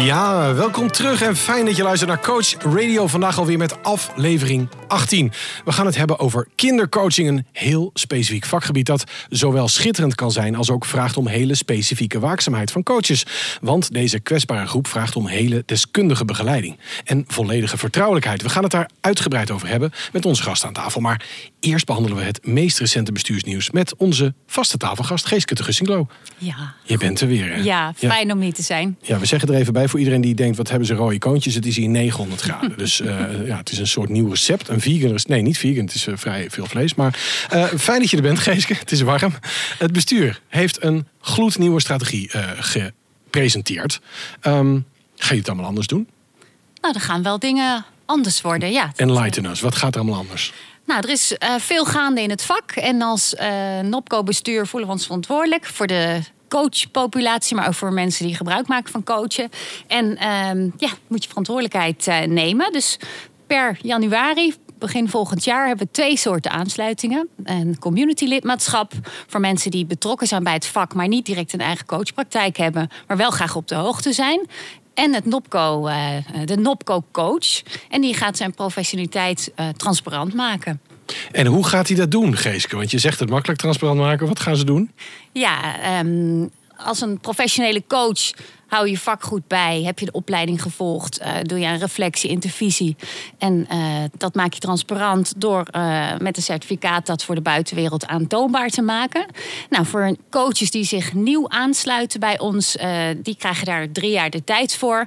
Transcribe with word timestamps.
Ja, 0.00 0.54
welkom 0.54 0.90
terug 0.90 1.22
en 1.22 1.36
fijn 1.36 1.64
dat 1.64 1.76
je 1.76 1.82
luistert 1.82 2.10
naar 2.10 2.20
Coach 2.20 2.54
Radio. 2.58 3.06
Vandaag 3.06 3.38
alweer 3.38 3.58
met 3.58 3.82
aflevering 3.82 4.68
18. 4.90 5.32
We 5.64 5.72
gaan 5.72 5.86
het 5.86 5.96
hebben 5.96 6.18
over 6.18 6.48
kindercoaching, 6.54 7.28
een 7.28 7.46
heel 7.52 7.90
specifiek 7.94 8.44
vakgebied 8.44 8.86
dat 8.86 9.04
zowel 9.28 9.68
schitterend 9.68 10.14
kan 10.14 10.30
zijn 10.30 10.56
als 10.56 10.70
ook 10.70 10.84
vraagt 10.84 11.16
om 11.16 11.26
hele 11.26 11.54
specifieke 11.54 12.18
waakzaamheid 12.18 12.70
van 12.70 12.82
coaches. 12.82 13.26
Want 13.60 13.92
deze 13.92 14.20
kwetsbare 14.20 14.66
groep 14.66 14.86
vraagt 14.86 15.16
om 15.16 15.26
hele 15.26 15.62
deskundige 15.66 16.24
begeleiding 16.24 16.78
en 17.04 17.24
volledige 17.26 17.76
vertrouwelijkheid. 17.76 18.42
We 18.42 18.48
gaan 18.48 18.62
het 18.62 18.72
daar 18.72 18.90
uitgebreid 19.00 19.50
over 19.50 19.68
hebben 19.68 19.92
met 20.12 20.26
onze 20.26 20.42
gast 20.42 20.64
aan 20.64 20.72
tafel. 20.72 21.00
Maar 21.00 21.26
eerst 21.60 21.86
behandelen 21.86 22.16
we 22.18 22.24
het 22.24 22.46
meest 22.46 22.78
recente 22.78 23.12
bestuursnieuws 23.12 23.70
met 23.70 23.96
onze 23.96 24.34
vaste 24.46 24.76
tafelgast 24.76 25.26
Geeske 25.26 25.54
de 25.54 25.62
Gussinglo. 25.62 26.06
Ja. 26.38 26.74
Je 26.84 26.96
bent 26.96 27.20
er 27.20 27.28
weer. 27.28 27.52
Hè? 27.52 27.62
Ja, 27.62 27.92
fijn 27.96 28.32
om 28.32 28.40
hier 28.40 28.52
te 28.52 28.62
zijn. 28.62 28.98
Ja, 29.02 29.18
we 29.18 29.26
zeggen 29.26 29.48
er 29.48 29.54
even 29.54 29.72
bij 29.72 29.88
voor 29.88 29.98
iedereen 29.98 30.20
die 30.20 30.34
denkt: 30.34 30.56
wat 30.56 30.68
hebben 30.68 30.86
ze 30.86 30.94
rode 30.94 31.18
koontjes? 31.18 31.54
Het 31.54 31.66
is 31.66 31.76
hier 31.76 31.88
900 31.88 32.40
graden. 32.40 32.72
dus 32.76 33.00
uh, 33.00 33.46
ja, 33.46 33.56
het 33.56 33.70
is 33.70 33.78
een 33.78 33.86
soort 33.86 34.08
nieuw 34.08 34.28
recept. 34.28 34.68
Een 34.68 34.79
vegan 34.80 35.10
recept. 35.10 35.28
Nee, 35.28 35.42
niet 35.42 35.58
vegan. 35.58 35.84
Het 35.84 35.94
is 35.94 36.06
uh, 36.06 36.16
vrij 36.16 36.50
veel 36.50 36.66
vlees. 36.66 36.94
Maar 36.94 37.18
uh, 37.54 37.64
fijn 37.64 38.00
dat 38.00 38.10
je 38.10 38.16
er 38.16 38.22
bent, 38.22 38.38
Geeske. 38.48 38.74
Het 38.74 38.92
is 38.92 39.00
warm. 39.00 39.34
Het 39.78 39.92
bestuur 39.92 40.40
heeft 40.48 40.82
een 40.82 41.08
gloednieuwe 41.20 41.80
strategie 41.80 42.30
gepresenteerd. 42.58 44.00
Um, 44.42 44.86
ga 45.16 45.32
je 45.32 45.38
het 45.38 45.48
allemaal 45.48 45.66
anders 45.66 45.86
doen? 45.86 46.08
Nou, 46.80 46.94
er 46.94 47.00
gaan 47.00 47.22
wel 47.22 47.38
dingen 47.38 47.84
anders 48.06 48.40
worden, 48.40 48.72
ja. 48.72 48.92
Enlighten 48.96 49.44
us. 49.44 49.60
Wat 49.60 49.74
gaat 49.74 49.94
er 49.94 50.00
allemaal 50.00 50.18
anders? 50.18 50.52
Nou, 50.84 51.02
er 51.02 51.08
is 51.08 51.32
uh, 51.32 51.54
veel 51.58 51.84
gaande 51.84 52.22
in 52.22 52.30
het 52.30 52.42
vak. 52.42 52.70
En 52.70 53.02
als 53.02 53.34
uh, 53.34 53.80
NOPCO-bestuur 53.80 54.66
voelen 54.66 54.88
we 54.88 54.94
ons 54.94 55.04
verantwoordelijk 55.04 55.66
voor 55.66 55.86
de 55.86 56.20
coachpopulatie, 56.48 57.56
maar 57.56 57.66
ook 57.66 57.74
voor 57.74 57.92
mensen 57.92 58.26
die 58.26 58.36
gebruik 58.36 58.66
maken 58.66 58.90
van 58.90 59.04
coachen. 59.04 59.50
En 59.86 60.06
uh, 60.06 60.70
ja, 60.76 60.90
moet 61.06 61.22
je 61.22 61.28
verantwoordelijkheid 61.28 62.06
nemen. 62.28 62.72
Dus 62.72 62.98
per 63.46 63.78
januari 63.82 64.54
begin 64.80 65.08
volgend 65.08 65.44
jaar 65.44 65.66
hebben 65.66 65.86
we 65.86 65.92
twee 65.92 66.16
soorten 66.16 66.50
aansluitingen. 66.50 67.28
Een 67.44 67.78
community 67.78 68.24
lidmaatschap 68.24 68.92
voor 69.26 69.40
mensen 69.40 69.70
die 69.70 69.86
betrokken 69.86 70.26
zijn 70.26 70.44
bij 70.44 70.52
het 70.52 70.66
vak, 70.66 70.94
maar 70.94 71.08
niet 71.08 71.26
direct 71.26 71.52
een 71.52 71.60
eigen 71.60 71.86
coachpraktijk 71.86 72.56
hebben, 72.56 72.88
maar 73.06 73.16
wel 73.16 73.30
graag 73.30 73.56
op 73.56 73.68
de 73.68 73.74
hoogte 73.74 74.12
zijn. 74.12 74.46
En 74.94 75.14
het 75.14 75.24
NOPCO, 75.24 75.88
uh, 75.88 75.94
de 76.44 76.56
NOPCO 76.56 77.04
coach. 77.12 77.62
En 77.88 78.00
die 78.00 78.14
gaat 78.14 78.36
zijn 78.36 78.54
professionaliteit 78.54 79.52
uh, 79.56 79.68
transparant 79.68 80.34
maken. 80.34 80.80
En 81.32 81.46
hoe 81.46 81.66
gaat 81.66 81.88
hij 81.88 81.96
dat 81.96 82.10
doen, 82.10 82.36
Geeske? 82.36 82.76
Want 82.76 82.90
je 82.90 82.98
zegt 82.98 83.20
het 83.20 83.30
makkelijk 83.30 83.60
transparant 83.60 83.98
maken. 83.98 84.26
Wat 84.26 84.40
gaan 84.40 84.56
ze 84.56 84.64
doen? 84.64 84.90
Ja, 85.32 85.58
um, 86.00 86.50
als 86.76 87.00
een 87.00 87.18
professionele 87.20 87.82
coach 87.88 88.30
hou 88.70 88.88
je 88.88 88.98
vak 88.98 89.22
goed 89.22 89.46
bij. 89.46 89.82
Heb 89.82 89.98
je 89.98 90.04
de 90.04 90.12
opleiding 90.12 90.62
gevolgd? 90.62 91.20
Uh, 91.20 91.32
doe 91.42 91.58
je 91.58 91.66
een 91.66 91.78
reflectie, 91.78 92.30
intervisie. 92.30 92.96
En 93.38 93.66
uh, 93.72 93.78
dat 94.16 94.34
maak 94.34 94.52
je 94.52 94.60
transparant 94.60 95.32
door 95.36 95.66
uh, 95.76 96.08
met 96.18 96.36
een 96.36 96.42
certificaat 96.42 97.06
dat 97.06 97.24
voor 97.24 97.34
de 97.34 97.40
buitenwereld 97.40 98.06
aantoonbaar 98.06 98.68
te 98.68 98.82
maken. 98.82 99.26
Nou, 99.70 99.86
voor 99.86 100.16
coaches 100.30 100.70
die 100.70 100.84
zich 100.84 101.12
nieuw 101.12 101.48
aansluiten 101.48 102.20
bij 102.20 102.38
ons, 102.38 102.76
die 103.22 103.36
krijgen 103.36 103.66
daar 103.66 103.90
drie 103.92 104.10
jaar 104.10 104.30
de 104.30 104.44
tijd 104.44 104.76
voor. 104.76 105.06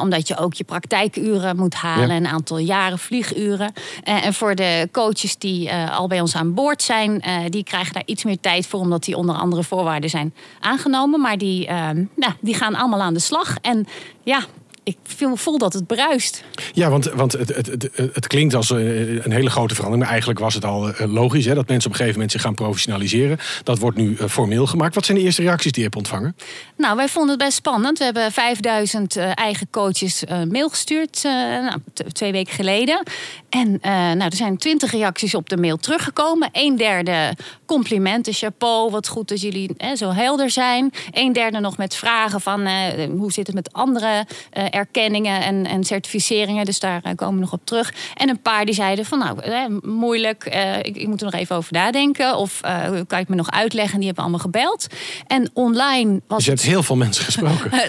omdat 0.00 0.28
je 0.28 0.36
ook 0.36 0.54
je 0.54 0.64
praktijkuren 0.64 1.56
moet 1.56 1.74
halen, 1.74 2.08
ja. 2.08 2.16
een 2.16 2.26
aantal 2.26 2.58
jaren 2.58 2.98
vlieguren. 2.98 3.72
en 4.04 4.34
voor 4.34 4.54
de 4.54 4.88
coaches 4.92 5.36
die 5.36 5.72
al 5.72 6.06
bij 6.06 6.20
ons 6.20 6.36
aan 6.36 6.54
boord 6.54 6.82
zijn, 6.82 7.22
die 7.48 7.64
krijgen 7.64 7.92
daar 7.92 8.02
iets 8.06 8.24
meer 8.24 8.40
tijd 8.40 8.66
voor, 8.66 8.80
omdat 8.80 9.04
die 9.04 9.16
onder 9.16 9.34
andere 9.34 9.62
voorwaarden 9.62 10.10
zijn 10.10 10.34
aangenomen. 10.60 11.20
Maar 11.20 11.38
die, 11.38 11.66
nou, 12.14 12.32
die 12.40 12.54
gaan 12.54 12.74
allemaal 12.74 13.01
aan 13.02 13.14
de 13.14 13.20
slag. 13.20 13.56
En 13.60 13.86
ja, 14.22 14.44
ik 14.84 14.96
voel 15.34 15.58
dat 15.58 15.72
het 15.72 15.86
bruist. 15.86 16.44
Ja, 16.72 16.90
want, 16.90 17.04
want 17.04 17.32
het, 17.32 17.54
het, 17.54 17.66
het, 17.66 17.90
het 17.94 18.26
klinkt 18.26 18.54
als 18.54 18.70
een 18.70 19.32
hele 19.32 19.50
grote 19.50 19.74
verandering. 19.74 20.02
Maar 20.02 20.12
eigenlijk 20.12 20.40
was 20.40 20.54
het 20.54 20.64
al 20.64 20.92
logisch 21.06 21.44
hè, 21.44 21.54
dat 21.54 21.68
mensen 21.68 21.90
op 21.90 21.96
een 21.96 22.00
gegeven 22.00 22.12
moment 22.12 22.32
zich 22.32 22.40
gaan 22.40 22.54
professionaliseren. 22.54 23.38
Dat 23.62 23.78
wordt 23.78 23.96
nu 23.96 24.16
formeel 24.16 24.66
gemaakt. 24.66 24.94
Wat 24.94 25.04
zijn 25.04 25.18
de 25.18 25.24
eerste 25.24 25.42
reacties 25.42 25.72
die 25.72 25.82
je 25.82 25.88
hebt 25.88 25.96
ontvangen? 25.96 26.36
Nou, 26.76 26.96
wij 26.96 27.08
vonden 27.08 27.30
het 27.30 27.44
best 27.44 27.56
spannend. 27.56 27.98
We 27.98 28.04
hebben 28.04 28.32
5000 28.32 29.16
eigen 29.16 29.70
coaches 29.70 30.24
mail 30.48 30.68
gestuurd 30.68 31.20
nou, 31.22 31.78
twee 32.12 32.32
weken 32.32 32.54
geleden. 32.54 33.02
En 33.48 33.78
nou, 34.18 34.20
er 34.20 34.36
zijn 34.36 34.56
twintig 34.56 34.90
reacties 34.90 35.34
op 35.34 35.48
de 35.48 35.56
mail 35.56 35.76
teruggekomen. 35.76 36.48
Een 36.52 36.76
derde 36.76 37.36
complimenten, 37.66 38.32
chapeau, 38.32 38.90
wat 38.90 39.08
goed 39.08 39.28
dat 39.28 39.40
jullie 39.40 39.70
hè, 39.76 39.96
zo 39.96 40.10
helder 40.10 40.50
zijn. 40.50 40.92
Een 41.10 41.32
derde 41.32 41.60
nog 41.60 41.76
met 41.76 41.94
vragen 41.94 42.40
van 42.40 42.68
hoe 43.08 43.32
zit 43.32 43.46
het 43.46 43.56
met 43.56 43.72
andere 43.72 44.26
uh, 44.58 44.64
erkenningen 44.72 45.42
en, 45.42 45.66
en, 45.66 45.84
certificeringen. 45.84 46.64
Dus 46.64 46.78
daar 46.78 47.02
komen 47.14 47.34
we 47.34 47.40
nog 47.40 47.52
op 47.52 47.60
terug. 47.64 47.94
En 48.14 48.28
een 48.28 48.40
paar 48.40 48.64
die 48.64 48.74
zeiden 48.74 49.04
van 49.04 49.18
nou, 49.18 49.80
moeilijk, 49.82 50.44
ik, 50.82 50.96
ik, 50.96 51.06
moet 51.06 51.20
er 51.20 51.30
nog 51.30 51.40
even 51.40 51.56
over 51.56 51.72
nadenken. 51.72 52.36
Of 52.36 52.60
kan 52.60 53.04
je 53.08 53.14
het 53.14 53.28
me 53.28 53.36
nog 53.36 53.50
uitleggen? 53.50 53.96
Die 53.96 54.06
hebben 54.06 54.24
allemaal 54.24 54.42
gebeld. 54.42 54.86
En 55.26 55.50
online 55.52 56.20
was 56.26 56.36
Dus 56.36 56.44
je 56.44 56.50
hebt 56.50 56.62
heel 56.62 56.82
veel 56.82 56.96
mensen 56.96 57.24
gesproken. 57.24 57.70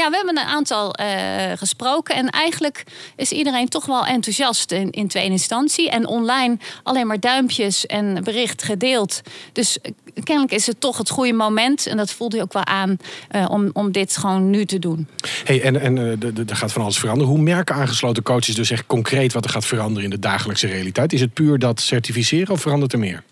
ja, 0.00 0.10
we 0.10 0.16
hebben 0.16 0.38
een 0.38 0.48
aantal 0.48 0.94
gesproken. 1.56 2.14
En 2.14 2.30
eigenlijk 2.30 2.84
is 3.16 3.32
iedereen 3.32 3.68
toch 3.68 3.86
wel 3.86 4.06
enthousiast 4.06 4.72
in, 4.72 4.90
in 4.90 5.08
tweede 5.08 5.30
instantie. 5.30 5.90
En 5.90 6.06
online 6.06 6.58
alleen 6.82 7.06
maar 7.06 7.20
duimpjes 7.20 7.86
en 7.86 8.24
bericht 8.24 8.62
gedeeld. 8.62 9.20
Dus 9.52 9.78
kennelijk 10.22 10.52
is 10.52 10.66
het 10.66 10.80
toch 10.80 10.98
het 10.98 11.10
goede 11.10 11.32
moment. 11.32 11.86
En 11.86 11.96
dat 11.96 12.10
voelde 12.10 12.36
je 12.36 12.42
ook 12.42 12.52
wel 12.52 12.64
aan 12.64 12.96
uh, 13.32 13.46
om, 13.50 13.70
om 13.72 13.92
dit 13.92 14.16
gewoon 14.16 14.50
nu 14.50 14.64
te 14.64 14.78
doen. 14.78 15.08
Hey, 15.44 15.62
en 15.62 15.80
en 15.80 16.18
er 16.46 16.56
gaat 16.56 16.72
van 16.72 16.82
alles 16.82 16.98
veranderen. 16.98 17.32
Hoe 17.32 17.42
merken 17.42 17.74
aangesloten 17.74 18.22
coaches 18.22 18.54
dus 18.54 18.70
echt 18.70 18.86
concreet 18.86 19.32
wat 19.32 19.44
er 19.44 19.50
gaat 19.50 19.66
veranderen 19.66 20.04
in 20.04 20.10
de 20.10 20.18
dagelijkse 20.18 20.66
realiteit? 20.66 21.12
Is 21.12 21.20
het 21.20 21.34
puur 21.34 21.58
dat 21.58 21.80
certificeren 21.80 22.54
of 22.54 22.60
verandert 22.60 22.92
er 22.92 22.98
meer? 22.98 23.22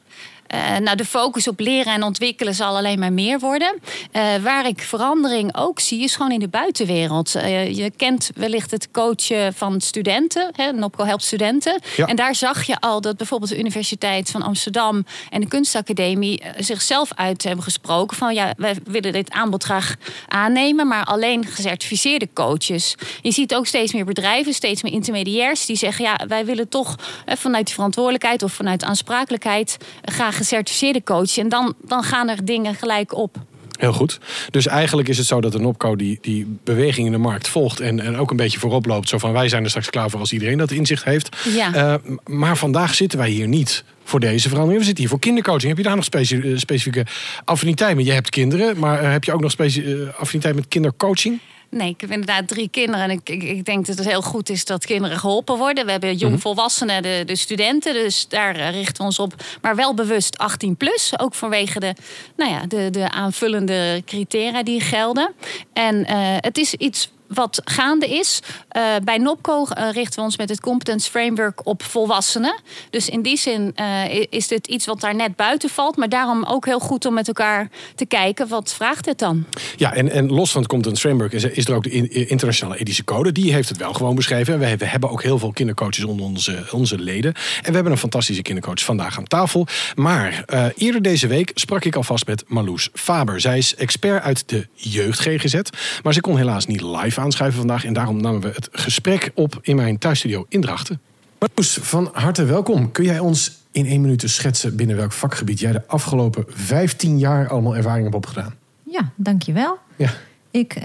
Uh, 0.55 0.77
nou, 0.77 0.97
de 0.97 1.05
focus 1.05 1.49
op 1.49 1.61
leren 1.61 1.93
en 1.93 2.03
ontwikkelen 2.03 2.55
zal 2.55 2.77
alleen 2.77 2.99
maar 2.99 3.13
meer 3.13 3.39
worden. 3.39 3.75
Uh, 4.13 4.23
waar 4.43 4.67
ik 4.67 4.83
verandering 4.83 5.57
ook 5.57 5.81
zie, 5.81 6.03
is 6.03 6.17
gewoon 6.17 6.33
in 6.33 6.41
de 6.41 6.49
buitenwereld. 6.49 7.35
Uh, 7.37 7.77
je 7.77 7.91
kent 7.97 8.31
wellicht 8.35 8.71
het 8.71 8.91
coachen 8.91 9.55
van 9.55 9.81
studenten. 9.81 10.51
Hè, 10.57 10.73
Nopco 10.73 11.05
helpt 11.05 11.23
studenten. 11.23 11.81
Ja. 11.97 12.07
En 12.07 12.17
daar 12.17 12.35
zag 12.35 12.63
je 12.63 12.81
al 12.81 13.01
dat 13.01 13.17
bijvoorbeeld 13.17 13.51
de 13.51 13.59
Universiteit 13.59 14.31
van 14.31 14.43
Amsterdam 14.43 15.07
en 15.31 15.41
de 15.41 15.49
Kunstacademie 15.49 16.43
zichzelf 16.59 17.11
uit 17.15 17.43
hebben 17.43 17.65
gesproken. 17.65 18.17
Van 18.17 18.35
ja, 18.35 18.55
wij 18.57 18.77
willen 18.85 19.13
dit 19.13 19.31
aanbod 19.31 19.65
graag 19.65 19.95
aannemen, 20.29 20.87
maar 20.87 21.05
alleen 21.05 21.47
gecertificeerde 21.47 22.29
coaches. 22.35 22.95
Je 23.23 23.33
ziet 23.33 23.55
ook 23.55 23.67
steeds 23.67 23.93
meer 23.93 24.05
bedrijven, 24.05 24.55
steeds 24.55 24.83
meer 24.83 24.93
intermediairs 24.93 25.67
die 25.67 25.77
zeggen: 25.77 26.05
ja, 26.05 26.21
wij 26.29 26.45
willen 26.45 26.69
toch 26.69 26.97
vanuit 27.27 27.67
die 27.67 27.75
verantwoordelijkheid 27.75 28.43
of 28.43 28.53
vanuit 28.53 28.85
aansprakelijkheid 28.85 29.77
graag 30.05 30.41
gecertificeerde 30.43 31.03
coach. 31.03 31.39
En 31.39 31.49
dan, 31.49 31.75
dan 31.85 32.03
gaan 32.03 32.29
er 32.29 32.45
dingen 32.45 32.75
gelijk 32.75 33.15
op. 33.15 33.37
Heel 33.79 33.93
goed. 33.93 34.21
Dus 34.51 34.67
eigenlijk 34.67 35.09
is 35.09 35.19
het 35.19 35.27
zo 35.27 35.41
dat 35.41 35.53
de 35.53 35.59
NOPCO 35.59 35.97
die, 35.97 36.19
die 36.21 36.59
beweging 36.65 37.07
in 37.07 37.13
de 37.13 37.19
markt 37.19 37.49
volgt 37.49 37.81
en, 37.81 38.01
en 38.01 38.17
ook 38.17 38.31
een 38.31 38.37
beetje 38.37 38.59
voorop 38.59 38.87
loopt. 38.87 39.09
Zo 39.09 39.19
van 39.19 39.33
wij 39.33 39.49
zijn 39.49 39.63
er 39.63 39.69
straks 39.69 39.91
klaar 39.91 40.11
voor 40.11 40.21
als 40.21 40.33
iedereen 40.33 40.59
dat 40.59 40.71
inzicht 40.71 41.05
heeft. 41.05 41.37
Ja. 41.55 41.75
Uh, 41.75 42.15
maar 42.27 42.57
vandaag 42.57 42.95
zitten 42.95 43.19
wij 43.19 43.31
hier 43.31 43.49
niet 43.49 43.85
voor 44.05 44.21
deze 44.21 44.49
verandering. 44.49 44.79
We 44.79 44.85
zitten 44.85 45.03
hier 45.03 45.13
voor 45.13 45.21
kindercoaching. 45.21 45.69
Heb 45.69 45.77
je 45.77 45.83
daar 45.83 45.95
nog 45.95 46.05
specie, 46.05 46.59
specifieke 46.59 47.07
affiniteit 47.45 47.97
mee? 47.97 48.05
Je 48.05 48.13
hebt 48.13 48.31
kinderen, 48.31 48.79
maar 48.79 49.11
heb 49.11 49.25
je 49.25 49.33
ook 49.33 49.41
nog 49.41 49.51
specie, 49.51 50.07
affiniteit 50.07 50.55
met 50.55 50.69
kindercoaching? 50.69 51.41
Nee, 51.75 51.89
ik 51.89 52.01
heb 52.01 52.11
inderdaad 52.11 52.49
drie 52.49 52.69
kinderen. 52.69 53.05
En 53.05 53.11
ik, 53.11 53.29
ik, 53.29 53.43
ik, 53.43 53.65
denk 53.65 53.87
dat 53.87 53.99
het 53.99 54.07
heel 54.07 54.23
goed 54.23 54.49
is 54.49 54.65
dat 54.65 54.87
kinderen 54.87 55.19
geholpen 55.19 55.57
worden. 55.57 55.85
We 55.85 55.91
hebben 55.91 56.17
jongvolwassenen, 56.17 57.03
de, 57.03 57.23
de 57.27 57.37
studenten. 57.37 57.95
Dus 57.95 58.29
daar 58.29 58.57
uh, 58.57 58.71
richten 58.71 58.97
we 58.97 59.03
ons 59.03 59.19
op. 59.19 59.35
Maar 59.61 59.77
wel 59.77 59.95
bewust 59.95 60.39
18 60.39 60.77
plus. 60.77 61.13
Ook 61.17 61.35
vanwege 61.35 61.81
de, 61.81 61.95
nou 62.37 62.51
ja, 62.51 62.67
de, 62.67 62.91
de 62.91 63.11
aanvullende 63.11 64.03
criteria 64.07 64.63
die 64.63 64.81
gelden. 64.81 65.33
En 65.73 65.97
uh, 65.97 66.07
het 66.37 66.59
is 66.59 66.75
iets 66.75 67.11
wat 67.35 67.61
gaande 67.65 68.09
is. 68.09 68.41
Uh, 68.77 68.83
bij 69.05 69.19
NOPCO 69.19 69.63
uh, 69.63 69.91
richten 69.93 70.19
we 70.19 70.25
ons 70.25 70.37
met 70.37 70.49
het 70.49 70.61
Competence 70.61 71.11
Framework 71.11 71.67
op 71.67 71.83
volwassenen. 71.83 72.61
Dus 72.91 73.09
in 73.09 73.23
die 73.23 73.37
zin 73.37 73.75
uh, 73.81 74.25
is 74.31 74.49
dit 74.49 74.67
iets 74.67 74.87
wat 74.87 75.01
daar 75.01 75.15
net 75.15 75.37
buiten 75.37 75.69
valt. 75.69 75.97
Maar 75.97 76.09
daarom 76.09 76.45
ook 76.45 76.67
heel 76.67 76.79
goed 76.79 77.07
om 77.07 77.15
met 77.15 77.29
elkaar 77.29 77.69
te 77.95 78.07
kijken, 78.07 78.49
wat 78.49 78.73
vraagt 78.73 79.07
het 79.07 79.19
dan? 79.19 79.45
Ja, 79.77 79.95
en, 79.95 80.11
en 80.11 80.33
los 80.33 80.53
van 80.53 80.61
het 80.61 80.71
Competence 80.71 81.01
Framework 81.01 81.33
is, 81.33 81.67
er 81.67 81.75
ook 81.75 81.83
de 81.83 82.09
internationale 82.09 82.79
ethische 82.79 83.05
code. 83.05 83.33
Die 83.33 83.53
heeft 83.53 83.69
het 83.69 83.79
wel 83.79 83.93
gewoon 83.93 84.15
beschreven. 84.15 84.59
We, 84.59 84.77
we 84.77 84.87
hebben 84.87 85.11
ook 85.11 85.23
heel 85.23 85.39
veel 85.39 85.53
kindercoaches 85.53 86.05
onder 86.05 86.27
onze, 86.27 86.65
onze 86.71 86.99
leden. 86.99 87.35
En 87.35 87.69
we 87.69 87.75
hebben 87.75 87.93
een 87.93 87.99
fantastische 87.99 88.43
kindercoach 88.43 88.81
vandaag 88.81 89.19
aan 89.19 89.25
tafel. 89.25 89.67
Maar 89.95 90.45
eerder 90.77 91.03
deze 91.03 91.27
week 91.27 91.51
sprak 91.55 91.85
ik 91.85 91.97
alvast 91.97 92.27
met 92.27 92.45
Marloes 92.47 92.89
Faber. 92.93 93.41
Zij 93.41 93.59
is 93.59 93.75
expert 93.75 94.23
uit 94.23 94.49
de 94.49 94.67
jeugd 94.75 95.21
GGZ. 95.21 95.61
Maar 96.03 96.13
ze 96.13 96.21
kon 96.21 96.37
helaas 96.37 96.67
niet 96.67 96.83
live 96.83 97.21
aanschuiven 97.23 97.59
vandaag. 97.59 97.85
En 97.85 97.93
daarom 97.93 98.21
namen 98.21 98.41
we 98.41 98.51
het 98.55 98.69
gesprek 98.73 99.31
op 99.35 99.59
in 99.63 99.77
mijn 99.77 99.99
thuisstudio 99.99 100.47
in 100.49 100.61
Drachten. 100.61 101.01
Marloes, 101.39 101.79
van 101.81 102.11
harte 102.13 102.45
welkom. 102.45 102.93
Kun 102.93 103.05
jij 103.05 103.19
ons 103.19 103.61
in 103.71 103.87
één 103.87 104.01
minuut 104.01 104.23
schetsen 104.27 104.77
binnen 104.77 104.97
welk 104.97 105.13
vakgebied 105.13 105.61
jij 105.61 105.73
de 105.73 105.87
afgelopen 105.87 106.45
15 106.49 107.19
jaar 107.19 107.49
allemaal 107.49 107.77
ervaring 107.77 108.03
hebt 108.03 108.17
opgedaan? 108.17 108.55
Ja, 108.83 109.13
dankjewel. 109.17 109.79
Ja. 109.97 110.11
Ik 110.51 110.77
uh, 110.77 110.83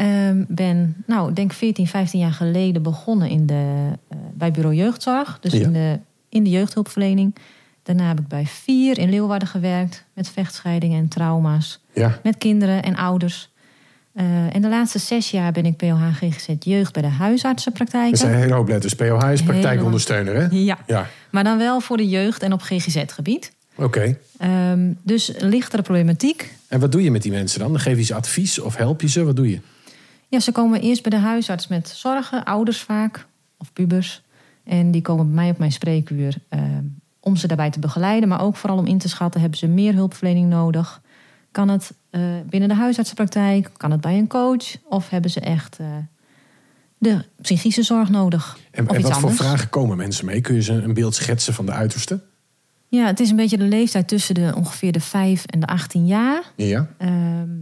ben, 0.48 1.04
nou, 1.06 1.34
denk 1.34 1.54
14, 1.54 1.88
15 1.88 2.20
jaar 2.20 2.32
geleden 2.32 2.82
begonnen 2.82 3.30
in 3.30 3.46
de, 3.46 3.54
uh, 3.54 4.18
bij 4.34 4.52
Bureau 4.52 4.76
Jeugdzorg. 4.76 5.38
Dus 5.40 5.54
in, 5.54 5.74
de, 5.74 6.00
in 6.30 6.44
de 6.44 6.50
jeugdhulpverlening. 6.50 7.36
Daarna 7.84 8.08
heb 8.08 8.20
ik 8.20 8.28
bij 8.28 8.46
Vier 8.46 8.98
in 8.98 9.10
Leeuwarden 9.10 9.48
gewerkt. 9.48 10.06
Met 10.14 10.30
vechtscheidingen 10.30 11.00
en 11.00 11.08
trauma's. 11.08 11.80
Ja. 11.94 12.20
Met 12.24 12.38
kinderen 12.38 12.84
en 12.84 12.96
ouders. 12.96 13.50
Uh, 14.18 14.56
en 14.56 14.62
de 14.62 14.70
laatste 14.70 15.00
zes 15.00 15.32
jaar 15.32 15.52
ben 15.52 15.66
ik 15.66 15.76
POH 15.76 16.04
GGZ 16.14 16.48
Jeugd 16.60 16.94
bij 16.94 17.02
de 17.02 17.08
huisartsenpraktijk. 17.08 18.10
Dat 18.10 18.20
zijn 18.20 18.34
een 18.34 18.40
hele 18.40 18.54
hoop 18.54 18.68
letters. 18.68 18.94
POH 18.94 19.32
is 19.32 19.44
praktijkondersteuner, 19.44 20.36
hè? 20.36 20.48
Ja. 20.50 20.78
ja. 20.88 21.08
Maar 21.30 21.44
dan 21.44 21.58
wel 21.58 21.80
voor 21.80 21.98
de 21.98 22.08
jeugd 22.08 22.44
en 22.44 22.54
op 22.54 22.62
GGZ-gebied. 22.62 23.52
Oké. 23.76 24.16
Okay. 24.40 24.72
Um, 24.72 24.98
dus 25.04 25.32
lichtere 25.38 25.82
problematiek. 25.82 26.54
En 26.68 26.80
wat 26.80 26.92
doe 26.92 27.04
je 27.04 27.12
met 27.12 27.22
die 27.22 27.32
mensen 27.32 27.60
dan? 27.60 27.72
Dan 27.72 27.80
geef 27.80 27.98
je 27.98 28.04
ze 28.04 28.14
advies 28.14 28.60
of 28.60 28.76
help 28.76 29.02
je 29.02 29.08
ze? 29.10 29.24
Wat 29.24 29.36
doe 29.36 29.50
je? 29.50 29.60
Ja, 30.28 30.40
ze 30.40 30.52
komen 30.52 30.82
eerst 30.82 31.02
bij 31.02 31.20
de 31.20 31.26
huisarts 31.26 31.68
met 31.68 31.90
zorgen, 31.90 32.44
ouders 32.44 32.82
vaak, 32.82 33.26
of 33.58 33.74
pubers. 33.74 34.22
En 34.64 34.92
die 34.92 35.02
komen 35.02 35.26
bij 35.26 35.36
mij 35.36 35.50
op 35.50 35.58
mijn 35.58 35.72
spreekuur 35.72 36.36
uh, 36.50 36.62
om 37.20 37.36
ze 37.36 37.48
daarbij 37.48 37.70
te 37.70 37.80
begeleiden. 37.80 38.30
Maar 38.30 38.42
ook 38.42 38.56
vooral 38.56 38.78
om 38.78 38.86
in 38.86 38.98
te 38.98 39.10
schatten, 39.10 39.42
hebben 39.42 39.60
ze 39.60 39.68
meer 39.68 39.94
hulpverlening 39.94 40.50
nodig? 40.50 41.02
Kan 41.58 41.70
het 41.70 41.94
uh, 42.12 42.22
binnen 42.50 42.70
de 42.70 42.76
huisartsenpraktijk? 42.76 43.70
Kan 43.78 43.92
het 43.92 44.02
bij 44.02 44.18
een 44.18 44.28
coach? 44.28 44.76
Of 44.90 45.10
hebben 45.10 45.32
ze 45.32 45.40
echt 45.40 45.78
uh, 45.82 45.88
de 46.98 47.24
psychische 47.42 47.84
zorg 47.84 48.10
nodig? 48.10 48.58
En, 48.72 48.88
en 48.88 49.02
wat 49.02 49.20
voor 49.20 49.34
vragen 49.34 49.70
komen 49.70 49.98
mensen 49.98 50.26
mee? 50.26 50.42
Kun 50.42 50.56
je 50.56 50.62
ze 50.62 50.74
een 50.74 50.94
beeld 50.94 51.16
schetsen 51.16 51.54
van 51.54 51.66
de 51.66 51.72
uiterste? 51.72 52.24
Ja, 52.88 53.06
het 53.06 53.20
is 53.20 53.30
een 53.30 53.36
beetje 53.36 53.58
de 53.58 53.64
leeftijd 53.64 54.08
tussen 54.08 54.36
de 54.36 54.54
ongeveer 54.56 54.92
de 54.92 55.00
5 55.00 55.46
en 55.46 55.60
de 55.60 55.68
18 55.68 56.06
jaar. 56.06 56.44
Ja. 56.56 56.88
Uh, 57.00 57.10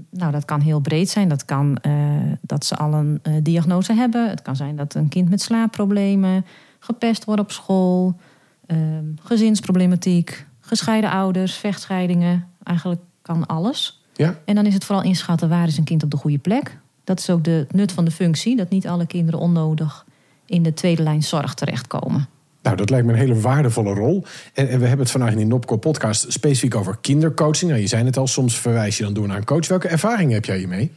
nou, 0.10 0.32
dat 0.32 0.46
kan 0.46 0.62
heel 0.62 0.80
breed 0.80 1.10
zijn. 1.10 1.30
Dat 1.30 1.46
kan 1.46 1.78
uh, 1.88 1.94
dat 2.42 2.66
ze 2.66 2.76
al 2.76 2.94
een 2.94 3.20
uh, 3.24 3.34
diagnose 3.44 3.94
hebben. 3.94 4.30
Het 4.30 4.42
kan 4.42 4.56
zijn 4.56 4.76
dat 4.76 4.94
een 4.96 5.10
kind 5.10 5.30
met 5.30 5.42
slaapproblemen, 5.42 6.46
gepest 6.80 7.26
wordt 7.26 7.42
op 7.42 7.52
school, 7.52 8.20
ehm, 8.66 9.06
gezinsproblematiek, 9.22 10.46
gescheiden 10.60 11.10
ouders, 11.10 11.56
vechtscheidingen. 11.56 12.48
Eigenlijk 12.64 13.02
kan 13.25 13.45
alles. 13.45 14.01
Ja. 14.13 14.39
En 14.45 14.56
dan 14.56 14.66
is 14.66 14.74
het 14.74 14.86
vooral 14.86 15.04
inschatten 15.04 15.50
waar 15.50 15.68
is 15.68 15.77
een 15.77 15.83
kind 15.83 16.04
op 16.04 16.12
de 16.12 16.18
goede 16.18 16.38
plek. 16.38 16.77
Dat 17.04 17.19
is 17.19 17.30
ook 17.30 17.44
de 17.44 17.51
het 17.51 17.74
nut 17.74 17.92
van 17.92 18.06
de 18.06 18.12
functie, 18.12 18.56
dat 18.56 18.69
niet 18.69 18.88
alle 18.88 19.07
kinderen 19.07 19.39
onnodig 19.39 20.06
in 20.45 20.63
de 20.63 20.74
tweede 20.74 21.04
lijn 21.04 21.24
zorg 21.24 21.54
terechtkomen. 21.54 22.27
Nou, 22.62 22.77
dat 22.77 22.89
lijkt 22.89 23.06
me 23.06 23.12
een 23.12 23.19
hele 23.19 23.39
waardevolle 23.39 23.94
rol. 23.94 24.24
En, 24.54 24.69
en 24.69 24.80
we 24.80 24.86
hebben 24.86 25.06
het 25.06 25.12
vandaag 25.12 25.31
in 25.31 25.38
die 25.38 25.45
Nopco 25.45 25.77
podcast 25.77 26.31
specifiek 26.31 26.75
over 26.75 26.98
kindercoaching. 27.01 27.69
Nou, 27.69 27.81
je 27.81 27.88
zei 27.88 28.06
het 28.06 28.18
al, 28.18 28.27
soms 28.27 28.60
verwijs 28.60 28.98
je 28.98 29.04
dan 29.04 29.13
door 29.13 29.27
naar 29.27 29.38
een 29.38 29.45
coach. 29.45 29.68
Welke 29.68 29.88
ervaringen 29.88 30.33
heb 30.33 30.45
jij 30.45 30.57
hiermee? 30.57 30.92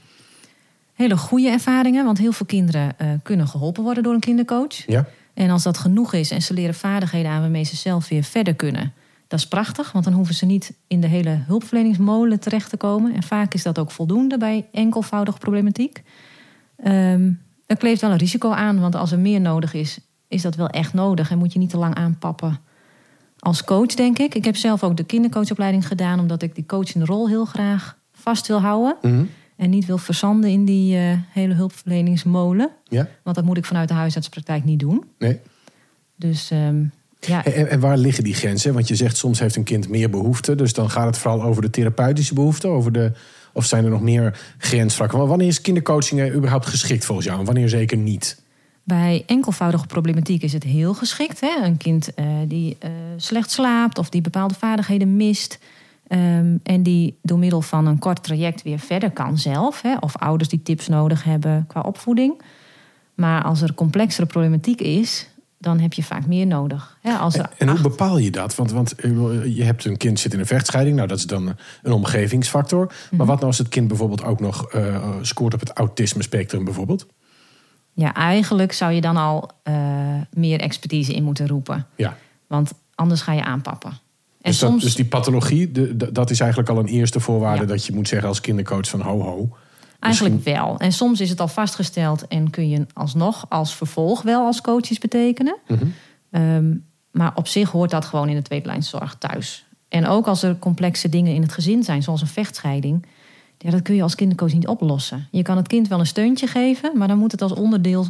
Hele 0.94 1.16
goede 1.16 1.48
ervaringen, 1.48 2.04
want 2.04 2.18
heel 2.18 2.32
veel 2.32 2.46
kinderen 2.46 2.94
uh, 3.02 3.08
kunnen 3.22 3.48
geholpen 3.48 3.82
worden 3.82 4.02
door 4.02 4.14
een 4.14 4.20
kindercoach. 4.20 4.86
Ja. 4.86 5.06
En 5.34 5.50
als 5.50 5.62
dat 5.62 5.78
genoeg 5.78 6.12
is 6.12 6.30
en 6.30 6.42
ze 6.42 6.54
leren 6.54 6.74
vaardigheden 6.74 7.30
aan 7.30 7.40
waarmee 7.40 7.64
ze 7.64 7.76
zelf 7.76 8.08
weer 8.08 8.22
verder 8.22 8.54
kunnen, 8.54 8.92
dat 9.28 9.38
is 9.38 9.48
prachtig, 9.48 9.92
want 9.92 10.04
dan 10.04 10.14
hoeven 10.14 10.34
ze 10.34 10.46
niet 10.46 10.74
in 10.86 11.00
de 11.00 11.06
hele 11.06 11.30
hulpverleningsmolen 11.46 12.40
terecht 12.40 12.70
te 12.70 12.76
komen. 12.76 13.14
En 13.14 13.22
vaak 13.22 13.54
is 13.54 13.62
dat 13.62 13.78
ook 13.78 13.90
voldoende 13.90 14.38
bij 14.38 14.68
enkelvoudige 14.72 15.38
problematiek. 15.38 16.02
Um, 16.84 17.40
er 17.66 17.76
kleeft 17.76 18.00
wel 18.00 18.10
een 18.10 18.16
risico 18.16 18.50
aan, 18.50 18.80
want 18.80 18.94
als 18.94 19.12
er 19.12 19.18
meer 19.18 19.40
nodig 19.40 19.74
is, 19.74 19.98
is 20.28 20.42
dat 20.42 20.54
wel 20.54 20.68
echt 20.68 20.92
nodig. 20.92 21.30
En 21.30 21.38
moet 21.38 21.52
je 21.52 21.58
niet 21.58 21.70
te 21.70 21.78
lang 21.78 21.94
aanpappen 21.94 22.58
als 23.38 23.64
coach, 23.64 23.94
denk 23.94 24.18
ik. 24.18 24.34
Ik 24.34 24.44
heb 24.44 24.56
zelf 24.56 24.82
ook 24.84 24.96
de 24.96 25.04
kindercoachopleiding 25.04 25.86
gedaan, 25.86 26.20
omdat 26.20 26.42
ik 26.42 26.54
die 26.54 26.66
coachende 26.66 27.06
rol 27.06 27.28
heel 27.28 27.44
graag 27.44 27.98
vast 28.12 28.46
wil 28.46 28.60
houden. 28.60 28.96
Mhm. 29.02 29.24
En 29.56 29.70
niet 29.70 29.86
wil 29.86 29.98
verzanden 29.98 30.50
in 30.50 30.64
die 30.64 30.96
uh, 30.96 31.12
hele 31.28 31.54
hulpverleningsmolen. 31.54 32.70
Ja. 32.84 33.08
Want 33.22 33.36
dat 33.36 33.44
moet 33.44 33.56
ik 33.56 33.64
vanuit 33.64 33.88
de 33.88 33.94
huisartspraktijk 33.94 34.64
niet 34.64 34.78
doen. 34.78 35.04
Nee. 35.18 35.40
Dus 36.16 36.50
um, 36.50 36.92
ja. 37.20 37.44
En, 37.44 37.70
en, 37.70 37.80
waar 37.80 37.96
liggen 37.96 38.24
die 38.24 38.34
grenzen? 38.34 38.74
Want 38.74 38.88
je 38.88 38.94
zegt 38.94 39.16
soms 39.16 39.38
heeft 39.38 39.56
een 39.56 39.64
kind 39.64 39.88
meer 39.88 40.10
behoeften. 40.10 40.56
Dus 40.56 40.72
dan 40.72 40.90
gaat 40.90 41.06
het 41.06 41.18
vooral 41.18 41.42
over 41.42 41.62
de 41.62 41.70
therapeutische 41.70 42.34
behoeften. 42.34 42.70
Over 42.70 42.92
de, 42.92 43.12
of 43.52 43.64
zijn 43.64 43.84
er 43.84 43.90
nog 43.90 44.00
meer 44.00 44.40
grensvlakken? 44.58 45.26
Wanneer 45.26 45.46
is 45.46 45.60
kindercoaching 45.60 46.34
überhaupt 46.34 46.66
geschikt 46.66 47.04
volgens 47.04 47.26
jou? 47.26 47.38
En 47.38 47.44
wanneer 47.44 47.68
zeker 47.68 47.96
niet? 47.96 48.42
Bij 48.82 49.22
enkelvoudige 49.26 49.86
problematiek 49.86 50.42
is 50.42 50.52
het 50.52 50.62
heel 50.62 50.94
geschikt. 50.94 51.40
Hè? 51.40 51.62
Een 51.62 51.76
kind 51.76 52.10
uh, 52.16 52.26
die 52.46 52.76
uh, 52.84 52.90
slecht 53.16 53.50
slaapt 53.50 53.98
of 53.98 54.08
die 54.08 54.20
bepaalde 54.20 54.54
vaardigheden 54.54 55.16
mist. 55.16 55.58
Um, 56.08 56.60
en 56.62 56.82
die 56.82 57.18
door 57.22 57.38
middel 57.38 57.60
van 57.60 57.86
een 57.86 57.98
kort 57.98 58.22
traject 58.22 58.62
weer 58.62 58.78
verder 58.78 59.10
kan 59.10 59.38
zelf. 59.38 59.82
Hè? 59.82 59.96
Of 60.00 60.16
ouders 60.16 60.48
die 60.48 60.62
tips 60.62 60.88
nodig 60.88 61.24
hebben 61.24 61.64
qua 61.66 61.80
opvoeding. 61.80 62.40
Maar 63.14 63.42
als 63.42 63.62
er 63.62 63.74
complexere 63.74 64.26
problematiek 64.26 64.80
is, 64.80 65.28
dan 65.58 65.78
heb 65.78 65.92
je 65.92 66.02
vaak 66.02 66.26
meer 66.26 66.46
nodig. 66.46 66.98
Ja, 67.02 67.16
als 67.16 67.36
en, 67.36 67.50
en 67.58 67.68
hoe 67.68 67.80
bepaal 67.80 68.18
je 68.18 68.30
dat? 68.30 68.54
Want, 68.54 68.72
want 68.72 68.94
je 69.44 69.62
hebt 69.62 69.84
een 69.84 69.96
kind 69.96 70.20
zit 70.20 70.32
in 70.32 70.38
een 70.38 70.46
vechtscheiding, 70.46 70.96
nou 70.96 71.08
dat 71.08 71.18
is 71.18 71.26
dan 71.26 71.56
een 71.82 71.92
omgevingsfactor. 71.92 72.86
Maar 72.86 72.96
Mhm. 73.10 73.26
wat 73.26 73.34
nou 73.34 73.46
als 73.46 73.58
het 73.58 73.68
kind 73.68 73.88
bijvoorbeeld 73.88 74.24
ook 74.24 74.40
nog 74.40 74.74
uh, 74.74 75.14
scoort 75.22 75.54
op 75.54 75.60
het 75.60 75.70
autisme 75.70 76.22
spectrum 76.22 76.64
bijvoorbeeld? 76.64 77.06
Ja, 77.92 78.14
eigenlijk 78.14 78.72
zou 78.72 78.92
je 78.92 79.00
dan 79.00 79.16
al 79.16 79.50
uh, 79.64 79.74
meer 80.30 80.60
expertise 80.60 81.14
in 81.14 81.24
moeten 81.24 81.48
roepen. 81.48 81.86
Ja. 81.96 82.16
Want 82.46 82.72
anders 82.94 83.20
ga 83.20 83.32
je 83.32 83.44
aanpappen. 83.44 83.90
En 83.90 84.50
dus, 84.50 84.58
dat, 84.58 84.70
soms... 84.70 84.82
dus 84.82 84.94
die 84.94 85.04
pathologie, 85.04 85.72
de, 85.72 85.96
de, 85.96 86.12
dat 86.12 86.30
is 86.30 86.40
eigenlijk 86.40 86.70
al 86.70 86.78
een 86.78 86.86
eerste 86.86 87.20
voorwaarde 87.20 87.60
ja. 87.60 87.68
dat 87.68 87.86
je 87.86 87.94
moet 87.94 88.08
zeggen 88.08 88.28
als 88.28 88.40
kindercoach 88.40 88.88
van 88.88 89.00
ho 89.00 89.20
ho. 89.20 89.56
Eigenlijk 89.98 90.34
Misschien... 90.34 90.54
wel. 90.54 90.78
En 90.78 90.92
soms 90.92 91.20
is 91.20 91.30
het 91.30 91.40
al 91.40 91.48
vastgesteld 91.48 92.26
en 92.26 92.50
kun 92.50 92.68
je 92.68 92.86
alsnog 92.92 93.46
als 93.48 93.76
vervolg 93.76 94.22
wel 94.22 94.46
als 94.46 94.60
coaches 94.60 94.98
betekenen. 94.98 95.56
Mm 95.66 95.78
-hmm. 95.78 95.92
um, 96.42 96.86
maar 97.10 97.32
op 97.34 97.46
zich 97.46 97.70
hoort 97.70 97.90
dat 97.90 98.04
gewoon 98.04 98.28
in 98.28 98.36
de 98.36 98.42
tweede 98.42 98.66
lijn 98.66 98.82
zorg 98.82 99.16
thuis. 99.18 99.66
En 99.88 100.06
ook 100.06 100.26
als 100.26 100.42
er 100.42 100.58
complexe 100.58 101.08
dingen 101.08 101.34
in 101.34 101.42
het 101.42 101.52
gezin 101.52 101.82
zijn, 101.82 102.02
zoals 102.02 102.20
een 102.20 102.26
vechtscheiding. 102.26 103.06
Ja, 103.58 103.70
dat 103.70 103.82
kun 103.82 103.94
je 103.94 104.02
als 104.02 104.14
kindercoach 104.14 104.52
niet 104.52 104.66
oplossen. 104.66 105.28
Je 105.30 105.42
kan 105.42 105.56
het 105.56 105.68
kind 105.68 105.88
wel 105.88 106.00
een 106.00 106.06
steuntje 106.06 106.46
geven, 106.46 106.98
maar 106.98 107.08
dan 107.08 107.18
moet 107.18 107.32
het 107.32 107.42
als 107.42 107.52
onderdeel 107.52 108.06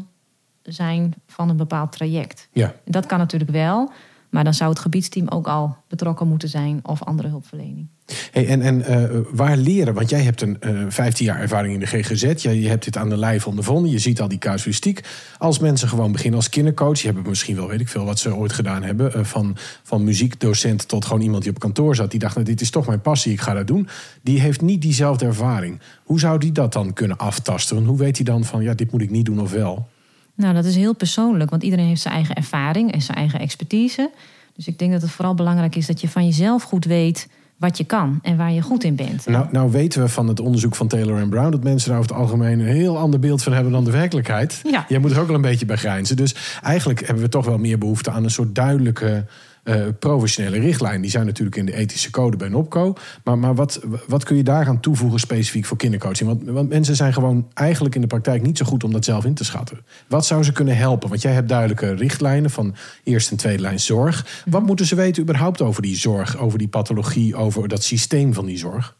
zijn 0.63 1.15
van 1.27 1.49
een 1.49 1.57
bepaald 1.57 1.93
traject. 1.93 2.49
Ja. 2.53 2.75
Dat 2.85 3.07
kan 3.07 3.19
natuurlijk 3.19 3.51
wel, 3.51 3.91
maar 4.31 4.45
dan 4.45 4.55
zou 4.55 4.71
het 4.71 4.79
gebiedsteam 4.79 5.29
ook 5.29 5.47
al 5.47 5.77
betrokken 5.89 6.29
moeten 6.29 6.49
zijn 6.49 6.81
of 6.83 7.05
andere 7.05 7.29
hulpverlening. 7.29 7.89
Hey, 8.31 8.47
en 8.47 8.63
en 8.63 8.79
uh, 8.91 9.21
waar 9.31 9.57
leren? 9.57 9.95
Want 9.95 10.11
jij 10.11 10.23
hebt 10.23 10.43
een 10.43 10.57
uh, 10.61 10.85
15 10.89 11.27
jaar 11.27 11.41
ervaring 11.41 11.75
in 11.75 11.81
de 11.81 11.87
GGZ. 11.87 12.43
Je, 12.43 12.61
je 12.61 12.69
hebt 12.69 12.85
dit 12.85 12.97
aan 12.97 13.09
de 13.09 13.17
lijf 13.17 13.47
ondervonden. 13.47 13.91
Je 13.91 13.99
ziet 13.99 14.21
al 14.21 14.29
die 14.29 14.39
casuïstiek. 14.39 15.01
Als 15.39 15.59
mensen 15.59 15.89
gewoon 15.89 16.13
beginnen 16.13 16.37
als 16.37 16.49
kindercoach. 16.49 16.99
Je 17.01 17.09
hebt 17.13 17.27
misschien 17.27 17.57
wel, 17.57 17.69
weet 17.69 17.81
ik 17.81 17.89
veel, 17.89 18.05
wat 18.05 18.19
ze 18.19 18.35
ooit 18.35 18.53
gedaan 18.53 18.83
hebben. 18.83 19.13
Uh, 19.17 19.25
van, 19.25 19.57
van 19.83 20.05
muziekdocent 20.05 20.89
tot 20.89 21.05
gewoon 21.05 21.23
iemand 21.23 21.43
die 21.43 21.53
op 21.53 21.59
kantoor 21.59 21.95
zat. 21.95 22.11
Die 22.11 22.21
dacht, 22.21 22.35
nou, 22.35 22.47
dit 22.47 22.61
is 22.61 22.71
toch 22.71 22.87
mijn 22.87 23.01
passie, 23.01 23.33
ik 23.33 23.41
ga 23.41 23.55
dat 23.55 23.67
doen. 23.67 23.89
Die 24.23 24.41
heeft 24.41 24.61
niet 24.61 24.83
diezelfde 24.83 25.25
ervaring. 25.25 25.81
Hoe 26.05 26.21
zou 26.21 26.39
die 26.39 26.53
dat 26.53 26.73
dan 26.73 26.93
kunnen 26.93 27.17
aftasten? 27.17 27.85
Hoe 27.85 27.99
weet 27.99 28.17
hij 28.17 28.25
dan 28.25 28.45
van, 28.45 28.63
ja, 28.63 28.75
dit 28.75 28.93
moet 28.93 29.03
ik 29.03 29.11
niet 29.11 29.25
doen 29.25 29.41
of 29.41 29.51
wel? 29.51 29.89
Nou, 30.35 30.55
dat 30.55 30.65
is 30.65 30.77
heel 30.77 30.95
persoonlijk. 30.95 31.51
Want 31.51 31.63
iedereen 31.63 31.87
heeft 31.87 32.01
zijn 32.01 32.15
eigen 32.15 32.35
ervaring 32.35 32.93
en 32.93 33.03
zijn 33.03 33.17
eigen 33.17 33.41
expertise. 33.41 34.11
Dus 34.57 34.67
ik 34.67 34.79
denk 34.79 34.93
dat 34.93 35.03
het 35.03 35.11
vooral 35.11 35.35
belangrijk 35.35 35.77
is 35.77 35.87
dat 35.87 36.01
je 36.01 36.09
van 36.09 36.25
jezelf 36.25 36.63
goed 36.63 36.85
weet 36.85 37.29
wat 37.59 37.79
je 37.79 37.85
kan 37.85 38.19
en 38.23 38.37
waar 38.37 38.53
je 38.53 38.63
goed 38.63 38.85
in 38.85 38.97
bent. 38.97 39.27
Nou, 39.27 39.47
nou 39.51 39.71
weten 39.71 40.03
we 40.03 40.09
van 40.09 40.29
het 40.29 40.41
onderzoek 40.41 40.75
van 40.75 40.89
Taylor 40.89 41.19
en 41.19 41.29
Brown 41.29 41.51
dat 41.51 41.63
mensen 41.63 41.89
daar 41.91 41.99
over 41.99 42.11
het 42.11 42.21
algemeen 42.21 42.61
een 42.61 42.67
heel 42.67 42.99
ander 42.99 43.21
beeld 43.21 43.43
van 43.43 43.53
hebben 43.53 43.73
dan 43.73 43.85
de 43.85 43.91
werkelijkheid. 43.91 44.61
Ja. 44.71 44.85
Jij 44.89 44.99
moet 44.99 45.11
er 45.11 45.21
ook 45.21 45.27
wel 45.27 45.37
een 45.37 45.43
beetje 45.43 45.67
bij 45.67 45.77
grijnzen. 45.77 46.17
Dus 46.17 46.59
eigenlijk 46.63 47.07
hebben 47.07 47.25
we 47.25 47.31
toch 47.31 47.47
wel 47.47 47.59
meer 47.59 47.79
behoefte 47.79 48.11
aan 48.11 48.25
een 48.25 48.31
soort 48.31 48.55
duidelijke 48.55 49.25
eh, 49.69 49.87
professionele 49.99 50.59
richtlijnen. 50.59 51.01
Die 51.01 51.11
zijn 51.11 51.27
natuurlijk 51.27 51.57
in 51.57 51.67
de 51.67 51.75
ethische 51.75 52.11
code 52.11 52.37
bij 52.37 52.49
NOPCO. 52.49 52.95
Maar, 53.25 53.39
maar 53.39 53.55
wat, 53.55 53.81
wat 54.07 54.25
kun 54.25 54.37
je 54.37 54.43
daaraan 54.43 54.81
toevoegen 54.81 55.21
specifiek 55.21 55.65
voor 55.65 55.77
kindercoaching? 55.77 56.43
Want, 56.45 56.69
mensen 56.69 56.97
zijn 56.97 57.13
gewoon 57.13 57.49
eigenlijk 57.55 57.95
in 57.95 58.01
de 58.01 58.07
praktijk 58.07 58.43
niet 58.43 58.59
zo 58.59 58.65
goed 58.65 58.85
om 58.85 58.93
dat 58.93 59.05
zelf 59.05 59.25
in 59.25 59.35
te 59.35 59.45
schatten. 59.45 59.81
Wat 60.07 60.27
zou 60.27 60.43
ze 60.43 60.53
kunnen 60.53 60.77
helpen? 60.77 61.09
Want 61.09 61.23
jij 61.23 61.33
hebt 61.33 61.49
duidelijke 61.49 61.95
richtlijnen 61.95 62.51
van 62.51 62.75
eerste 63.05 63.31
en 63.31 63.37
tweede 63.37 63.63
lijn 63.63 63.81
zorg. 63.81 64.43
Wat 64.45 64.63
moeten 64.63 64.87
ze 64.87 64.95
weten 64.95 65.23
überhaupt 65.23 65.61
over 65.61 65.83
die 65.83 65.97
zorg, 65.97 66.39
over 66.39 66.59
die 66.59 66.69
pathologie, 66.69 67.37
over 67.37 67.69
dat 67.69 67.83
systeem 67.83 68.35
van 68.35 68.47
die 68.47 68.59
zorg? 68.59 68.97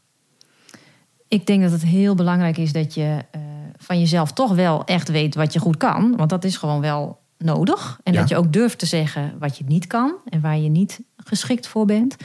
Ik 1.29 1.47
denk 1.47 1.63
dat 1.63 1.73
het 1.73 1.85
heel 1.85 2.15
belangrijk 2.15 2.57
is 2.57 2.73
dat 2.73 2.95
je 2.95 3.25
uh, 3.37 3.41
van 3.77 3.99
jezelf 3.99 4.33
toch 4.33 4.55
wel 4.55 4.85
echt 4.85 5.09
weet 5.09 5.35
wat 5.35 5.53
je 5.53 5.59
goed 5.59 5.77
kan. 5.77 6.17
Want 6.17 6.31
dat 6.31 6.45
is 6.45 6.57
gewoon 6.57 6.81
wel 6.81 7.19
nodig. 7.39 8.01
En 8.03 8.13
Ja. 8.13 8.21
dat 8.21 8.29
je 8.29 8.37
ook 8.37 8.53
durft 8.53 8.79
te 8.79 8.87
zeggen 8.87 9.33
wat 9.39 9.59
je 9.59 9.65
niet 9.67 9.87
kan 9.87 10.15
en 10.29 10.41
waar 10.41 10.59
je 10.59 10.69
niet 10.69 11.01
geschikt 11.17 11.67
voor 11.67 11.87
bent. 11.87 12.17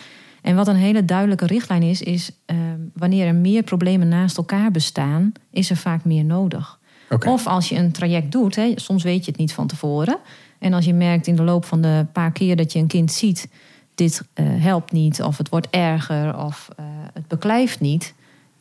En 0.41 0.55
wat 0.55 0.67
een 0.67 0.75
hele 0.75 1.05
duidelijke 1.05 1.45
richtlijn 1.45 1.83
is, 1.83 2.01
is 2.01 2.31
eh, 2.45 2.57
wanneer 2.93 3.27
er 3.27 3.35
meer 3.35 3.63
problemen 3.63 4.07
naast 4.07 4.37
elkaar 4.37 4.71
bestaan, 4.71 5.31
is 5.51 5.69
er 5.69 5.77
vaak 5.77 6.05
meer 6.05 6.25
nodig. 6.25 6.79
Of 7.25 7.47
als 7.47 7.69
je 7.69 7.75
een 7.75 7.91
traject 7.91 8.31
doet, 8.31 8.55
hè, 8.55 8.71
soms 8.75 9.03
weet 9.03 9.25
je 9.25 9.31
het 9.31 9.39
niet 9.39 9.53
van 9.53 9.67
tevoren. 9.67 10.17
En 10.59 10.73
als 10.73 10.85
je 10.85 10.93
merkt 10.93 11.27
in 11.27 11.35
de 11.35 11.43
loop 11.43 11.65
van 11.65 11.81
de 11.81 12.05
paar 12.13 12.31
keer 12.31 12.55
dat 12.55 12.73
je 12.73 12.79
een 12.79 12.87
kind 12.87 13.11
ziet, 13.11 13.47
dit 13.95 14.23
eh, 14.33 14.45
helpt 14.47 14.91
niet, 14.91 15.21
of 15.21 15.37
het 15.37 15.49
wordt 15.49 15.67
erger, 15.69 16.37
of 16.37 16.69
eh, 16.75 16.85
het 17.13 17.27
beklijft 17.27 17.79
niet, 17.79 18.13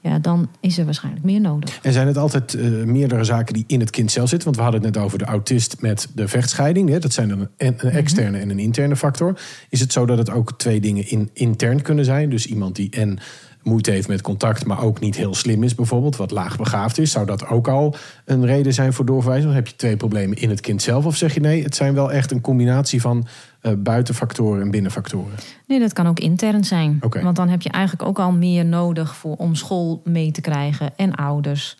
ja, 0.02 0.18
dan 0.18 0.48
is 0.60 0.78
er 0.78 0.84
waarschijnlijk 0.84 1.24
meer 1.24 1.40
nodig. 1.40 1.78
En 1.82 1.92
zijn 1.92 2.06
het 2.06 2.16
altijd 2.16 2.54
eh, 2.54 2.70
meerdere 2.70 3.24
zaken 3.24 3.54
die 3.54 3.64
in 3.66 3.80
het 3.80 3.90
kind 3.90 4.10
zelf 4.10 4.28
zitten? 4.28 4.44
Want 4.44 4.56
we 4.56 4.62
hadden 4.62 4.82
het 4.82 4.94
net 4.94 5.04
over 5.04 5.18
de 5.18 5.24
autist 5.24 5.80
met 5.80 6.08
de 6.14 6.28
vechtscheiding. 6.28 6.88
Hè? 6.88 6.98
Dat 6.98 7.12
zijn 7.12 7.28
dan 7.28 7.48
een, 7.56 7.74
een 7.76 7.90
externe 7.90 8.38
en 8.38 8.50
een 8.50 8.58
interne 8.58 8.96
factor. 8.96 9.40
Is 9.68 9.80
het 9.80 9.92
zo 9.92 10.06
dat 10.06 10.18
het 10.18 10.30
ook 10.30 10.58
twee 10.58 10.80
dingen 10.80 11.10
in, 11.10 11.30
intern 11.32 11.82
kunnen 11.82 12.04
zijn? 12.04 12.30
Dus 12.30 12.46
iemand 12.46 12.76
die 12.76 12.90
en 12.90 13.18
moeite 13.62 13.90
heeft 13.90 14.08
met 14.08 14.22
contact, 14.22 14.64
maar 14.64 14.82
ook 14.82 15.00
niet 15.00 15.16
heel 15.16 15.34
slim 15.34 15.62
is, 15.62 15.74
bijvoorbeeld, 15.74 16.16
wat 16.16 16.30
laagbegaafd 16.30 16.98
is, 16.98 17.10
zou 17.10 17.26
dat 17.26 17.46
ook 17.46 17.68
al 17.68 17.94
een 18.24 18.46
reden 18.46 18.74
zijn 18.74 18.92
voor 18.92 19.04
doorverwijzing? 19.04 19.48
Dan 19.48 19.62
heb 19.62 19.68
je 19.68 19.76
twee 19.76 19.96
problemen 19.96 20.36
in 20.36 20.50
het 20.50 20.60
kind 20.60 20.82
zelf, 20.82 21.06
of 21.06 21.16
zeg 21.16 21.34
je 21.34 21.40
nee, 21.40 21.62
het 21.62 21.74
zijn 21.74 21.94
wel 21.94 22.12
echt 22.12 22.30
een 22.30 22.40
combinatie 22.40 23.00
van 23.00 23.26
buitenfactoren 23.78 24.62
en 24.62 24.70
binnenfactoren? 24.70 25.34
Nee, 25.66 25.78
dat 25.80 25.92
kan 25.92 26.06
ook 26.06 26.18
intern 26.20 26.64
zijn. 26.64 27.02
Want 27.22 27.36
dan 27.36 27.48
heb 27.48 27.62
je 27.62 27.70
eigenlijk 27.70 28.08
ook 28.08 28.18
al 28.18 28.32
meer 28.32 28.64
nodig 28.64 29.16
voor, 29.16 29.36
om 29.36 29.54
school 29.54 30.00
mee 30.04 30.30
te 30.30 30.40
krijgen 30.40 30.92
en 30.96 31.14
ouders. 31.14 31.78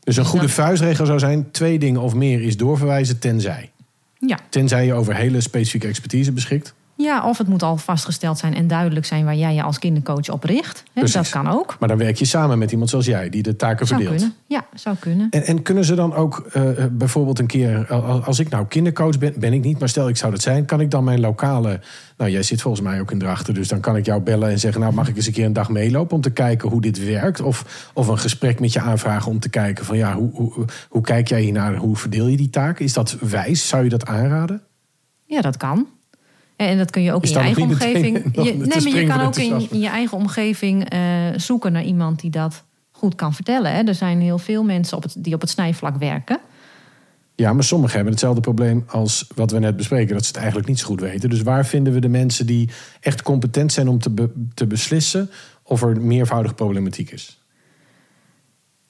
Dus 0.00 0.16
een 0.16 0.24
goede 0.24 0.46
dat- 0.46 0.54
vuistregel 0.54 1.06
zou 1.06 1.18
zijn: 1.18 1.50
twee 1.50 1.78
dingen 1.78 2.00
of 2.00 2.14
meer 2.14 2.42
is 2.42 2.56
doorverwijzen, 2.56 3.18
tenzij. 3.18 3.70
Ja. 4.18 4.38
Tenzij 4.48 4.86
je 4.86 4.94
over 4.94 5.14
hele 5.14 5.40
specifieke 5.40 5.86
expertise 5.86 6.32
beschikt. 6.32 6.74
Ja, 6.96 7.28
of 7.28 7.38
het 7.38 7.48
moet 7.48 7.62
al 7.62 7.76
vastgesteld 7.76 8.38
zijn 8.38 8.54
en 8.54 8.66
duidelijk 8.66 9.06
zijn 9.06 9.24
waar 9.24 9.34
jij 9.34 9.54
je 9.54 9.62
als 9.62 9.78
kindercoach 9.78 10.28
op 10.28 10.44
richt. 10.44 10.82
Dat 11.12 11.28
kan 11.28 11.48
ook. 11.48 11.76
Maar 11.78 11.88
dan 11.88 11.98
werk 11.98 12.16
je 12.16 12.24
samen 12.24 12.58
met 12.58 12.72
iemand 12.72 12.90
zoals 12.90 13.06
jij, 13.06 13.28
die 13.28 13.42
de 13.42 13.56
taken 13.56 13.86
Zou 13.86 14.00
verdeelt. 14.00 14.20
kunnen. 14.20 14.38
Ja, 14.46 14.66
zou 14.74 14.96
kunnen. 14.96 15.26
En, 15.30 15.44
en 15.44 15.62
kunnen 15.62 15.84
ze 15.84 15.94
dan 15.94 16.14
ook 16.14 16.46
eh, 16.52 16.62
bijvoorbeeld 16.90 17.38
een 17.38 17.46
keer, 17.46 17.86
als 18.24 18.38
ik 18.38 18.48
nou 18.48 18.66
kindercoach 18.66 19.18
ben, 19.18 19.34
ben 19.38 19.52
ik 19.52 19.64
niet, 19.64 19.78
maar 19.78 19.88
stel 19.88 20.08
ik 20.08 20.16
zou 20.16 20.32
dat 20.32 20.42
zijn, 20.42 20.64
kan 20.64 20.80
ik 20.80 20.90
dan 20.90 21.04
mijn 21.04 21.20
lokale, 21.20 21.80
nou 22.16 22.30
jij 22.30 22.42
zit 22.42 22.62
volgens 22.62 22.82
mij 22.82 23.00
ook 23.00 23.10
in 23.10 23.18
Drachten, 23.18 23.54
dus 23.54 23.68
dan 23.68 23.80
kan 23.80 23.96
ik 23.96 24.04
jou 24.06 24.20
bellen 24.22 24.50
en 24.50 24.58
zeggen, 24.58 24.80
nou 24.80 24.92
mag 24.94 25.08
ik 25.08 25.16
eens 25.16 25.26
een 25.26 25.32
keer 25.32 25.46
een 25.46 25.52
dag 25.52 25.68
meelopen 25.68 26.16
om 26.16 26.22
te 26.22 26.30
kijken 26.30 26.68
hoe 26.68 26.80
dit 26.80 27.04
werkt? 27.04 27.40
Of, 27.40 27.90
of 27.94 28.08
een 28.08 28.18
gesprek 28.18 28.60
met 28.60 28.72
je 28.72 28.80
aanvragen 28.80 29.30
om 29.30 29.40
te 29.40 29.48
kijken 29.48 29.84
van 29.84 29.96
ja, 29.96 30.14
hoe, 30.14 30.30
hoe, 30.32 30.64
hoe 30.88 31.02
kijk 31.02 31.28
jij 31.28 31.40
hiernaar, 31.40 31.74
hoe 31.74 31.96
verdeel 31.96 32.26
je 32.26 32.36
die 32.36 32.50
taken? 32.50 32.84
Is 32.84 32.92
dat 32.92 33.16
wijs? 33.20 33.68
Zou 33.68 33.84
je 33.84 33.90
dat 33.90 34.06
aanraden? 34.06 34.62
Ja, 35.26 35.40
dat 35.40 35.56
kan. 35.56 35.86
En 36.56 36.78
dat 36.78 36.90
kun 36.90 37.02
je 37.02 37.12
ook 37.12 37.24
in 37.24 37.30
je 37.30 37.38
eigen 37.38 37.62
omgeving. 37.62 38.16
Je, 38.44 38.52
nee, 38.54 38.66
maar 38.66 39.00
je 39.00 39.06
kan 39.06 39.20
ook 39.20 39.36
in, 39.36 39.80
je 39.80 39.88
eigen 39.88 40.16
omgeving 40.16 40.88
eh, 40.88 41.00
zoeken 41.36 41.72
naar 41.72 41.84
iemand 41.84 42.20
die 42.20 42.30
dat 42.30 42.64
goed 42.90 43.14
kan 43.14 43.34
vertellen. 43.34 43.72
Hè. 43.74 43.82
Er 43.82 43.94
zijn 43.94 44.20
heel 44.20 44.38
veel 44.38 44.64
mensen 44.64 44.96
op 44.96 45.02
het, 45.02 45.14
die 45.18 45.34
op 45.34 45.40
het 45.40 45.50
snijvlak 45.50 45.96
werken. 45.96 46.38
Ja, 47.34 47.52
maar 47.52 47.64
sommigen 47.64 47.94
hebben 47.94 48.12
hetzelfde 48.12 48.40
probleem 48.40 48.84
als 48.86 49.26
wat 49.34 49.50
we 49.50 49.58
net 49.58 49.76
bespreken, 49.76 50.14
dat 50.14 50.22
ze 50.22 50.28
het 50.28 50.36
eigenlijk 50.36 50.68
niet 50.68 50.78
zo 50.78 50.86
goed 50.86 51.00
weten. 51.00 51.30
Dus 51.30 51.42
waar 51.42 51.66
vinden 51.66 51.92
we 51.92 52.00
de 52.00 52.08
mensen 52.08 52.46
die 52.46 52.70
echt 53.00 53.22
competent 53.22 53.72
zijn 53.72 53.88
om 53.88 53.98
te, 53.98 54.10
be- 54.10 54.30
te 54.54 54.66
beslissen 54.66 55.30
of 55.62 55.82
er 55.82 56.00
meervoudige 56.00 56.54
problematiek 56.54 57.10
is? 57.10 57.42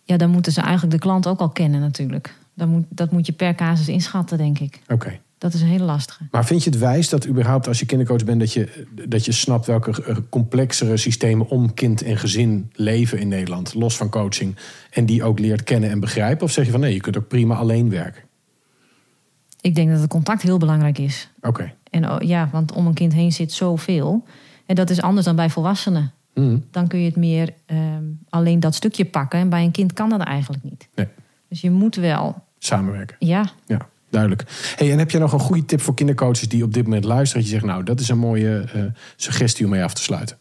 Ja, 0.03 0.17
dan 0.17 0.31
moeten 0.31 0.53
ze 0.53 0.61
eigenlijk 0.61 0.93
de 0.93 0.99
klant 0.99 1.27
ook 1.27 1.41
al 1.41 1.49
kennen 1.51 1.81
natuurlijk. 1.81 2.35
Dan 2.55 2.69
moet, 2.69 2.85
dat 2.89 3.11
moet 3.13 3.27
je 3.27 3.33
per 3.33 3.55
casus 3.55 3.89
inschatten, 3.89 4.39
denk 4.39 4.59
ik. 4.59 4.81
Oké. 4.89 5.21
Dat 5.45 5.55
is 5.55 5.61
een 5.61 5.69
hele 5.69 5.85
lastige. 5.85 6.23
Maar 6.31 6.45
vind 6.45 6.65
je 6.65 6.71
het 6.71 6.79
wijs 6.79 7.09
dat 7.09 7.27
überhaupt 7.27 7.69
als 7.69 7.79
je 7.79 7.87
kindercoach 7.87 8.25
bent... 8.25 8.41
dat 8.41 8.53
je, 8.53 8.87
dat 9.09 9.25
je 9.25 9.33
snapt 9.33 9.67
welke 9.67 10.05
eh, 10.05 10.17
complexere 10.29 10.97
systemen 10.97 11.49
om 11.49 11.75
kind 11.75 12.03
en 12.03 12.17
gezin 12.17 12.71
leven 12.73 13.19
in 13.19 13.29
Nederland... 13.29 13.75
los 13.75 13.97
van 13.97 14.09
coaching, 14.09 14.57
en 14.91 15.07
die 15.07 15.25
ook 15.25 15.39
leert 15.39 15.63
kennen 15.63 15.91
en 15.91 16.01
begrijpen? 16.01 16.45
Of 16.45 16.53
zeg 16.53 16.65
je 16.65 16.71
van 16.71 16.81
nee, 16.81 16.95
je 16.95 17.01
kunt 17.01 17.17
ook 17.17 17.29
prima 17.29 17.55
alleen 17.55 17.91
werken? 17.91 18.23
Ik 19.61 19.75
denk 19.75 19.91
dat 19.91 20.01
het 20.01 20.09
contact 20.09 20.43
heel 20.43 20.59
belangrijk 20.59 20.99
is. 20.99 21.31
Oké. 21.41 21.73
En 21.91 22.11
oh, 22.11 22.21
ja, 22.21 22.49
want 22.53 22.73
om 22.73 22.87
een 22.87 22.95
kind 22.95 23.13
heen 23.13 23.33
zit 23.33 23.53
zoveel. 23.53 24.25
En 24.67 24.75
dat 24.75 24.91
is 24.91 25.01
anders 25.01 25.27
dan 25.27 25.37
bij 25.37 25.51
volwassenen. 25.51 26.13
Mhm. 26.35 26.59
Dan 26.71 26.89
kun 26.89 26.99
je 26.99 27.07
het 27.07 27.17
meer 27.17 27.55
ehm, 27.67 28.05
alleen 28.29 28.61
dat 28.61 28.75
stukje 28.75 29.05
pakken. 29.05 29.39
En 29.39 29.49
bij 29.49 29.65
een 29.65 29.71
kind 29.71 29.93
kan 29.93 30.09
dat 30.09 30.21
eigenlijk 30.21 30.63
niet. 30.63 30.89
Nee, 30.95 31.09
Dus 31.49 31.61
je 31.61 31.71
moet 31.71 31.97
wel, 31.97 32.43
samenwerken. 32.59 33.17
ja, 33.19 33.51
Ja, 33.67 33.89
duidelijk. 34.15 34.45
Hey, 34.77 34.93
en 34.93 34.99
heb 34.99 35.11
je 35.11 35.19
nog 35.19 35.33
een 35.33 35.39
goede 35.39 35.65
tip 35.65 35.81
voor 35.81 35.95
kindercoaches 35.95 36.49
die 36.49 36.65
op 36.65 36.75
dit 36.75 36.85
moment 36.85 37.05
luisteren? 37.05 37.43
Dat 37.43 37.51
je 37.51 37.57
zegt, 37.59 37.73
nou, 37.73 37.85
dat 37.85 38.01
is 38.01 38.09
een 38.09 38.19
mooie 38.19 38.65
eh, 38.73 38.83
suggestie 39.17 39.65
om 39.65 39.71
mee 39.71 39.83
af 39.83 39.95
te 39.95 40.03
sluiten. 40.03 40.37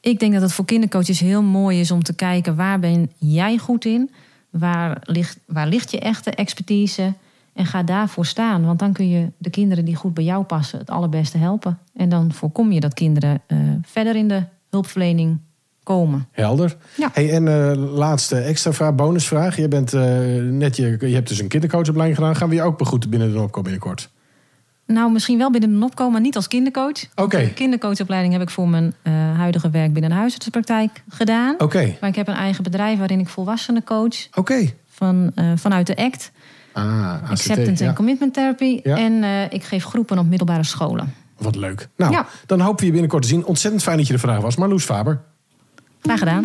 Ik 0.00 0.18
denk 0.18 0.32
dat 0.32 0.42
het 0.42 0.52
voor 0.52 0.64
kindercoaches 0.64 1.20
heel 1.20 1.42
mooi 1.42 1.80
is 1.80 1.90
om 1.90 2.02
te 2.02 2.14
kijken 2.14 2.56
waar 2.56 2.78
ben 2.78 3.10
jij 3.18 3.58
goed 3.58 3.84
in? 3.84 4.10
Waar 4.50 4.98
ligt, 5.02 5.38
waar 5.46 5.66
ligt 5.66 5.90
je 5.90 6.00
echte 6.00 6.30
expertise? 6.30 7.14
En 7.52 7.66
ga 7.66 7.82
daarvoor 7.82 8.26
staan. 8.26 8.64
Want 8.64 8.78
dan 8.78 8.92
kun 8.92 9.08
je 9.08 9.32
de 9.38 9.50
kinderen 9.50 9.84
die 9.84 9.94
goed 9.94 10.14
bij 10.14 10.24
jou 10.24 10.44
passen 10.44 10.78
het 10.78 10.90
allerbeste 10.90 11.38
helpen. 11.38 11.78
En 11.94 12.08
dan 12.08 12.32
voorkom 12.32 12.72
je 12.72 12.80
dat 12.80 12.94
kinderen 12.94 13.42
eh, 13.46 13.58
verder 13.82 14.16
in 14.16 14.28
de 14.28 14.42
hulpverlening 14.70 15.38
komen. 15.86 16.28
Helder. 16.32 16.76
Ja. 16.96 17.10
Hey, 17.12 17.30
en 17.32 17.48
eh, 17.48 17.76
laatste 17.94 18.36
extra 18.36 18.72
vraag, 18.72 18.94
bonusvraag. 18.94 19.56
Je, 19.56 19.68
bent, 19.68 19.92
eh, 19.92 20.02
net 20.42 20.76
je, 20.76 20.96
je 21.00 21.14
hebt 21.14 21.28
dus 21.28 21.38
een 21.40 21.48
kindercoachopleiding 21.48 22.18
gedaan. 22.18 22.36
Gaan 22.36 22.48
we 22.48 22.54
je 22.54 22.62
ook 22.62 22.78
begroeten 22.78 23.10
binnen 23.10 23.32
de 23.32 23.40
opkomen 23.40 23.62
binnenkort? 23.70 24.10
Nou, 24.86 25.12
misschien 25.12 25.38
wel 25.38 25.50
binnen 25.50 25.70
de 25.70 25.76
NOPCO, 25.76 26.10
maar 26.10 26.20
niet 26.20 26.36
als 26.36 26.48
kindercoach. 26.48 27.06
Oké. 27.14 27.38
De 27.38 27.52
kindercoachopleiding 27.52 28.32
heb 28.32 28.42
ik 28.42 28.50
voor 28.50 28.68
mijn 28.68 28.94
eh, 29.02 29.12
huidige 29.36 29.70
werk 29.70 29.92
binnen 29.92 30.10
de 30.10 30.16
huisartsenpraktijk 30.16 31.02
gedaan. 31.08 31.54
Oké, 31.58 31.96
Maar 32.00 32.10
ik 32.10 32.16
heb 32.16 32.28
een 32.28 32.34
eigen 32.34 32.62
bedrijf 32.62 32.98
waarin 32.98 33.20
ik 33.20 33.28
volwassenen 33.28 33.84
coach 33.84 34.16
oké. 34.34 34.70
van, 34.88 35.32
eh, 35.34 35.44
vanuit 35.56 35.86
de 35.86 35.96
ACT. 35.96 36.30
Ah, 36.72 37.12
ACT, 37.12 37.30
Acceptance 37.30 37.82
ja. 37.82 37.88
en 37.90 37.96
Commitment 37.96 38.34
Therapy. 38.34 38.80
Ja. 38.82 38.96
En 38.96 39.22
eh, 39.22 39.42
ik 39.50 39.64
geef 39.64 39.84
groepen 39.84 40.18
op 40.18 40.26
middelbare 40.26 40.64
scholen. 40.64 41.14
Wat 41.38 41.56
leuk. 41.56 41.88
Nou, 41.96 42.12
Ja. 42.12 42.26
dan 42.46 42.60
hopen 42.60 42.78
we 42.80 42.84
je 42.86 42.90
binnenkort 42.92 43.22
te 43.22 43.28
zien. 43.28 43.44
Ontzettend 43.44 43.82
fijn 43.82 43.96
dat 43.96 44.06
je 44.06 44.12
er 44.12 44.18
vandaag 44.18 44.40
was. 44.40 44.56
Marloes 44.56 44.84
Faber. 44.84 45.20
Graag 46.06 46.18
gedaan. 46.18 46.44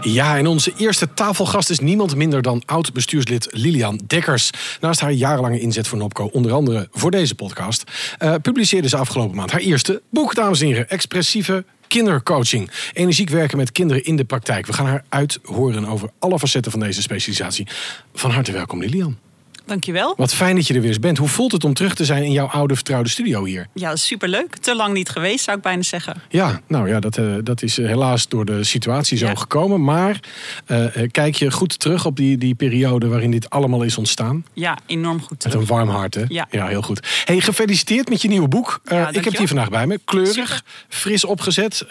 Ja, 0.00 0.36
en 0.38 0.46
onze 0.46 0.72
eerste 0.76 1.14
tafelgast 1.14 1.70
is 1.70 1.78
niemand 1.78 2.16
minder 2.16 2.42
dan 2.42 2.62
oud-bestuurslid 2.66 3.48
Lilian 3.50 4.00
Dekkers. 4.06 4.50
Naast 4.80 5.00
haar 5.00 5.12
jarenlange 5.12 5.60
inzet 5.60 5.88
voor 5.88 5.98
Nopco, 5.98 6.24
onder 6.24 6.52
andere 6.52 6.88
voor 6.92 7.10
deze 7.10 7.34
podcast, 7.34 7.90
eh, 8.18 8.34
publiceerde 8.42 8.88
ze 8.88 8.96
afgelopen 8.96 9.36
maand 9.36 9.50
haar 9.50 9.60
eerste 9.60 10.02
boek, 10.10 10.34
dames 10.34 10.60
en 10.60 10.66
heren. 10.66 10.88
Expressieve 10.88 11.64
kindercoaching. 11.88 12.70
Energiek 12.92 13.30
werken 13.30 13.56
met 13.56 13.72
kinderen 13.72 14.04
in 14.04 14.16
de 14.16 14.24
praktijk. 14.24 14.66
We 14.66 14.72
gaan 14.72 14.86
haar 14.86 15.04
uithoren 15.08 15.86
over 15.86 16.10
alle 16.18 16.38
facetten 16.38 16.70
van 16.72 16.80
deze 16.80 17.02
specialisatie. 17.02 17.66
Van 18.14 18.30
harte 18.30 18.52
welkom, 18.52 18.80
Lilian. 18.80 19.25
Dankjewel. 19.66 20.14
Wat 20.16 20.34
fijn 20.34 20.56
dat 20.56 20.66
je 20.66 20.74
er 20.74 20.80
weer 20.80 20.88
eens 20.88 20.98
bent. 20.98 21.18
Hoe 21.18 21.28
voelt 21.28 21.52
het 21.52 21.64
om 21.64 21.74
terug 21.74 21.94
te 21.94 22.04
zijn 22.04 22.22
in 22.22 22.32
jouw 22.32 22.46
oude 22.46 22.74
vertrouwde 22.74 23.08
studio 23.08 23.44
hier? 23.44 23.66
Ja, 23.74 23.96
superleuk. 23.96 24.56
Te 24.56 24.74
lang 24.76 24.94
niet 24.94 25.08
geweest, 25.08 25.44
zou 25.44 25.56
ik 25.56 25.62
bijna 25.62 25.82
zeggen. 25.82 26.22
Ja, 26.28 26.60
nou 26.66 26.88
ja, 26.88 27.00
dat, 27.00 27.16
eh, 27.18 27.34
dat 27.42 27.62
is 27.62 27.78
eh, 27.78 27.86
helaas 27.86 28.28
door 28.28 28.44
de 28.44 28.64
situatie 28.64 29.18
zo 29.18 29.26
Ja. 29.26 29.34
gekomen. 29.34 29.84
Maar 29.84 30.20
eh, 30.66 30.84
kijk 31.10 31.34
je 31.34 31.50
goed 31.50 31.78
terug 31.78 32.04
op 32.06 32.16
die, 32.16 32.38
die 32.38 32.54
periode 32.54 33.08
waarin 33.08 33.30
dit 33.30 33.50
allemaal 33.50 33.82
is 33.82 33.98
ontstaan? 33.98 34.44
Ja, 34.52 34.78
enorm 34.86 35.20
goed. 35.20 35.30
Met 35.30 35.40
terug. 35.40 35.56
een 35.60 35.66
warm 35.66 35.88
hart, 35.88 36.14
hè? 36.14 36.24
Ja. 36.28 36.46
heel 36.50 36.82
goed. 36.82 37.22
Hey, 37.24 37.40
gefeliciteerd 37.40 38.08
met 38.08 38.22
je 38.22 38.28
nieuwe 38.28 38.48
boek. 38.48 38.80
Ik 39.10 39.24
heb 39.24 39.36
hier 39.36 39.48
vandaag 39.48 39.68
bij 39.70 39.86
me. 39.86 40.00
Kleurig, 40.04 40.34
Super. 40.34 40.62
fris 40.88 41.24
opgezet, 41.24 41.84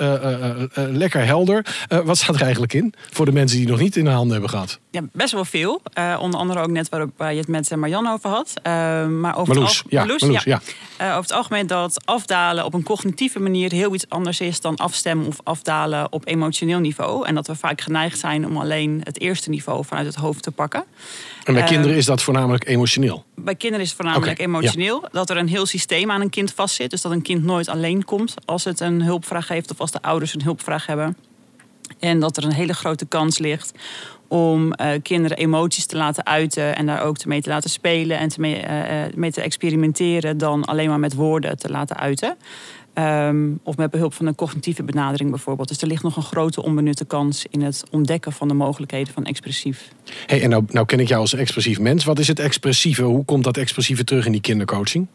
lekker 0.76 1.26
helder. 1.26 1.66
Wat 2.04 2.18
staat 2.18 2.36
er 2.36 2.42
eigenlijk 2.42 2.74
in? 2.74 2.94
Voor 3.12 3.26
de 3.26 3.32
mensen 3.32 3.58
die 3.58 3.66
het 3.66 3.76
nog 3.76 3.84
niet 3.84 3.96
in 3.96 4.04
de 4.04 4.10
handen 4.10 4.32
hebben 4.32 4.50
gehad. 4.50 4.80
Ja, 4.92 5.02
best 5.14 5.32
wel 5.34 5.46
veel. 5.46 5.82
Onder 6.20 6.40
andere 6.40 6.60
ook 6.60 6.70
net 6.70 6.90
waarop 6.90 7.12
waar 7.18 7.34
je 7.34 7.40
het 7.40 7.48
met 7.48 7.65
met 7.70 7.72
eh, 7.72 7.78
Marjan 7.78 8.14
over 8.14 8.30
had. 8.30 8.54
Uh, 8.58 9.08
maar 9.08 9.38
over 9.38 9.54
Marloes, 9.54 9.78
het, 9.78 9.86
ja, 9.90 10.00
Marloes, 10.00 10.22
Marloes, 10.22 10.44
ja. 10.44 10.62
Uh, 11.02 11.08
over 11.08 11.22
het 11.22 11.32
algemeen 11.32 11.68
dat 11.68 12.06
afdalen 12.06 12.66
op 12.66 12.74
een 12.74 12.84
cognitieve 12.84 13.40
manier 13.40 13.72
heel 13.72 13.94
iets 13.94 14.10
anders 14.10 14.40
is 14.40 14.62
dan 14.62 14.76
afstemmen 14.76 15.28
of 15.28 15.38
afdalen 15.44 16.12
op 16.12 16.28
emotioneel 16.28 16.80
niveau. 16.80 17.28
En 17.28 17.36
dat 17.36 17.48
we 17.48 17.56
vaak 17.56 17.82
geneigd 17.82 18.20
zijn 18.20 18.46
om 18.48 18.58
alleen 18.58 19.02
het 19.04 19.20
eerste 19.20 19.50
niveau 19.50 19.86
vanuit 19.86 20.06
het 20.06 20.16
hoofd 20.16 20.44
te 20.44 20.52
pakken. 20.52 20.84
En 21.44 21.54
bij 21.54 21.64
Eh, 21.64 21.70
kinderen 21.70 21.98
is 21.98 22.06
dat 22.06 22.22
voornamelijk 22.22 22.68
emotioneel. 22.68 23.26
Bij 23.36 23.56
kinderen 23.56 23.86
is 23.86 23.92
het 23.92 24.02
voornamelijk 24.02 24.40
emotioneel. 24.40 25.08
Dat 25.12 25.30
er 25.30 25.38
een 25.38 25.48
heel 25.48 25.66
systeem 25.66 26.12
aan 26.12 26.22
een 26.22 26.30
kind 26.30 26.54
vastzit. 26.54 26.90
Dus 26.90 27.02
dat 27.02 27.12
een 27.12 27.22
kind 27.22 27.44
nooit 27.44 27.68
alleen 27.68 28.06
komt 28.06 28.34
als 28.46 28.64
het 28.64 28.80
een 28.80 29.02
hulpvraag 29.02 29.48
heeft 29.48 29.72
of 29.72 29.80
als 29.80 29.92
de 29.92 30.02
ouders 30.02 30.34
een 30.34 30.44
hulpvraag 30.44 30.86
hebben. 30.86 31.18
En 32.00 32.20
dat 32.20 32.38
er 32.38 32.44
een 32.44 32.54
hele 32.54 32.74
grote 32.74 33.06
kans 33.06 33.38
ligt 33.38 33.74
om 34.28 34.74
eh, 34.74 35.02
kinderen 35.02 35.38
emoties 35.38 35.86
te 35.86 35.98
laten 35.98 36.26
uiten 36.26 36.76
en 36.76 36.86
daar 36.86 37.02
ook 37.02 37.26
mee 37.26 37.42
te 37.42 37.50
laten 37.50 37.70
spelen 37.70 38.18
en 38.18 38.30
mee, 38.38 38.56
eh, 38.56 39.04
eh, 39.04 39.14
mee 39.16 39.32
te 39.32 39.42
experimenteren 39.42 40.38
dan 40.38 40.66
alleen 40.66 40.90
maar 40.90 41.00
met 41.00 41.14
woorden 41.14 41.58
te 41.58 41.70
laten 41.70 41.98
uiten. 41.98 42.38
Ehm, 42.94 43.52
of 43.64 43.78
met 43.78 43.92
behulp 43.92 44.14
van 44.14 44.26
een 44.26 44.36
cognitieve 44.36 44.84
benadering 44.84 45.30
bijvoorbeeld. 45.30 45.68
Dus 45.68 45.82
er 45.82 45.88
ligt 45.88 46.04
nog 46.04 46.16
een 46.16 46.24
grote 46.24 46.64
onbenutte 46.64 47.06
kans 47.06 47.46
in 47.50 47.62
het 47.62 47.84
ontdekken 47.92 48.32
van 48.32 48.48
de 48.48 48.54
mogelijkheden 48.54 49.14
van 49.14 49.26
expressief. 49.26 49.92
Hey, 50.26 50.42
en 50.42 50.50
nou, 50.50 50.64
nou 50.68 50.86
ken 50.86 51.00
ik 51.00 51.08
jou 51.08 51.22
als 51.22 51.34
expressief 51.34 51.80
mens. 51.80 52.04
Wat 52.04 52.20
is 52.20 52.28
het 52.28 52.40
expressieve? 52.40 53.04
Hoe 53.04 53.26
komt 53.26 53.44
dat 53.44 53.58
expressieve 53.58 54.04
terug 54.04 54.26
in 54.26 54.32
die 54.32 54.42
kindercoaching? 54.42 55.08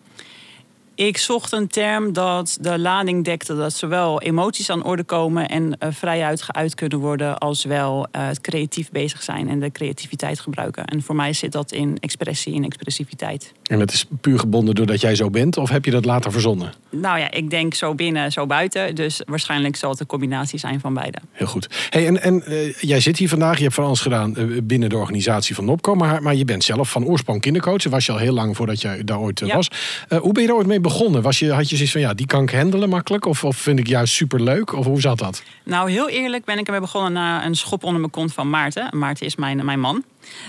Ik 1.07 1.19
zocht 1.19 1.53
een 1.53 1.69
term 1.69 2.13
dat 2.13 2.59
de 2.61 2.79
lading 2.79 3.25
dekte 3.25 3.57
dat 3.57 3.73
zowel 3.73 4.21
emoties 4.21 4.71
aan 4.71 4.85
orde 4.85 5.05
komen 5.05 5.49
en 5.49 5.63
uh, 5.63 5.89
vrijuit 5.91 6.43
geuit 6.43 6.75
kunnen 6.75 6.99
worden, 6.99 7.39
als 7.39 7.65
wel 7.65 8.07
uh, 8.17 8.27
het 8.27 8.41
creatief 8.41 8.91
bezig 8.91 9.23
zijn 9.23 9.49
en 9.49 9.61
de 9.61 9.73
creativiteit 9.73 10.41
gebruiken. 10.41 10.85
En 10.85 11.03
voor 11.03 11.15
mij 11.15 11.33
zit 11.33 11.53
dat 11.53 11.73
in 11.73 11.97
expressie 12.01 12.55
en 12.55 12.65
expressiviteit. 12.65 13.53
En 13.63 13.79
dat 13.79 13.93
is 13.93 14.07
puur 14.21 14.39
gebonden 14.39 14.75
doordat 14.75 15.01
jij 15.01 15.15
zo 15.15 15.31
bent, 15.31 15.57
of 15.57 15.71
heb 15.71 15.85
je 15.85 15.91
dat 15.91 16.05
later 16.05 16.33
verzonnen? 16.33 16.73
Nou 16.91 17.19
ja, 17.19 17.31
ik 17.31 17.51
denk 17.51 17.75
zo 17.75 17.95
binnen, 17.95 18.33
zo 18.33 18.47
buiten. 18.47 18.95
Dus 18.95 19.23
waarschijnlijk 19.27 19.77
zal 19.77 19.91
het 19.91 20.01
een 20.01 20.07
combinatie 20.07 20.59
zijn 20.59 20.81
van 20.81 20.95
beide. 20.95 21.19
Heel 21.33 21.47
goed. 21.47 21.89
Hey, 21.91 22.07
en 22.07 22.23
en 22.23 22.43
uh, 22.49 22.73
jij 22.75 23.01
zit 23.01 23.17
hier 23.17 23.29
vandaag, 23.29 23.57
je 23.57 23.63
hebt 23.63 23.75
van 23.75 23.85
alles 23.85 24.01
gedaan 24.01 24.35
binnen 24.63 24.89
de 24.89 24.97
organisatie 24.97 25.55
van 25.55 25.65
Nopco, 25.65 25.95
maar, 25.95 26.23
maar 26.23 26.35
je 26.35 26.45
bent 26.45 26.65
zelf 26.65 26.91
van 26.91 27.05
oorsprong 27.05 27.41
kindercoach. 27.41 27.85
Was 27.85 28.07
je 28.07 28.13
al 28.13 28.19
heel 28.19 28.35
lang 28.35 28.57
voordat 28.57 28.81
jij 28.81 29.05
daar 29.05 29.19
ooit 29.19 29.41
Ja. 29.45 29.55
was. 29.57 29.71
hoe 30.21 30.33
ben 30.33 30.43
je 30.43 30.49
er 30.49 30.55
ooit 30.55 30.67
mee 30.67 30.77
begonnen? 30.77 30.89
Was 30.99 31.39
je, 31.39 31.53
had 31.53 31.69
je 31.69 31.75
zoiets 31.75 31.93
van, 31.93 32.01
ja, 32.01 32.15
die 32.15 32.27
kan 32.27 32.43
ik 32.43 32.51
handelen 32.51 32.89
makkelijk? 32.89 33.27
Of, 33.27 33.45
of 33.45 33.57
vind 33.57 33.79
ik 33.79 33.87
juist 33.87 34.15
superleuk? 34.15 34.73
Of 34.73 34.85
hoe 34.85 35.01
zat 35.01 35.19
dat? 35.19 35.43
Nou, 35.65 35.91
heel 35.91 36.09
eerlijk 36.09 36.45
ben 36.45 36.59
ik 36.59 36.67
ermee 36.67 36.81
begonnen 36.81 37.13
na 37.13 37.45
een 37.45 37.55
schop 37.55 37.85
onder 37.85 38.01
mijn 38.01 38.13
kont 38.13 38.33
van 38.33 38.51
Maarten. 38.51 38.99
Maarten 38.99 39.27
is 39.27 39.37
mijn, 39.37 39.65
mijn 39.65 39.81
man. 39.81 40.05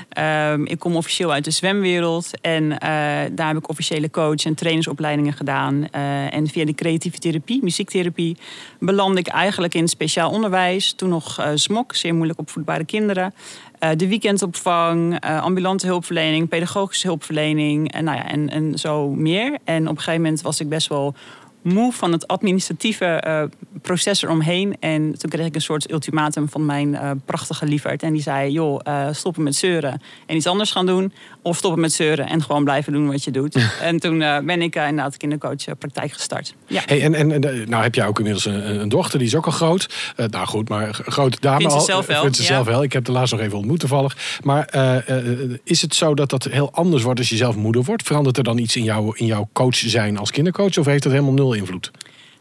Ehm, 0.10 0.66
ik 0.66 0.80
kom 0.80 0.96
officieel 0.96 1.32
uit 1.32 1.44
de 1.44 1.52
zwemwereld 1.52 2.42
en 2.42 2.80
eh, 2.80 2.90
daar 3.32 3.48
heb 3.48 3.58
ik 3.58 3.70
officiële 3.70 4.10
coach 4.10 4.46
en 4.46 4.56
trainersopleidingen 4.56 5.34
gedaan. 5.34 5.88
Eh, 5.92 6.34
en 6.34 6.48
via 6.48 6.66
de 6.66 6.76
creatieve 6.76 7.18
therapie, 7.18 7.64
muziektherapie, 7.64 8.38
belandde 8.80 9.20
ik 9.20 9.28
eigenlijk 9.28 9.74
in 9.74 9.88
speciaal 9.88 10.32
onderwijs. 10.32 10.94
Toen 10.94 11.10
nog 11.10 11.40
eh, 11.40 11.52
SMOK, 11.54 11.96
zeer 11.96 12.14
moeilijk 12.14 12.40
opvoedbare 12.40 12.86
kinderen. 12.86 13.34
Eh, 13.82 13.90
de 13.96 14.08
weekendopvang, 14.08 15.20
eh, 15.20 15.42
ambulante 15.42 15.88
hulpverlening, 15.88 16.50
pedagogische 16.50 17.08
hulpverlening 17.08 17.92
en, 17.92 18.04
nou 18.04 18.18
ja, 18.18 18.28
en, 18.30 18.50
en 18.50 18.80
zo 18.80 19.10
meer. 19.10 19.58
En 19.64 19.82
op 19.84 19.96
een 19.96 19.98
gegeven 19.98 20.22
moment 20.22 20.42
was 20.42 20.60
ik 20.60 20.70
best 20.70 20.88
wel 20.88 21.16
moe 21.62 21.92
van 21.92 22.12
het 22.12 22.28
administratieve 22.28 23.06
eh, 23.06 23.44
proces 23.82 24.24
eromheen. 24.24 24.76
En 24.80 25.18
toen 25.18 25.30
kreeg 25.30 25.46
ik 25.46 25.56
een 25.56 25.62
soort 25.62 25.92
ultimatum 25.92 26.50
van 26.50 26.66
mijn 26.66 26.96
eh, 26.96 27.12
prachtige 27.26 27.66
lieverd. 27.66 28.04
En 28.04 28.14
die 28.14 28.22
zei, 28.22 28.52
joh, 28.52 28.80
eh, 28.84 29.08
stoppen 29.12 29.44
met 29.44 29.56
zeuren 29.56 30.02
en 30.26 30.36
iets 30.36 30.48
anders 30.48 30.72
gaan 30.72 30.86
doen. 30.86 31.14
Of 31.42 31.58
stoppen 31.58 31.82
met 31.82 31.94
zeuren 31.94 32.28
en 32.28 32.44
gewoon 32.44 32.64
blijven 32.64 32.94
doen 32.94 33.08
wat 33.08 33.24
je 33.24 33.32
doet. 33.32 33.56
en 33.82 34.00
toen 34.00 34.20
ben 34.20 34.62
ik 34.62 34.76
uh, 34.76 34.88
inderdaad 34.88 35.18
kindercoach 35.18 35.68
uh, 35.68 35.76
praktijk 35.80 36.12
gestart. 36.12 36.56
Ja. 36.68 36.82
Hey, 36.86 37.02
en, 37.02 37.14
en, 37.16 37.42
nou 37.70 37.84
heb 37.84 37.96
jij 37.96 38.08
ook 38.08 38.18
inmiddels 38.18 38.46
een, 38.46 38.80
een 38.82 38.90
dochter, 38.90 39.20
die 39.20 39.28
is 39.28 39.36
ook 39.36 39.46
al 39.46 39.52
groot. 39.52 40.14
Uh, 40.18 40.26
nou 40.26 40.48
goed, 40.48 40.70
maar 40.70 40.94
grote 40.94 41.38
dame 41.40 41.58
Vindt 41.58 41.74
ze 41.74 41.80
al. 41.80 41.86
zelf 41.86 42.06
wel. 42.06 42.22
Vindt 42.22 42.36
ze 42.36 42.42
ja. 42.42 42.48
zelf 42.48 42.66
wel. 42.66 42.84
Ik 42.84 42.94
heb 42.94 43.06
de 43.06 43.12
laatst 43.12 43.34
nog 43.34 43.42
even 43.42 43.58
ontmoet 43.58 43.80
toevallig. 43.80 44.40
Maar 44.44 44.70
uh, 44.76 45.58
is 45.64 45.82
het 45.82 45.96
zo 45.96 46.14
dat 46.14 46.30
dat 46.30 46.44
heel 46.44 46.72
anders 46.72 47.04
wordt 47.04 47.20
als 47.20 47.30
je 47.30 47.36
zelf 47.36 47.56
moeder 47.56 47.84
wordt? 47.84 48.04
Verandert 48.04 48.38
er 48.38 48.44
dan 48.44 48.58
iets 48.58 48.76
in, 48.76 48.84
jou, 48.84 49.14
in 49.18 49.26
jouw 49.26 49.50
coach 49.54 49.76
zijn 49.76 50.18
als 50.18 50.32
kindercoach? 50.32 50.78
Of 50.78 50.86
heeft 50.86 51.04
dat 51.04 51.12
helemaal 51.12 51.34
nul 51.34 51.51
invloed? 51.54 51.92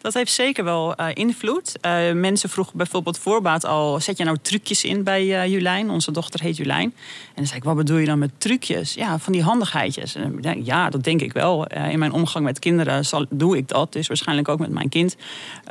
Dat 0.00 0.14
heeft 0.14 0.32
zeker 0.32 0.64
wel 0.64 0.94
uh, 1.00 1.06
invloed. 1.14 1.76
Uh, 1.86 2.12
mensen 2.12 2.48
vroegen 2.48 2.76
bijvoorbeeld 2.76 3.18
voorbaat 3.18 3.64
al... 3.64 4.00
zet 4.00 4.18
je 4.18 4.24
nou 4.24 4.36
trucjes 4.42 4.84
in 4.84 5.04
bij 5.04 5.24
uh, 5.24 5.46
Julijn? 5.46 5.90
Onze 5.90 6.12
dochter 6.12 6.40
heet 6.40 6.56
Julijn. 6.56 6.94
En 7.28 7.34
dan 7.34 7.46
zei 7.46 7.58
ik, 7.58 7.64
wat 7.64 7.76
bedoel 7.76 7.96
je 7.96 8.06
dan 8.06 8.18
met 8.18 8.30
trucjes? 8.38 8.94
Ja, 8.94 9.18
van 9.18 9.32
die 9.32 9.42
handigheidjes. 9.42 10.14
En 10.14 10.32
ik 10.32 10.42
denk, 10.42 10.66
ja, 10.66 10.90
dat 10.90 11.04
denk 11.04 11.20
ik 11.20 11.32
wel. 11.32 11.66
in 11.66 11.98
mijn 11.98 12.12
omgang 12.12 12.44
met 12.44 12.58
kinderen 12.58 13.04
zal, 13.04 13.26
doe 13.30 13.56
ik 13.56 13.68
dat. 13.68 13.92
Dus 13.92 14.06
waarschijnlijk 14.06 14.48
ook 14.48 14.58
met 14.58 14.70
mijn 14.70 14.88
kind. 14.88 15.16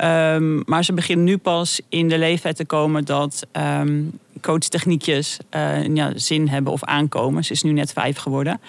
Um, 0.04 0.62
maar 0.66 0.84
ze 0.84 0.92
beginnen 0.92 1.24
nu 1.24 1.36
pas 1.36 1.80
in 1.88 2.08
de 2.08 2.18
leeftijd 2.18 2.56
te 2.56 2.64
komen... 2.64 3.04
dat 3.04 3.46
um, 3.52 4.18
coachtechniekjes 4.40 5.38
ja, 5.94 6.12
zin 6.14 6.48
hebben 6.48 6.72
of 6.72 6.84
aankomen. 6.84 7.44
Ze 7.44 7.52
is 7.52 7.62
nu 7.62 7.72
net 7.72 7.92
vijf 7.92 8.16
geworden. 8.16 8.60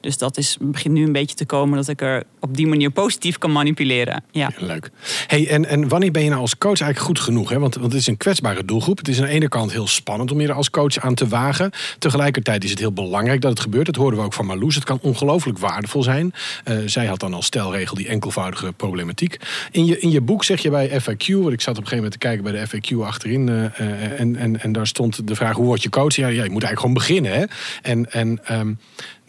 Dus 0.00 0.18
dat 0.18 0.36
is, 0.36 0.56
begint 0.60 0.94
nu 0.94 1.04
een 1.04 1.12
beetje 1.12 1.36
te 1.36 1.46
komen 1.46 1.76
dat 1.76 1.88
ik 1.88 2.00
er 2.00 2.24
op 2.40 2.56
die 2.56 2.66
manier 2.66 2.90
positief 2.90 3.38
kan 3.38 3.52
manipuleren. 3.52 4.24
Ja. 4.30 4.50
leuk. 4.56 4.90
Hey, 5.26 5.48
en, 5.48 5.66
en 5.66 5.88
wanneer 5.88 6.10
ben 6.10 6.22
je 6.22 6.28
nou 6.28 6.40
als 6.40 6.58
coach 6.58 6.80
eigenlijk 6.80 7.06
goed 7.06 7.20
genoeg? 7.20 7.50
Hè? 7.50 7.58
Want, 7.58 7.74
want 7.74 7.92
het 7.92 8.00
is 8.00 8.06
een 8.06 8.16
kwetsbare 8.16 8.64
doelgroep. 8.64 8.98
Het 8.98 9.08
is 9.08 9.20
aan 9.20 9.26
de 9.26 9.32
ene 9.32 9.48
kant 9.48 9.72
heel 9.72 9.86
spannend 9.86 10.32
om 10.32 10.40
je 10.40 10.48
er 10.48 10.54
als 10.54 10.70
coach 10.70 10.98
aan 10.98 11.14
te 11.14 11.28
wagen. 11.28 11.70
Tegelijkertijd 11.98 12.64
is 12.64 12.70
het 12.70 12.78
heel 12.78 12.92
belangrijk 12.92 13.40
dat 13.40 13.50
het 13.50 13.60
gebeurt. 13.60 13.86
Dat 13.86 13.96
hoorden 13.96 14.18
we 14.18 14.24
ook 14.24 14.32
van 14.32 14.46
Marloes. 14.46 14.74
Het 14.74 14.84
kan 14.84 14.98
ongelooflijk 15.02 15.58
waardevol 15.58 16.02
zijn. 16.02 16.32
Uh, 16.64 16.78
zij 16.86 17.06
had 17.06 17.20
dan 17.20 17.34
als 17.34 17.46
stelregel 17.46 17.96
die 17.96 18.08
enkelvoudige 18.08 18.72
problematiek. 18.72 19.36
In 19.70 19.86
je, 19.86 19.98
in 19.98 20.10
je 20.10 20.20
boek 20.20 20.44
zeg 20.44 20.62
je 20.62 20.70
bij 20.70 21.00
FAQ, 21.00 21.26
want 21.26 21.52
ik 21.52 21.60
zat 21.60 21.78
op 21.78 21.82
een 21.82 21.88
gegeven 21.88 21.96
moment 21.96 22.12
te 22.12 22.18
kijken 22.18 22.42
bij 22.42 22.52
de 22.52 22.68
FAQ 22.68 23.06
achterin. 23.06 23.48
Uh, 23.48 23.54
uh, 23.56 24.20
en, 24.20 24.36
en, 24.36 24.60
en 24.60 24.72
daar 24.72 24.86
stond 24.86 25.28
de 25.28 25.34
vraag: 25.34 25.56
hoe 25.56 25.66
word 25.66 25.82
je 25.82 25.88
coach? 25.88 26.16
Ja, 26.16 26.28
ja 26.28 26.44
je 26.44 26.50
moet 26.50 26.62
eigenlijk 26.64 26.80
gewoon 26.80 26.94
beginnen. 26.94 27.32
Hè? 27.32 27.44
En, 27.82 28.12
en 28.12 28.40
um, 28.50 28.78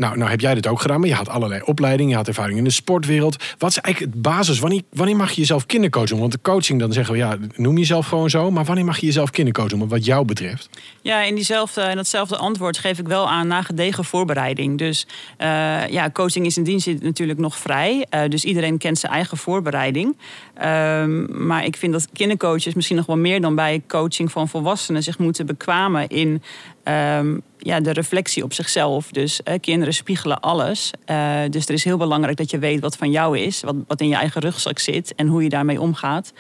nou, 0.01 0.17
nou 0.17 0.29
heb 0.29 0.39
jij 0.39 0.53
dit 0.53 0.67
ook 0.67 0.81
gedaan, 0.81 0.99
maar 0.99 1.09
je 1.09 1.15
had 1.15 1.29
allerlei 1.29 1.61
opleidingen, 1.65 2.11
je 2.11 2.17
had 2.17 2.27
ervaring 2.27 2.57
in 2.57 2.63
de 2.63 2.69
sportwereld. 2.69 3.43
Wat 3.57 3.69
is 3.69 3.77
eigenlijk 3.77 4.13
het 4.13 4.21
basis? 4.21 4.59
Wanneer, 4.59 4.81
wanneer 4.89 5.15
mag 5.15 5.31
je 5.31 5.39
jezelf 5.39 5.65
kindercoach 5.65 6.09
noemen? 6.09 6.29
Want 6.29 6.31
de 6.31 6.51
coaching, 6.51 6.79
dan 6.79 6.93
zeggen 6.93 7.13
we 7.13 7.19
ja, 7.19 7.37
noem 7.55 7.77
jezelf 7.77 8.07
gewoon 8.07 8.29
zo. 8.29 8.51
Maar 8.51 8.65
wanneer 8.65 8.85
mag 8.85 8.97
je 8.97 9.05
jezelf 9.05 9.29
kindercoach 9.29 9.69
noemen, 9.69 9.87
wat 9.87 10.05
jou 10.05 10.25
betreft? 10.25 10.69
Ja, 11.01 11.21
in, 11.21 11.35
diezelfde, 11.35 11.81
in 11.81 11.95
datzelfde 11.95 12.37
antwoord 12.37 12.77
geef 12.77 12.99
ik 12.99 13.07
wel 13.07 13.29
aan 13.29 13.47
na 13.47 13.61
gedegen 13.61 14.05
voorbereiding. 14.05 14.77
Dus 14.77 15.07
uh, 15.37 15.87
ja, 15.87 16.09
coaching 16.09 16.45
is 16.45 16.57
in 16.57 16.63
die 16.63 16.79
zin 16.79 16.99
natuurlijk 17.01 17.39
nog 17.39 17.57
vrij. 17.57 18.05
Uh, 18.09 18.21
dus 18.29 18.43
iedereen 18.43 18.77
kent 18.77 18.99
zijn 18.99 19.11
eigen 19.11 19.37
voorbereiding. 19.37 20.17
Um, 20.65 21.45
maar 21.45 21.65
ik 21.65 21.75
vind 21.75 21.93
dat 21.93 22.07
kindercoaches 22.13 22.73
misschien 22.73 22.95
nog 22.97 23.05
wel 23.05 23.17
meer 23.17 23.41
dan 23.41 23.55
bij 23.55 23.83
coaching 23.87 24.31
van 24.31 24.47
volwassenen 24.47 25.03
zich 25.03 25.17
moeten 25.17 25.45
bekwamen 25.45 26.07
in 26.07 26.41
um, 26.83 27.41
ja, 27.57 27.79
de 27.79 27.91
reflectie 27.91 28.43
op 28.43 28.53
zichzelf. 28.53 29.11
Dus 29.11 29.41
uh, 29.45 29.53
kinderen 29.61 29.93
spiegelen 29.93 30.39
alles. 30.39 30.91
Uh, 31.05 31.39
dus 31.49 31.65
er 31.65 31.73
is 31.73 31.83
heel 31.83 31.97
belangrijk 31.97 32.37
dat 32.37 32.51
je 32.51 32.59
weet 32.59 32.79
wat 32.79 32.97
van 32.97 33.11
jou 33.11 33.37
is, 33.37 33.61
wat, 33.61 33.75
wat 33.87 34.01
in 34.01 34.07
je 34.07 34.15
eigen 34.15 34.41
rugzak 34.41 34.79
zit 34.79 35.15
en 35.15 35.27
hoe 35.27 35.43
je 35.43 35.49
daarmee 35.49 35.81
omgaat. 35.81 36.33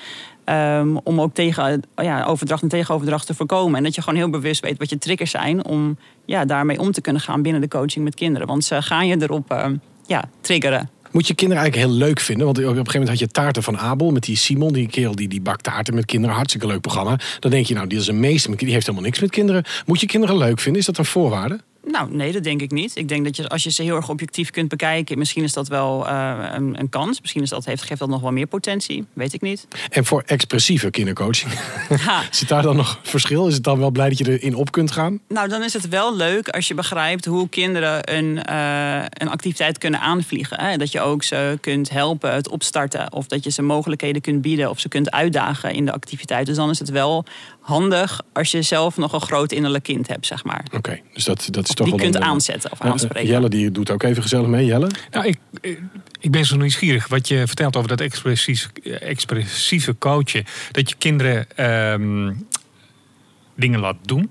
Um, 0.45 0.97
om 0.97 1.21
ook 1.21 1.33
tegen, 1.33 1.81
ja, 1.95 2.23
overdracht 2.25 2.61
en 2.61 2.69
tegenoverdracht 2.69 3.27
te 3.27 3.33
voorkomen. 3.33 3.77
En 3.77 3.83
dat 3.83 3.95
je 3.95 4.01
gewoon 4.01 4.19
heel 4.19 4.29
bewust 4.29 4.61
weet 4.61 4.77
wat 4.77 4.89
je 4.89 4.97
triggers 4.97 5.31
zijn 5.31 5.65
om 5.65 5.97
ja, 6.25 6.45
daarmee 6.45 6.79
om 6.79 6.91
te 6.91 7.01
kunnen 7.01 7.21
gaan 7.21 7.41
binnen 7.41 7.61
de 7.61 7.67
coaching 7.67 8.03
met 8.03 8.15
kinderen. 8.15 8.47
Want 8.47 8.63
ze 8.63 8.81
gaan 8.81 9.07
je 9.07 9.21
erop 9.21 9.71
ja, 10.05 10.23
triggeren. 10.41 10.89
Moet 11.11 11.27
je 11.27 11.33
kinderen 11.33 11.63
eigenlijk 11.63 11.91
heel 11.91 11.99
leuk 12.07 12.19
vinden? 12.19 12.45
Want 12.45 12.57
op 12.57 12.63
een 12.63 12.69
gegeven 12.69 12.99
moment 12.99 13.09
had 13.09 13.19
je 13.19 13.27
taarten 13.27 13.63
van 13.63 13.77
Abel 13.77 14.11
met 14.11 14.23
die 14.23 14.35
Simon, 14.35 14.73
die 14.73 14.87
kerel 14.87 15.15
die, 15.15 15.27
die 15.27 15.41
bakt 15.41 15.63
taarten 15.63 15.95
met 15.95 16.05
kinderen. 16.05 16.35
Hartstikke 16.35 16.67
leuk 16.67 16.81
programma. 16.81 17.19
Dan 17.39 17.51
denk 17.51 17.65
je, 17.65 17.73
nou, 17.73 17.87
die 17.87 17.99
is 17.99 18.07
een 18.07 18.19
meester, 18.19 18.57
die 18.57 18.71
heeft 18.71 18.85
helemaal 18.85 19.05
niks 19.05 19.19
met 19.19 19.29
kinderen. 19.29 19.63
Moet 19.85 19.99
je 19.99 20.05
kinderen 20.05 20.37
leuk 20.37 20.59
vinden? 20.59 20.81
Is 20.81 20.87
dat 20.87 20.97
een 20.97 21.05
voorwaarde? 21.05 21.59
Nou, 21.83 22.15
nee, 22.15 22.31
dat 22.31 22.43
denk 22.43 22.61
ik 22.61 22.71
niet. 22.71 22.95
Ik 22.95 23.07
denk 23.07 23.23
dat 23.25 23.35
je, 23.35 23.49
als 23.49 23.63
je 23.63 23.71
ze 23.71 23.83
heel 23.83 23.95
erg 23.95 24.09
objectief 24.09 24.49
kunt 24.49 24.69
bekijken, 24.69 25.17
misschien 25.17 25.43
is 25.43 25.53
dat 25.53 25.67
wel 25.67 26.07
uh, 26.07 26.49
een, 26.53 26.79
een, 26.79 26.89
kans. 26.89 27.21
Misschien 27.21 27.41
is 27.41 27.49
dat, 27.49 27.65
heeft, 27.65 27.81
geeft 27.81 27.99
dat 27.99 28.09
nog 28.09 28.21
wel 28.21 28.31
meer 28.31 28.47
potentie. 28.47 29.05
Weet 29.13 29.33
ik 29.33 29.41
niet. 29.41 29.67
En 29.89 30.05
voor 30.05 30.23
expressieve 30.25 30.89
kindercoaching, 30.89 31.53
zit 32.31 32.47
daar 32.47 32.61
dan 32.61 32.75
nog 32.75 32.99
verschil? 33.03 33.47
Is 33.47 33.53
het 33.53 33.63
dan 33.63 33.79
wel 33.79 33.91
blij 33.91 34.09
dat 34.09 34.17
je 34.17 34.39
erin 34.39 34.55
op 34.55 34.71
kunt 34.71 34.91
gaan? 34.91 35.19
Nou, 35.27 35.47
dan 35.47 35.63
is 35.63 35.73
het 35.73 35.87
wel 35.87 36.15
leuk 36.15 36.49
als 36.49 36.67
je 36.67 36.73
begrijpt 36.73 37.25
hoe 37.25 37.49
kinderen 37.49 38.13
een, 38.15 38.39
uh, 38.49 39.03
een 39.09 39.29
activiteit 39.29 39.77
kunnen 39.77 39.99
aanvliegen. 39.99 40.59
Hè? 40.59 40.77
Dat 40.77 40.91
je 40.91 41.01
ook 41.01 41.23
ze 41.23 41.57
kunt 41.61 41.89
helpen 41.89 42.33
het 42.33 42.49
opstarten. 42.49 43.13
Of 43.13 43.27
dat 43.27 43.43
je 43.43 43.51
ze 43.51 43.61
mogelijkheden 43.61 44.21
kunt 44.21 44.41
bieden 44.41 44.69
of 44.69 44.79
ze 44.79 44.87
kunt 44.87 45.11
uitdagen 45.11 45.73
in 45.73 45.85
de 45.85 45.91
activiteit. 45.91 46.45
Dus 46.45 46.55
dan 46.55 46.69
is 46.69 46.79
het 46.79 46.89
wel 46.89 47.25
handig 47.71 48.21
als 48.33 48.51
je 48.51 48.61
zelf 48.61 48.97
nog 48.97 49.13
een 49.13 49.21
groot 49.21 49.51
innerlijk 49.51 49.83
kind 49.83 50.07
hebt, 50.07 50.25
zeg 50.25 50.43
maar. 50.43 50.63
Oké, 50.65 50.75
okay, 50.75 51.03
dus 51.13 51.23
dat, 51.23 51.47
dat 51.51 51.63
is 51.63 51.69
of 51.69 51.75
toch 51.75 51.87
die 51.87 51.95
wel 51.95 52.03
kunt 52.03 52.15
een, 52.15 52.23
aanzetten 52.23 52.71
of 52.71 52.81
aanspreken. 52.81 53.29
Jelle 53.29 53.49
die 53.49 53.71
doet 53.71 53.91
ook 53.91 54.03
even 54.03 54.21
gezellig 54.21 54.47
mee. 54.47 54.65
Jelle? 54.65 54.89
Nou, 55.11 55.25
ik, 55.27 55.39
ik 56.19 56.31
ben 56.31 56.45
zo 56.45 56.57
nieuwsgierig 56.57 57.07
wat 57.07 57.27
je 57.27 57.47
vertelt 57.47 57.75
over 57.75 57.89
dat 57.89 58.01
expressief, 58.01 58.71
expressieve 58.99 59.97
coachen. 59.97 60.45
Dat 60.71 60.89
je 60.89 60.95
kinderen 60.97 61.47
um, 61.93 62.47
dingen 63.55 63.79
laat 63.79 63.97
doen. 64.01 64.29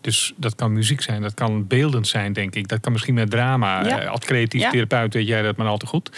Dus 0.00 0.32
dat 0.36 0.54
kan 0.54 0.72
muziek 0.72 1.00
zijn, 1.00 1.22
dat 1.22 1.34
kan 1.34 1.66
beeldend 1.66 2.08
zijn, 2.08 2.32
denk 2.32 2.54
ik. 2.54 2.68
Dat 2.68 2.80
kan 2.80 2.92
misschien 2.92 3.14
met 3.14 3.30
drama. 3.30 3.86
Ja. 3.86 4.00
Eh, 4.00 4.10
Als 4.10 4.20
creatief 4.20 4.60
Ja. 4.60 4.70
therapeut 4.70 5.14
weet 5.14 5.26
jij 5.26 5.42
dat 5.42 5.56
maar 5.56 5.66
al 5.66 5.76
te 5.76 5.86
goed. 5.86 6.10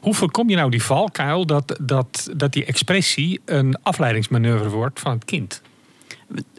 Hoe 0.00 0.14
voorkom 0.14 0.50
je 0.50 0.56
nou 0.56 0.70
die 0.70 0.82
valkuil 0.82 1.46
dat, 1.46 1.78
dat, 1.80 2.30
dat 2.36 2.52
die 2.52 2.64
expressie 2.64 3.40
een 3.44 3.82
afleidingsmanoeuvre 3.82 4.68
wordt 4.68 5.00
van 5.00 5.12
het 5.12 5.24
kind? 5.24 5.62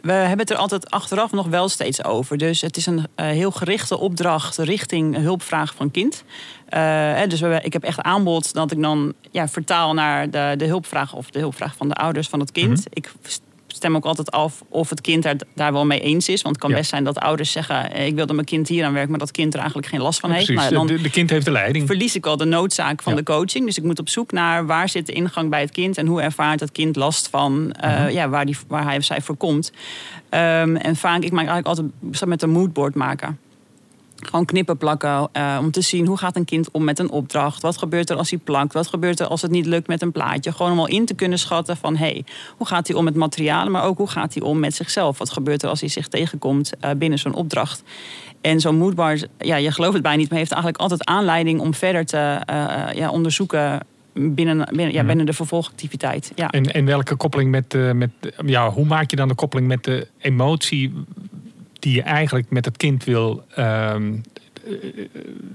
We 0.00 0.12
hebben 0.12 0.38
het 0.38 0.50
er 0.50 0.56
altijd 0.56 0.90
achteraf 0.90 1.32
nog 1.32 1.46
wel 1.46 1.68
steeds 1.68 2.04
over. 2.04 2.38
Dus 2.38 2.60
het 2.60 2.76
is 2.76 2.86
een 2.86 3.06
eh, 3.14 3.26
heel 3.26 3.50
gerichte 3.50 3.98
opdracht 3.98 4.56
richting 4.56 5.16
hulpvraag 5.16 5.74
van 5.74 5.90
kind. 5.90 6.24
Eh, 6.68 7.22
dus 7.28 7.40
we, 7.40 7.60
ik 7.62 7.72
heb 7.72 7.82
echt 7.82 8.00
aanbod 8.00 8.52
dat 8.52 8.70
ik 8.70 8.82
dan 8.82 9.14
ja, 9.30 9.48
vertaal 9.48 9.94
naar 9.94 10.30
de, 10.30 10.54
de 10.56 10.64
hulpvraag 10.64 11.14
of 11.14 11.30
de 11.30 11.38
hulpvraag 11.38 11.76
van 11.76 11.88
de 11.88 11.94
ouders 11.94 12.28
van 12.28 12.40
het 12.40 12.52
kind. 12.52 12.78
Mhm. 12.78 12.86
Ik 12.90 13.12
stem 13.74 13.96
ook 13.96 14.04
altijd 14.04 14.30
af 14.30 14.62
of 14.68 14.90
het 14.90 15.00
kind 15.00 15.22
daar, 15.22 15.36
daar 15.54 15.72
wel 15.72 15.86
mee 15.86 16.00
eens 16.00 16.28
is. 16.28 16.42
Want 16.42 16.54
het 16.54 16.64
kan 16.64 16.70
Ja. 16.70 16.76
best 16.76 16.90
zijn 16.90 17.04
dat 17.04 17.18
ouders 17.18 17.52
zeggen: 17.52 17.92
eh, 17.92 18.06
Ik 18.06 18.14
wil 18.14 18.26
dat 18.26 18.34
mijn 18.34 18.46
kind 18.46 18.68
hier 18.68 18.84
aan 18.84 18.92
werkt, 18.92 19.10
maar 19.10 19.18
dat 19.18 19.30
kind 19.30 19.52
er 19.52 19.58
eigenlijk 19.58 19.88
geen 19.88 20.00
last 20.00 20.20
van 20.20 20.30
heeft. 20.30 20.48
Nou, 20.48 20.70
dan 20.74 20.86
de, 20.86 21.00
de 21.00 21.10
kind 21.10 21.30
heeft 21.30 21.44
de 21.44 21.50
leiding. 21.50 21.86
verlies 21.86 22.14
ik 22.16 22.26
al 22.26 22.36
de 22.36 22.44
noodzaak 22.44 23.02
van 23.02 23.12
Ja. 23.12 23.18
de 23.18 23.24
coaching. 23.24 23.66
Dus 23.66 23.76
ik 23.78 23.84
moet 23.84 23.98
op 23.98 24.08
zoek 24.08 24.32
naar 24.32 24.66
waar 24.66 24.88
zit 24.88 25.06
de 25.06 25.12
ingang 25.12 25.50
bij 25.50 25.60
het 25.60 25.70
kind 25.70 25.98
en 25.98 26.06
hoe 26.06 26.20
ervaart 26.22 26.60
het 26.60 26.72
kind 26.72 26.96
last 26.96 27.28
van 27.28 27.72
eh, 27.72 27.90
Mhm. 28.00 28.10
ja, 28.10 28.28
waar, 28.28 28.46
die, 28.46 28.56
waar 28.68 28.84
hij 28.84 28.96
of 28.96 29.04
zij 29.04 29.20
voor 29.20 29.36
komt. 29.36 29.72
Ehm, 30.28 30.76
en 30.76 30.96
vaak, 30.96 31.22
ik 31.22 31.30
maak 31.32 31.46
eigenlijk 31.48 31.66
altijd 31.66 31.86
ik 32.22 32.26
met 32.28 32.42
een 32.42 32.50
moodboard 32.50 32.94
maken. 32.94 33.38
Gewoon 34.20 34.44
knippen 34.44 34.76
plakken 34.76 35.28
eh, 35.32 35.58
om 35.60 35.70
te 35.70 35.80
zien 35.80 36.06
hoe 36.06 36.18
gaat 36.18 36.36
een 36.36 36.44
kind 36.44 36.70
om 36.70 36.84
met 36.84 36.98
een 36.98 37.10
opdracht. 37.10 37.62
Wat 37.62 37.78
gebeurt 37.78 38.10
er 38.10 38.16
als 38.16 38.30
hij 38.30 38.38
plakt? 38.38 38.72
Wat 38.72 38.86
gebeurt 38.86 39.20
er 39.20 39.26
als 39.26 39.42
het 39.42 39.50
niet 39.50 39.66
lukt 39.66 39.86
met 39.86 40.02
een 40.02 40.12
plaatje? 40.12 40.52
Gewoon 40.52 40.72
om 40.72 40.78
al 40.78 40.88
in 40.88 41.06
te 41.06 41.14
kunnen 41.14 41.38
schatten 41.38 41.76
van 41.76 41.96
hey, 41.96 42.24
hoe 42.56 42.66
gaat 42.66 42.86
hij 42.88 42.96
om 42.96 43.04
met 43.04 43.14
materialen, 43.14 43.72
maar 43.72 43.84
ook 43.84 43.98
hoe 43.98 44.08
gaat 44.10 44.34
hij 44.34 44.42
om 44.42 44.58
met 44.58 44.74
zichzelf? 44.74 45.18
Wat 45.18 45.30
gebeurt 45.30 45.62
er 45.62 45.68
als 45.68 45.80
hij 45.80 45.88
zich 45.88 46.08
tegenkomt 46.08 46.72
eh, 46.80 46.90
binnen 46.96 47.18
zo'n 47.18 47.34
opdracht? 47.34 47.82
En 48.40 48.60
zo'n 48.60 48.76
moodboard, 48.76 49.28
ja, 49.38 49.56
je 49.56 49.70
gelooft 49.72 49.92
het 49.92 50.02
bijna 50.02 50.18
niet, 50.18 50.28
maar 50.28 50.38
heeft 50.38 50.52
eigenlijk 50.52 50.82
altijd 50.82 51.04
aanleiding 51.04 51.60
om 51.60 51.74
verder 51.74 52.06
te 52.06 52.16
eh, 52.44 52.82
ja, 52.94 53.10
onderzoeken 53.10 53.80
binnen, 54.12 54.66
binnen, 54.68 54.92
ja, 54.92 54.98
Mhm. 54.98 55.06
binnen 55.06 55.26
de 55.26 55.32
vervolgactiviteit. 55.32 56.32
Ja. 56.34 56.50
En, 56.50 56.64
en 56.72 56.84
welke 56.84 57.16
koppeling 57.16 57.50
met, 57.50 57.94
met. 57.94 58.10
Ja, 58.46 58.70
hoe 58.70 58.84
maak 58.86 59.10
je 59.10 59.16
dan 59.16 59.28
de 59.28 59.34
koppeling 59.34 59.68
met 59.68 59.84
de 59.84 60.06
emotie 60.18 60.92
die 61.82 61.94
je 61.94 62.02
eigenlijk 62.02 62.50
met 62.50 62.64
het 62.64 62.76
kind 62.76 63.04
wil, 63.04 63.44
ehm, 63.54 64.12
eh, 64.12 64.20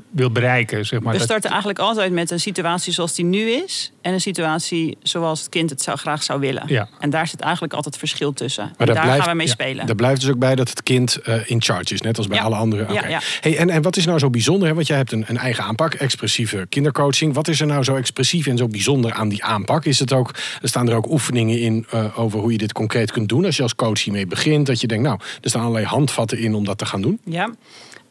wil 0.09 0.31
bereiken? 0.31 0.85
Zeg 0.85 0.99
maar. 0.99 1.13
We 1.13 1.19
starten 1.19 1.49
eigenlijk 1.49 1.79
altijd 1.79 2.11
met 2.11 2.31
een 2.31 2.39
situatie 2.39 2.93
zoals 2.93 3.15
die 3.15 3.25
nu 3.25 3.49
is. 3.49 3.91
En 4.01 4.13
een 4.13 4.21
situatie 4.21 4.97
zoals 5.03 5.39
het 5.39 5.49
kind 5.49 5.69
het 5.69 5.81
zou, 5.81 5.97
graag 5.97 6.23
zou 6.23 6.39
willen. 6.39 6.63
Ja. 6.67 6.87
En 6.99 7.09
daar 7.09 7.27
zit 7.27 7.39
eigenlijk 7.39 7.73
altijd 7.73 7.97
verschil 7.97 8.33
tussen. 8.33 8.63
Maar 8.63 8.87
En 8.87 8.93
daar 8.93 9.03
blijft- 9.03 9.21
gaan 9.21 9.31
we 9.31 9.37
mee 9.37 9.45
ja, 9.47 9.51
spelen. 9.53 9.85
Daar 9.85 9.95
blijft 9.95 10.21
dus 10.21 10.29
ook 10.29 10.39
bij 10.39 10.55
dat 10.55 10.69
het 10.69 10.83
kind 10.83 11.15
eh, 11.15 11.49
in 11.49 11.61
charge 11.61 11.93
is, 11.93 12.01
net 12.01 12.17
als 12.17 12.27
bij 12.27 12.37
Ja. 12.37 12.43
alle 12.43 12.55
andere. 12.55 12.93
Ja. 12.93 13.19
Hey, 13.41 13.57
en, 13.57 13.69
en 13.69 13.81
wat 13.81 13.97
is 13.97 14.05
nou 14.05 14.19
zo 14.19 14.29
bijzonder? 14.29 14.67
Hè? 14.67 14.73
Want 14.73 14.87
jij 14.87 14.97
hebt 14.97 15.11
een, 15.11 15.23
een 15.27 15.37
eigen 15.37 15.63
aanpak, 15.63 15.93
expressieve 15.93 16.65
kindercoaching. 16.69 17.33
Wat 17.33 17.47
is 17.47 17.59
er 17.61 17.67
nou 17.67 17.83
zo 17.83 17.95
expressief 17.95 18.47
en 18.47 18.57
zo 18.57 18.67
bijzonder 18.67 19.13
aan 19.13 19.29
die 19.29 19.43
aanpak? 19.43 19.85
Is 19.85 19.99
het 19.99 20.13
ook, 20.13 20.29
er 20.61 20.67
staan 20.67 20.89
er 20.89 20.95
ook 20.95 21.11
oefeningen 21.11 21.59
in 21.59 21.85
eh, 21.89 22.19
over 22.19 22.39
hoe 22.39 22.51
je 22.51 22.57
dit 22.57 22.73
concreet 22.73 23.11
kunt 23.11 23.29
doen 23.29 23.45
als 23.45 23.57
je 23.57 23.63
als 23.63 23.75
coach 23.75 24.03
hiermee 24.03 24.27
begint? 24.27 24.65
Dat 24.65 24.81
je 24.81 24.87
denkt, 24.87 25.03
nou, 25.03 25.19
er 25.41 25.49
staan 25.49 25.61
allerlei 25.61 25.85
handvatten 25.85 26.37
in 26.39 26.55
om 26.55 26.65
dat 26.65 26.77
te 26.77 26.85
gaan 26.85 27.01
doen. 27.01 27.19
Ja. 27.23 27.49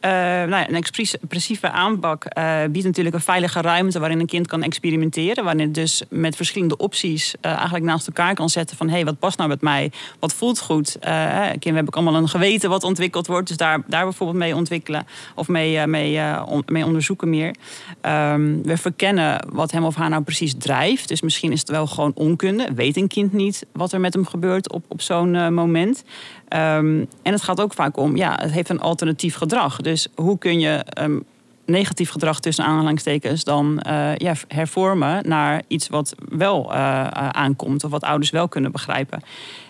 Eh, 0.05 0.11
nou 0.11 0.65
een 0.67 0.75
expressieve 0.75 1.69
aanpak 1.69 2.25
eh, 2.25 2.63
biedt 2.69 2.85
natuurlijk 2.85 3.15
een 3.15 3.21
veilige 3.21 3.61
ruimte 3.61 3.99
waarin 3.99 4.19
een 4.19 4.25
kind 4.25 4.47
kan 4.47 4.63
experimenteren. 4.63 5.43
Waarin 5.43 5.61
het 5.61 5.73
dus 5.73 6.03
met 6.09 6.35
verschillende 6.35 6.77
opties 6.77 7.35
eh, 7.41 7.51
eigenlijk 7.51 7.85
naast 7.85 8.07
elkaar 8.07 8.33
kan 8.33 8.49
zetten 8.49 8.77
van 8.77 8.87
hé, 8.87 8.93
hey, 8.93 9.05
wat 9.05 9.19
past 9.19 9.37
nou 9.37 9.49
met 9.49 9.61
mij? 9.61 9.91
Wat 10.19 10.33
voelt 10.33 10.59
goed? 10.59 10.97
Kind, 10.99 11.63
we 11.63 11.71
hebben 11.71 11.87
ook 11.87 11.95
allemaal 11.95 12.15
een 12.15 12.29
geweten 12.29 12.69
wat 12.69 12.83
ontwikkeld 12.83 13.27
wordt. 13.27 13.47
Dus 13.47 13.57
daar, 13.57 13.81
daar 13.87 14.03
bijvoorbeeld 14.03 14.37
mee 14.39 14.55
ontwikkelen 14.55 15.05
of 15.35 15.47
mee, 15.47 15.87
mee, 15.87 16.21
mee 16.65 16.85
onderzoeken 16.85 17.29
meer. 17.29 17.55
Ehm, 18.01 18.61
we 18.63 18.77
verkennen 18.77 19.45
wat 19.53 19.71
hem 19.71 19.83
of 19.83 19.95
haar 19.95 20.09
nou 20.09 20.23
precies 20.23 20.55
drijft. 20.57 21.07
Dus 21.07 21.21
misschien 21.21 21.51
is 21.51 21.59
het 21.59 21.69
wel 21.69 21.87
gewoon 21.87 22.11
onkunde. 22.13 22.67
Weet 22.75 22.97
een 22.97 23.07
kind 23.07 23.33
niet 23.33 23.65
wat 23.71 23.91
er 23.91 23.99
met 23.99 24.13
hem 24.13 24.25
gebeurt 24.25 24.71
op, 24.71 24.85
op 24.87 25.01
zo'n 25.01 25.53
moment. 25.53 26.03
Ehm, 26.47 27.03
en 27.21 27.31
het 27.31 27.41
gaat 27.41 27.61
ook 27.61 27.73
vaak 27.73 27.97
om, 27.97 28.15
ja, 28.15 28.37
het 28.41 28.51
heeft 28.51 28.69
een 28.69 28.79
alternatief 28.81 29.35
gedrag. 29.35 29.77
Dus 29.81 30.07
hoe 30.15 30.37
kun 30.37 30.59
je 30.59 30.69
ehm, 30.69 31.19
negatief 31.65 32.09
gedrag 32.09 32.39
tussen 32.39 32.65
aanhalingstekens 32.65 33.43
dan 33.43 33.79
eh, 33.79 34.15
ja, 34.15 34.33
hervormen 34.47 35.27
naar 35.29 35.61
iets 35.67 35.87
wat 35.89 36.15
wel 36.29 36.73
eh, 36.73 36.79
eh, 37.01 37.29
aankomt 37.29 37.83
of 37.83 37.91
wat 37.91 38.03
ouders 38.03 38.29
wel 38.29 38.47
kunnen 38.47 38.71
begrijpen. 38.71 39.19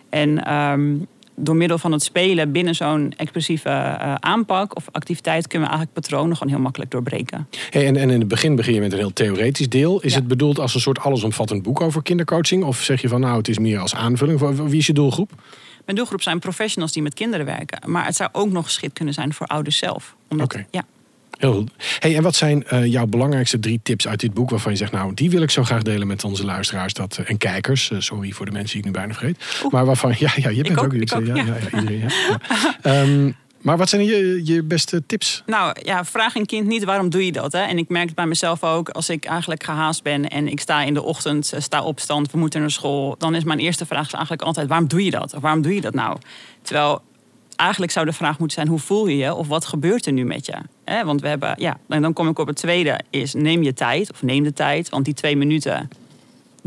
En 0.10 0.46
ehm, 0.46 0.96
door 1.36 1.56
middel 1.56 1.78
van 1.78 1.92
het 1.92 2.04
spelen 2.04 2.52
binnen 2.52 2.76
zo'n 2.76 3.14
expressieve 3.18 3.70
aanpak 4.20 4.76
of 4.76 4.88
activiteit 4.92 5.48
kunnen 5.48 5.68
we 5.70 5.74
eigenlijk 5.76 6.08
patronen 6.08 6.38
gewoon 6.38 6.54
heel 6.54 6.62
makkelijk 6.64 6.92
doorbreken. 6.92 7.48
Hey, 7.70 7.86
en, 7.88 7.96
en 7.96 8.10
in 8.10 8.20
het 8.20 8.28
begin 8.28 8.56
begin 8.56 8.74
je 8.74 8.80
met 8.80 8.92
een 8.92 8.98
heel 8.98 9.14
theoretisch 9.14 9.70
deel. 9.70 10.02
Is 10.02 10.12
Ja. 10.14 10.18
het 10.20 10.28
bedoeld 10.28 10.60
als 10.60 10.76
een 10.76 10.82
soort 10.82 11.00
allesomvattend 11.00 11.64
boek 11.64 11.82
over 11.82 12.02
kindercoaching? 12.04 12.64
Of 12.64 12.82
zeg 12.82 13.02
je 13.02 13.08
van, 13.08 13.20
nou, 13.20 13.38
het 13.38 13.48
is 13.48 13.60
meer 13.60 13.80
als 13.80 13.96
aanvulling? 13.96 14.40
Voor- 14.40 14.70
Wie 14.70 14.80
is 14.80 14.88
je 14.88 14.94
doelgroep? 14.94 15.32
Mijn 15.86 15.98
doelgroep 15.98 16.22
zijn 16.22 16.40
professionals 16.40 16.92
die 16.92 17.02
met 17.02 17.14
kinderen 17.14 17.46
werken. 17.46 17.92
Maar 17.92 18.06
het 18.06 18.16
zou 18.16 18.30
ook 18.32 18.52
nog 18.52 18.66
geschikt 18.66 18.94
kunnen 18.94 19.14
zijn 19.14 19.34
voor 19.34 19.48
ouders 19.48 19.78
zelf. 19.78 20.16
Omdat, 20.28 20.54
Oké. 20.54 20.66
ja. 20.72 20.84
Heel 21.38 21.54
goed. 21.54 21.72
Hey, 22.00 22.16
en 22.16 22.24
wat 22.24 22.36
zijn 22.36 22.64
eh, 22.68 22.86
jouw 22.86 23.06
belangrijkste 23.06 23.60
drie 23.60 23.80
tips 23.84 24.08
uit 24.08 24.20
dit 24.20 24.34
boek 24.34 24.50
waarvan 24.50 24.72
je 24.72 24.78
zegt, 24.78 24.92
nou, 24.92 25.14
die 25.14 25.30
wil 25.30 25.42
ik 25.42 25.50
zo 25.50 25.64
graag 25.64 25.82
delen 25.82 26.08
met 26.08 26.24
onze 26.24 26.46
luisteraars 26.46 26.94
dat, 26.94 27.18
eh, 27.18 27.30
en 27.30 27.38
kijkers. 27.38 27.92
Eh, 27.92 28.00
sorry 28.00 28.32
voor 28.32 28.46
de 28.46 28.52
mensen 28.52 28.70
die 28.70 28.80
ik 28.80 28.86
nu 28.86 28.92
bijna 28.92 29.14
vergeet. 29.14 29.38
Oeh. 29.64 29.74
Maar 29.74 29.86
waarvan, 29.86 30.14
ja, 30.20 30.32
ja 30.36 30.50
je 30.50 30.64
bent 30.64 30.78
ook, 30.78 30.86
ook, 30.86 30.94
ik 30.94 31.14
ook, 31.16 31.26
ja, 31.26 31.36
ja. 31.36 31.44
ja. 31.46 31.80
Iedereen. 31.80 32.00
Ja, 32.84 33.02
ja. 33.04 33.34
Maar 33.66 33.78
wat 33.78 33.90
zijn 33.90 34.06
je, 34.06 34.42
je 34.44 34.64
beste 34.64 35.06
tips? 35.06 35.44
Nou 35.46 35.76
ja, 35.84 36.06
vraag 36.06 36.36
een 36.36 36.46
kind 36.46 36.68
niet 36.68 36.84
waarom 36.84 37.10
doe 37.10 37.26
je 37.26 37.32
dat. 37.32 37.52
Hè? 37.52 37.60
En 37.60 37.78
ik 37.78 37.90
merk 37.90 38.06
het 38.06 38.16
bij 38.16 38.26
mezelf 38.26 38.64
ook. 38.64 38.90
Als 38.90 39.10
ik 39.10 39.26
eigenlijk 39.26 39.64
gehaast 39.64 40.04
ben 40.04 40.30
en 40.30 40.48
ik 40.48 40.60
sta 40.60 40.82
in 40.82 40.94
de 40.94 41.04
ochtend, 41.04 41.54
eh, 41.54 41.62
sta 41.62 41.84
opstand, 41.84 42.32
we 42.32 42.38
moeten 42.38 42.60
naar 42.60 42.72
school. 42.72 43.16
Dan 43.18 43.36
is 43.36 43.44
mijn 43.44 43.60
eerste 43.60 43.86
vraag 43.86 44.14
eigenlijk 44.14 44.42
altijd 44.42 44.68
waarom 44.68 44.88
doe 44.88 45.04
je 45.04 45.12
dat? 45.12 45.34
Of 45.34 45.42
waarom 45.42 45.62
doe 45.62 45.74
je 45.74 45.82
dat 45.82 45.94
nou? 45.94 46.18
Terwijl 46.62 47.02
eigenlijk 47.56 47.92
zou 47.92 48.06
de 48.06 48.14
vraag 48.14 48.40
moeten 48.40 48.56
zijn 48.58 48.68
hoe 48.68 48.80
voel 48.80 49.08
je 49.08 49.18
je? 49.18 49.34
Of 49.34 49.48
wat 49.48 49.66
gebeurt 49.66 50.06
er 50.06 50.14
nu 50.14 50.26
met 50.26 50.46
je? 50.46 50.56
Want 51.04 51.22
we 51.22 51.28
hebben, 51.28 51.56
ja, 51.58 51.78
en 51.88 52.02
dan 52.02 52.14
kom 52.14 52.28
ik 52.28 52.40
op 52.40 52.48
het 52.48 52.56
tweede 52.56 53.00
is 53.10 53.34
neem 53.34 53.64
je 53.64 53.74
tijd 53.74 54.12
of 54.12 54.22
neem 54.22 54.44
de 54.44 54.54
tijd. 54.54 54.90
Want 54.90 55.06
die 55.06 55.14
twee 55.14 55.38
minuten, 55.38 55.90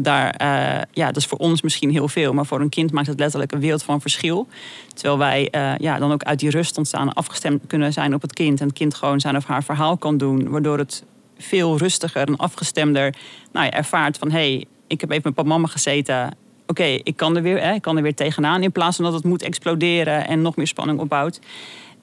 daar, 0.01 0.31
eh, 0.31 0.83
ja, 0.93 1.07
dat 1.07 1.17
is 1.17 1.27
voor 1.27 1.39
ons 1.39 1.63
misschien 1.63 1.91
heel 1.91 2.09
veel. 2.09 2.33
Maar 2.33 2.47
voor 2.47 2.61
een 2.61 2.69
kind 2.69 2.93
maakt 2.93 3.07
het 3.07 3.19
letterlijk 3.19 3.53
een 3.53 3.61
wereld 3.61 3.83
van 3.83 4.01
verschil. 4.01 4.47
Terwijl 4.95 5.19
wij 5.19 5.51
eh, 5.51 5.73
ja, 5.79 5.99
dan 5.99 6.13
ook 6.13 6.23
uit 6.23 6.39
die 6.39 6.51
rust 6.51 6.79
ontstaan 6.79 7.13
afgestemd 7.13 7.63
kunnen 7.67 7.93
zijn 7.93 8.15
op 8.15 8.23
het 8.23 8.33
kind. 8.33 8.61
En 8.61 8.67
het 8.67 8.77
kind 8.77 8.95
gewoon 8.95 9.21
zijn 9.21 9.37
of 9.37 9.45
haar 9.45 9.65
verhaal 9.65 9.97
kan 9.97 10.17
doen. 10.17 10.49
Waardoor 10.49 10.79
het 10.79 11.05
veel 11.39 11.79
rustiger 11.79 12.27
en 12.27 12.37
afgestemder 12.37 13.15
nou, 13.53 13.67
ja, 13.67 13.73
ervaart 13.73 14.19
van... 14.19 14.31
hé, 14.31 14.39
hey, 14.39 14.65
ik 14.87 15.01
heb 15.01 15.11
even 15.11 15.23
met 15.25 15.35
papa 15.35 15.49
mama 15.49 15.67
gezeten. 15.67 16.37
Oké, 16.67 16.85
ik 16.85 17.17
kan 17.17 17.37
er 17.37 17.43
weer, 17.43 17.75
ik 17.75 17.83
kan 17.83 17.97
er 17.97 18.03
weer 18.03 18.15
tegenaan. 18.15 18.63
In 18.63 18.73
plaats 18.73 18.97
van 18.97 19.05
dat 19.05 19.15
het 19.15 19.25
moet 19.25 19.43
exploderen 19.43 20.27
en 20.27 20.43
nog 20.43 20.57
meer 20.57 20.67
spanning 20.67 21.01
opbouwt. 21.01 21.41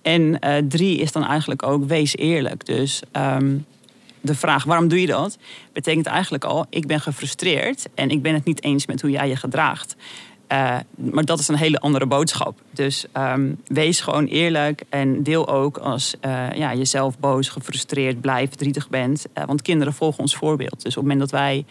En 0.01 0.39
eh, 0.39 0.63
drie 0.67 0.97
is 0.97 1.11
dan 1.11 1.25
eigenlijk 1.25 1.63
ook 1.63 1.85
wees 1.85 2.17
eerlijk. 2.17 2.65
Dus 2.65 3.01
ehm, 3.11 3.57
de 4.25 4.35
vraag 4.35 4.63
waarom 4.63 4.87
doe 4.87 5.01
je 5.01 5.07
dat, 5.07 5.37
betekent 5.73 6.05
eigenlijk 6.05 6.43
al: 6.43 6.65
ik 6.69 6.87
ben 6.87 6.99
gefrustreerd 6.99 7.87
en 7.95 8.09
ik 8.09 8.21
ben 8.21 8.33
het 8.33 8.45
niet 8.45 8.63
eens 8.63 8.85
met 8.85 9.01
hoe 9.01 9.11
jij 9.11 9.27
je 9.27 9.35
gedraagt. 9.35 9.95
Eh, 10.47 10.77
maar 10.95 11.25
dat 11.25 11.39
is 11.39 11.47
een 11.47 11.55
hele 11.55 11.79
andere 11.79 12.05
boodschap. 12.05 12.61
Dus 12.71 13.05
ehm, 13.11 13.53
wees 13.67 14.01
gewoon 14.01 14.25
eerlijk 14.25 14.83
en 14.89 15.23
deel 15.23 15.47
ook 15.47 15.77
als 15.77 16.15
eh, 16.19 16.51
ja, 16.55 16.71
je 16.71 16.85
zelf 16.85 17.19
boos, 17.19 17.49
gefrustreerd, 17.49 18.21
blij, 18.21 18.47
verdrietig 18.47 18.89
bent. 18.89 19.25
Eh, 19.33 19.45
want 19.45 19.61
kinderen 19.61 19.93
volgen 19.93 20.19
ons 20.19 20.35
voorbeeld. 20.35 20.81
Dus 20.81 20.97
op 20.97 21.03
het 21.03 21.11
moment 21.11 21.19
dat 21.19 21.31
wij 21.31 21.65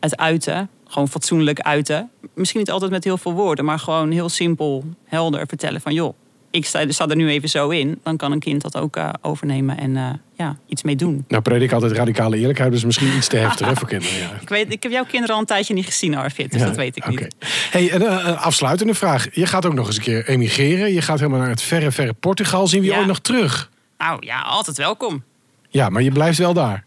het 0.00 0.16
uiten, 0.16 0.68
gewoon 0.84 1.08
fatsoenlijk 1.08 1.60
uiten, 1.60 2.10
misschien 2.34 2.60
niet 2.60 2.70
altijd 2.70 2.90
met 2.90 3.04
heel 3.04 3.18
veel 3.18 3.32
woorden, 3.32 3.64
maar 3.64 3.78
gewoon 3.78 4.10
heel 4.10 4.28
simpel, 4.28 4.84
helder 5.04 5.46
vertellen 5.46 5.80
van 5.80 5.94
joh, 5.94 6.14
ik 6.56 6.66
sta, 6.66 6.90
sta 6.90 7.08
er 7.08 7.16
nu 7.16 7.30
even 7.30 7.48
zo 7.48 7.68
in, 7.68 7.98
dan 8.02 8.16
kan 8.16 8.32
een 8.32 8.38
kind 8.38 8.62
dat 8.62 8.76
ook 8.76 8.96
eh, 8.96 9.08
overnemen 9.22 9.78
en 9.78 9.96
eh, 9.96 10.08
ja, 10.36 10.56
iets 10.66 10.82
mee 10.82 10.96
doen. 10.96 11.24
Nou, 11.28 11.42
predik 11.42 11.72
altijd 11.72 11.92
radicale 11.92 12.36
eerlijkheid, 12.38 12.72
dus 12.72 12.84
misschien 12.84 13.16
iets 13.16 13.28
te 13.28 13.36
heftig 13.36 13.66
hè, 13.66 13.76
voor 13.76 13.88
kinderen. 13.88 14.18
Ja. 14.18 14.30
Ik, 14.40 14.48
weet, 14.48 14.72
ik 14.72 14.82
heb 14.82 14.92
jouw 14.92 15.04
kinderen 15.04 15.34
al 15.34 15.40
een 15.40 15.46
tijdje 15.46 15.74
niet 15.74 15.86
gezien, 15.86 16.16
Arvid, 16.16 16.52
dus 16.52 16.60
Ja, 16.60 16.66
dat 16.66 16.76
weet 16.76 16.96
ik 16.96 17.08
niet. 17.08 17.34
Hey, 17.70 17.90
en, 17.90 18.02
eh, 18.02 18.26
een 18.26 18.36
afsluitende 18.36 18.94
vraag. 18.94 19.26
Je 19.32 19.46
gaat 19.46 19.66
ook 19.66 19.74
nog 19.74 19.86
eens 19.86 19.96
een 19.96 20.02
keer 20.02 20.28
emigreren. 20.28 20.92
Je 20.92 21.02
gaat 21.02 21.18
helemaal 21.18 21.40
naar 21.40 21.48
het 21.48 21.62
verre, 21.62 21.90
verre 21.90 22.12
Portugal. 22.12 22.66
Zien 22.66 22.80
we 22.80 22.86
je 22.86 22.92
Ja. 22.92 22.98
ooit 22.98 23.06
nog 23.06 23.18
terug? 23.20 23.70
Nou 23.98 24.26
ja, 24.26 24.40
altijd 24.40 24.76
welkom. 24.76 25.22
Ja, 25.68 25.88
maar 25.88 26.02
je 26.02 26.10
blijft 26.10 26.38
wel 26.38 26.52
daar. 26.54 26.84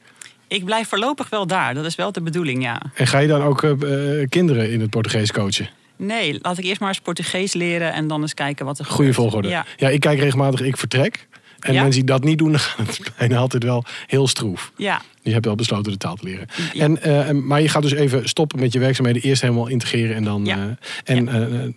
Ik 0.48 0.66
blijf 0.66 0.88
voorlopig 0.88 1.30
wel 1.30 1.48
daar, 1.48 1.74
dat 1.74 1.86
is 1.86 1.96
wel 1.96 2.12
de 2.12 2.22
bedoeling, 2.22 2.64
ja. 2.64 2.82
En 2.94 3.08
ga 3.08 3.18
je 3.20 3.28
dan 3.28 3.42
ook 3.42 3.64
eh, 3.64 3.72
eh, 4.22 4.30
kinderen 4.30 4.72
in 4.72 4.82
het 4.82 4.90
Portugees 4.90 5.32
coachen? 5.32 5.70
Nee, 6.02 6.40
laat 6.42 6.58
ik 6.58 6.64
eerst 6.66 6.80
maar 6.80 6.90
eens 6.90 7.00
Portugees 7.00 7.54
leren 7.54 7.94
en 7.94 8.08
dan 8.08 8.22
eens 8.22 8.34
kijken 8.34 8.66
wat 8.66 8.80
er 8.80 8.86
Goede 8.86 8.98
gebeurt. 8.98 9.16
volgorde. 9.16 9.48
Ja. 9.48 9.66
Ja. 9.78 9.90
ik 9.90 10.00
kijk 10.00 10.20
regelmatig 10.20 10.62
Ik 10.62 10.78
Vertrek. 10.78 11.28
En 11.60 11.74
Ja? 11.74 11.82
mensen 11.82 12.00
die 12.06 12.10
dat 12.10 12.24
niet 12.24 12.38
doen, 12.38 12.52
dan 12.58 12.60
gaat 12.60 12.98
het 12.98 13.12
bijna 13.18 13.38
altijd 13.38 13.64
wel 13.64 13.84
heel 14.08 14.28
stroef. 14.28 14.72
Ja, 14.78 15.02
Je 15.22 15.32
hebt 15.32 15.46
wel 15.46 15.56
besloten 15.56 15.92
de 15.92 15.98
taal 15.98 16.16
te 16.16 16.24
leren. 16.24 16.48
Ja. 16.74 16.84
En, 16.84 17.02
eh, 17.02 17.28
en- 17.30 17.48
maar 17.48 17.62
je 17.62 17.70
gaat 17.70 17.82
dus 17.82 17.94
even 17.94 18.30
stoppen 18.30 18.60
met 18.60 18.74
je 18.74 18.80
werkzaamheden. 18.80 19.22
Eerst 19.22 19.42
helemaal 19.42 19.68
integreren 19.68 20.16
en 20.16 20.24
dan... 20.24 20.46
Ja. 20.46 20.78
eh, 21.04 21.16
en 21.18 21.28
eh, 21.28 21.68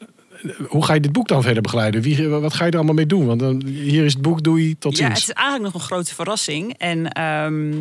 hoe 0.68 0.84
ga 0.84 0.94
je 0.94 1.00
dit 1.00 1.12
boek 1.12 1.28
dan 1.28 1.42
verder 1.42 1.62
begeleiden? 1.62 2.02
Wie, 2.02 2.28
wat 2.28 2.54
ga 2.54 2.64
je 2.64 2.70
er 2.70 2.76
allemaal 2.76 2.94
mee 2.94 3.06
doen? 3.06 3.26
Want 3.26 3.40
dan, 3.40 3.64
hier 3.66 4.04
is 4.04 4.12
het 4.12 4.22
boek, 4.22 4.42
doei, 4.42 4.78
tot 4.78 4.96
Ja, 4.98 5.04
ziens. 5.06 5.20
het 5.20 5.28
is 5.28 5.34
eigenlijk 5.34 5.72
nog 5.72 5.82
een 5.82 5.88
grote 5.88 6.14
verrassing. 6.14 6.74
En 6.78 7.12
ehm, 7.12 7.72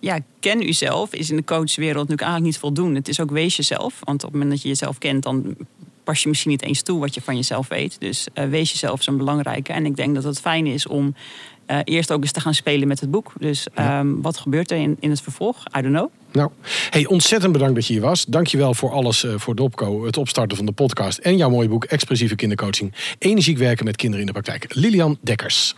ja, 0.00 0.18
ken 0.40 0.68
uzelf 0.68 1.14
is 1.14 1.30
in 1.30 1.36
de 1.36 1.44
coachwereld 1.44 2.08
natuurlijk 2.08 2.20
eigenlijk 2.20 2.52
niet 2.52 2.60
voldoende. 2.60 2.98
Het 2.98 3.08
is 3.08 3.20
ook 3.20 3.30
wees 3.30 3.56
jezelf. 3.56 3.98
Want 4.00 4.24
op 4.24 4.30
het 4.30 4.32
moment 4.32 4.50
dat 4.50 4.62
je 4.62 4.68
jezelf 4.68 4.98
kent, 4.98 5.22
dan 5.22 5.56
pas 6.04 6.22
je 6.22 6.28
misschien 6.28 6.50
niet 6.50 6.62
eens 6.62 6.82
toe 6.82 7.00
wat 7.00 7.14
je 7.14 7.20
van 7.20 7.36
jezelf 7.36 7.68
weet. 7.68 7.96
Dus 8.00 8.26
eh, 8.32 8.48
wees 8.48 8.70
jezelf 8.70 9.00
is 9.00 9.06
een 9.06 9.16
belangrijke. 9.16 9.72
En 9.72 9.86
ik 9.86 9.96
denk 9.96 10.14
dat 10.14 10.24
het 10.24 10.40
fijn 10.40 10.66
is 10.66 10.86
om 10.86 11.14
eh, 11.66 11.78
eerst 11.84 12.12
ook 12.12 12.22
eens 12.22 12.32
te 12.32 12.40
gaan 12.40 12.54
spelen 12.54 12.88
met 12.88 13.00
het 13.00 13.10
boek. 13.10 13.32
Dus 13.38 13.66
ehm, 13.74 14.20
wat 14.20 14.36
gebeurt 14.36 14.70
er 14.70 14.76
in, 14.76 14.96
in 15.00 15.10
het 15.10 15.20
vervolg? 15.20 15.64
I 15.78 15.82
don't 15.82 15.94
know. 15.94 16.10
Nou, 16.32 16.50
hey, 16.90 17.06
ontzettend 17.06 17.52
bedankt 17.52 17.74
dat 17.74 17.86
je 17.86 17.92
hier 17.92 18.02
was. 18.02 18.24
Dankjewel 18.24 18.74
voor 18.74 18.90
alles 18.90 19.24
eh, 19.24 19.34
voor 19.36 19.54
Dopco, 19.54 20.04
het 20.04 20.16
opstarten 20.16 20.56
van 20.56 20.66
de 20.66 20.72
podcast 20.72 21.18
en 21.18 21.36
jouw 21.36 21.50
mooie 21.50 21.68
boek 21.68 21.84
Expressieve 21.84 22.34
Kindercoaching. 22.34 22.94
Energiek 23.18 23.58
werken 23.58 23.84
met 23.84 23.96
kinderen 23.96 24.20
in 24.20 24.32
de 24.32 24.40
praktijk. 24.40 24.74
Lilian 24.74 25.18
Dekkers. 25.20 25.74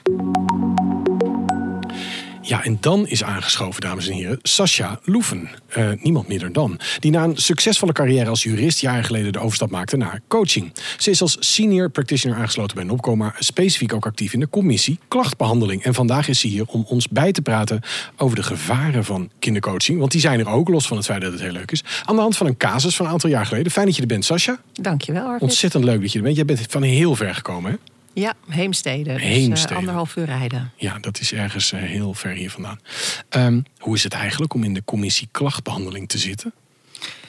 Ja, 2.45 2.65
en 2.65 2.77
dan 2.81 3.07
is 3.07 3.25
aangeschoven, 3.25 3.81
dames 3.81 4.09
en 4.09 4.15
heren, 4.15 4.39
Sascha 4.43 5.01
Loeven. 5.05 5.49
Eh, 5.69 5.91
niemand 6.03 6.29
minder 6.29 6.53
dan. 6.53 6.81
Die 6.99 7.11
na 7.11 7.25
een 7.25 7.37
succesvolle 7.37 7.93
carrière 7.93 8.29
als 8.29 8.43
jurist 8.43 8.81
jaren 8.81 9.05
geleden 9.05 9.33
de 9.33 9.39
overstap 9.39 9.71
maakte 9.71 9.97
naar 9.97 10.21
coaching. 10.29 10.73
Ze 10.99 11.11
is 11.11 11.23
als 11.23 11.37
senior 11.41 11.91
practitioner 11.91 12.37
aangesloten 12.37 12.77
bij 12.77 12.85
Nopco, 12.85 13.17
maar 13.17 13.37
specifiek 13.39 13.93
ook 13.93 14.07
actief 14.07 14.33
in 14.33 14.41
de 14.41 14.49
commissie 14.49 14.99
klachtbehandeling. 15.09 15.83
En 15.83 15.95
vandaag 15.95 16.29
is 16.29 16.41
ze 16.41 16.47
hier 16.47 16.67
om 16.67 16.85
ons 16.89 17.09
bij 17.09 17.33
te 17.33 17.43
praten 17.43 17.81
over 18.17 18.37
de 18.37 18.43
gevaren 18.43 19.05
van 19.05 19.31
kindercoaching. 19.39 19.99
Want 19.99 20.11
die 20.11 20.21
zijn 20.21 20.41
er 20.41 20.49
ook, 20.49 20.69
los 20.69 20.87
van 20.87 20.97
het 20.97 21.07
feit 21.07 21.21
dat 21.21 21.33
het 21.33 21.41
heel 21.41 21.53
leuk 21.53 21.71
is. 21.71 21.85
Aan 22.05 22.15
de 22.15 22.21
hand 22.21 22.37
van 22.37 22.47
een 22.47 22.57
casus 22.57 22.97
van 22.97 23.07
een 23.07 23.13
aantal 23.13 23.31
jaar 23.31 23.47
geleden. 23.47 23.73
Fijn 23.73 23.87
dat 23.87 23.97
je 23.97 24.03
er 24.03 24.09
bent, 24.09 24.25
Sascha. 24.25 24.61
Dankjewel, 24.73 25.25
Arvid. 25.25 25.43
Ontzettend 25.43 25.85
leuk 25.85 26.01
dat 26.01 26.13
je 26.13 26.19
er 26.19 26.25
bent. 26.25 26.37
Jij 26.37 26.45
bent 26.45 26.67
van 26.69 26.83
heel 26.83 27.15
ver 27.15 27.35
gekomen, 27.35 27.71
hè? 27.71 27.77
Ja, 28.13 28.35
Heemstede. 28.49 29.13
Dus 29.13 29.23
Heemstede. 29.23 29.73
eh, 29.73 29.79
anderhalf 29.79 30.17
uur 30.17 30.25
rijden. 30.25 30.73
Ja, 30.77 30.99
dat 30.99 31.21
is 31.21 31.33
ergens 31.33 31.73
eh, 31.73 31.81
heel 31.81 32.15
ver 32.15 32.31
hier 32.31 32.51
vandaan. 32.51 32.81
Ehm, 33.29 33.61
hoe 33.79 33.95
is 33.95 34.05
het 34.05 34.13
eigenlijk 34.13 34.55
om 34.55 34.65
in 34.65 34.75
de 34.75 34.85
commissie 34.85 35.29
klachtbehandeling 35.31 36.09
te 36.09 36.19
zitten? 36.19 36.53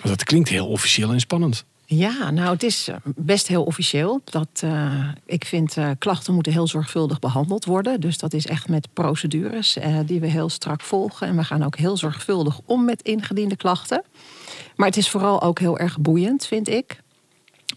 Want 0.02 0.17
dat 0.17 0.24
klinkt 0.24 0.50
heel 0.50 0.67
officieel 0.67 1.12
en 1.12 1.19
spannend. 1.19 1.65
Ja, 1.86 2.30
nou, 2.32 2.50
het 2.50 2.63
is 2.63 2.88
eh, 2.88 2.96
best 3.04 3.48
heel 3.48 3.63
officieel. 3.63 4.22
Dat, 4.24 4.63
ik 5.26 5.46
vind 5.46 5.78
uh, 5.78 5.89
klachten 5.98 6.34
moeten 6.34 6.52
heel 6.52 6.67
zorgvuldig 6.67 7.19
behandeld 7.19 7.65
worden. 7.65 8.00
Dus 8.02 8.17
dat 8.17 8.34
is 8.34 8.48
echt 8.48 8.67
met 8.69 8.88
procedures 8.93 9.78
uh, 9.78 10.00
die 10.06 10.19
we 10.19 10.28
heel 10.28 10.50
strak 10.50 10.82
volgen. 10.82 11.28
En 11.28 11.36
we 11.36 11.43
gaan 11.43 11.63
ook 11.63 11.76
heel 11.76 11.98
zorgvuldig 11.98 12.60
om 12.65 12.86
met 12.86 13.02
ingediende 13.02 13.56
klachten. 13.56 14.04
Maar 14.76 14.88
het 14.88 14.98
is 14.98 15.10
vooral 15.10 15.41
ook 15.41 15.60
heel 15.60 15.80
erg 15.80 16.00
boeiend, 16.00 16.46
vind 16.46 16.69
ik. 16.69 17.02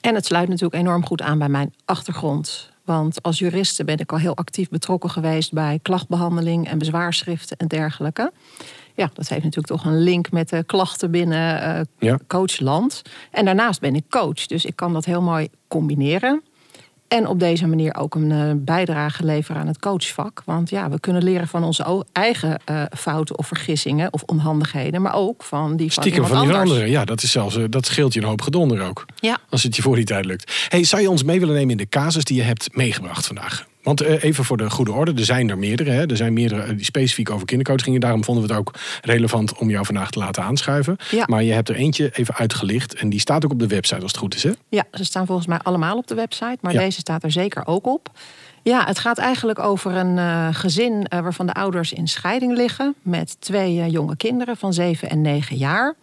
En 0.00 0.14
het 0.14 0.26
sluit 0.26 0.48
natuurlijk 0.48 0.82
enorm 0.82 1.06
goed 1.06 1.22
aan 1.22 1.38
bij 1.38 1.48
mijn 1.48 1.74
achtergrond. 1.84 2.70
Want 2.86 3.22
als 3.22 3.38
juriste 3.38 3.84
ben 3.84 3.98
ik 3.98 4.12
al 4.12 4.18
heel 4.18 4.36
actief 4.36 4.68
betrokken 4.68 5.10
geweest 5.10 5.52
bij 5.52 5.78
klachtbehandeling 5.82 6.68
en 6.68 6.78
bezwaarschriften 6.78 7.56
en 7.56 7.68
dergelijke. 7.68 8.32
Ja, 8.94 9.10
dat 9.12 9.28
heeft 9.28 9.42
natuurlijk 9.44 9.66
toch 9.82 9.84
een 9.84 9.98
link 10.02 10.30
met 10.30 10.48
de 10.48 10.64
klachten 10.64 11.10
binnen 11.10 11.76
uh, 11.78 11.80
Ja. 11.98 12.18
coachland. 12.26 13.02
En 13.30 13.44
daarnaast 13.44 13.80
ben 13.80 13.94
ik 13.94 14.04
coach, 14.08 14.46
dus 14.46 14.64
ik 14.64 14.76
kan 14.76 14.92
dat 14.92 15.04
heel 15.04 15.22
mooi 15.22 15.48
combineren. 15.68 16.42
En 17.08 17.26
op 17.26 17.40
deze 17.40 17.66
manier 17.66 17.94
ook 17.94 18.14
een 18.14 18.32
eh, 18.32 18.50
bijdrage 18.54 19.24
leveren 19.24 19.60
aan 19.60 19.66
het 19.66 19.78
coachvak. 19.78 20.42
Want 20.44 20.70
ja, 20.70 20.90
we 20.90 21.00
kunnen 21.00 21.22
leren 21.22 21.48
van 21.48 21.64
onze 21.64 22.04
eigen 22.12 22.60
eh, 22.64 22.82
fouten 22.96 23.38
of 23.38 23.46
vergissingen 23.46 24.12
of 24.12 24.22
onhandigheden. 24.22 25.02
Maar 25.02 25.14
ook 25.14 25.42
van 25.42 25.76
die 25.76 25.92
van 25.92 26.02
Stiekem 26.02 26.26
van 26.26 26.46
die 26.46 26.56
anderen. 26.56 26.90
Ja, 26.90 27.04
dat, 27.04 27.22
is 27.22 27.30
zelfs, 27.30 27.56
eh, 27.56 27.64
dat 27.68 27.86
scheelt 27.86 28.14
je 28.14 28.20
een 28.20 28.26
hoop 28.26 28.42
gedonder 28.42 28.82
ook. 28.82 29.04
Ja. 29.20 29.38
Als 29.50 29.62
het 29.62 29.76
je 29.76 29.82
voor 29.82 29.96
die 29.96 30.04
tijd 30.04 30.24
lukt. 30.24 30.66
Hey, 30.68 30.84
zou 30.84 31.02
je 31.02 31.10
ons 31.10 31.22
mee 31.22 31.40
willen 31.40 31.54
nemen 31.54 31.70
in 31.70 31.76
de 31.76 31.88
casus 31.88 32.24
die 32.24 32.36
je 32.36 32.42
hebt 32.42 32.76
meegebracht 32.76 33.26
vandaag? 33.26 33.66
Want 33.86 34.00
eh, 34.00 34.22
even 34.22 34.44
voor 34.44 34.56
de 34.56 34.70
goede 34.70 34.92
orde, 34.92 35.12
er 35.16 35.24
zijn 35.24 35.50
er 35.50 35.58
meerdere. 35.58 35.90
Hè? 35.90 36.06
Er 36.06 36.16
zijn 36.16 36.32
meerdere 36.32 36.62
eh, 36.62 36.68
die 36.76 36.84
specifiek 36.84 37.30
over 37.30 37.46
kindercoach 37.46 37.82
gingen. 37.82 38.00
Daarom 38.00 38.24
vonden 38.24 38.46
we 38.46 38.50
het 38.50 38.58
ook 38.58 38.74
relevant 39.02 39.58
om 39.58 39.70
jou 39.70 39.84
vandaag 39.84 40.10
te 40.10 40.18
laten 40.18 40.42
aanschuiven. 40.42 40.96
Ja. 41.10 41.24
Maar 41.26 41.42
je 41.42 41.52
hebt 41.52 41.68
er 41.68 41.74
eentje 41.74 42.10
even 42.12 42.34
uitgelicht. 42.34 42.94
En 42.94 43.08
die 43.08 43.20
staat 43.20 43.44
ook 43.44 43.50
op 43.52 43.58
de 43.58 43.66
website 43.66 44.00
als 44.02 44.10
het 44.10 44.20
goed 44.20 44.34
is. 44.34 44.42
Hè? 44.42 44.50
Ja, 44.68 44.84
ze 44.92 45.04
staan 45.04 45.26
volgens 45.26 45.46
mij 45.46 45.58
allemaal 45.58 45.96
op 45.96 46.06
de 46.06 46.14
website, 46.14 46.58
maar 46.60 46.72
Ja. 46.72 46.80
deze 46.80 47.00
staat 47.00 47.22
er 47.22 47.32
zeker 47.32 47.66
ook 47.66 47.86
op. 47.86 48.10
Ja, 48.62 48.84
het 48.86 48.98
gaat 48.98 49.18
eigenlijk 49.18 49.58
over 49.58 49.94
een 49.96 50.18
eh, 50.18 50.48
gezin 50.52 51.06
waarvan 51.08 51.46
de 51.46 51.54
ouders 51.54 51.92
in 51.92 52.08
scheiding 52.08 52.56
liggen 52.56 52.94
met 53.02 53.36
twee 53.40 53.90
jonge 53.90 54.16
kinderen 54.16 54.56
van 54.56 54.72
7 54.72 55.10
en 55.10 55.20
9 55.20 55.56
jaar. 55.56 55.94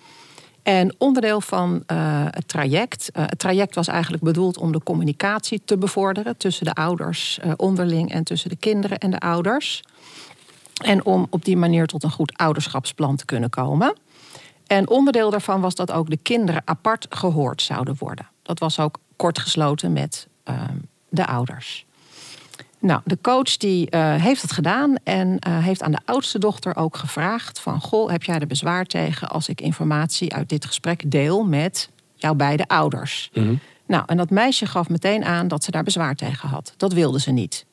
En 0.64 0.96
onderdeel 0.98 1.42
van 1.42 1.84
eh, 1.86 2.26
het 2.30 2.48
traject. 2.48 3.12
eh, 3.12 3.24
het 3.28 3.40
traject 3.40 3.76
was 3.76 3.88
eigenlijk 3.88 4.24
bedoeld 4.24 4.58
om 4.58 4.72
de 4.72 4.84
communicatie 4.84 5.62
te 5.66 5.78
bevorderen 5.78 6.38
tussen 6.38 6.66
de 6.66 6.74
ouders 6.74 7.40
eh, 7.40 7.52
onderling 7.58 8.12
en 8.12 8.24
tussen 8.24 8.50
de 8.50 8.56
kinderen 8.56 8.98
en 8.98 9.12
de 9.12 9.20
ouders. 9.20 9.82
En 10.84 11.06
om 11.06 11.28
op 11.30 11.46
die 11.46 11.58
manier 11.58 11.88
tot 11.88 12.04
een 12.04 12.12
goed 12.12 12.38
ouderschapsplan 12.38 13.16
te 13.16 13.26
kunnen 13.26 13.50
komen. 13.50 13.98
En 14.68 14.90
onderdeel 14.90 15.30
daarvan 15.30 15.62
was 15.62 15.76
dat 15.76 15.92
ook 15.92 16.10
de 16.10 16.18
kinderen 16.18 16.62
apart 16.66 17.06
gehoord 17.10 17.62
zouden 17.62 17.96
worden. 18.00 18.28
Dat 18.42 18.60
was 18.60 18.80
ook 18.80 18.98
kort 19.16 19.40
gesloten 19.40 19.94
met 19.94 20.28
ehm, 20.44 20.78
de 21.10 21.26
ouders. 21.26 21.86
Nou, 22.84 23.02
de 23.06 23.18
coach 23.22 23.58
die 23.58 23.90
eh, 23.90 24.16
heeft 24.16 24.42
het 24.42 24.52
gedaan 24.52 24.96
en 25.04 25.40
eh, 25.40 25.58
heeft 25.58 25.84
aan 25.84 25.92
de 25.92 26.00
oudste 26.06 26.40
dochter 26.40 26.76
ook 26.76 26.98
gevraagd 26.98 27.60
van... 27.60 27.82
goh, 27.82 28.12
heb 28.12 28.24
jij 28.24 28.40
er 28.40 28.48
bezwaar 28.48 28.86
tegen 28.86 29.30
als 29.30 29.50
ik 29.50 29.62
informatie 29.62 30.34
uit 30.34 30.50
dit 30.50 30.66
gesprek 30.66 31.12
deel 31.12 31.44
met 31.44 31.90
jouw 32.16 32.34
beide 32.34 32.68
ouders? 32.68 33.32
Nou, 33.86 34.04
en 34.06 34.18
dat 34.18 34.30
meisje 34.30 34.66
gaf 34.66 34.90
meteen 34.90 35.26
aan 35.26 35.48
dat 35.48 35.64
ze 35.64 35.72
daar 35.72 35.84
bezwaar 35.84 36.16
tegen 36.16 36.50
had. 36.50 36.74
Dat 36.78 36.94
wilde 36.94 37.20
ze 37.20 37.32
niet. 37.32 37.66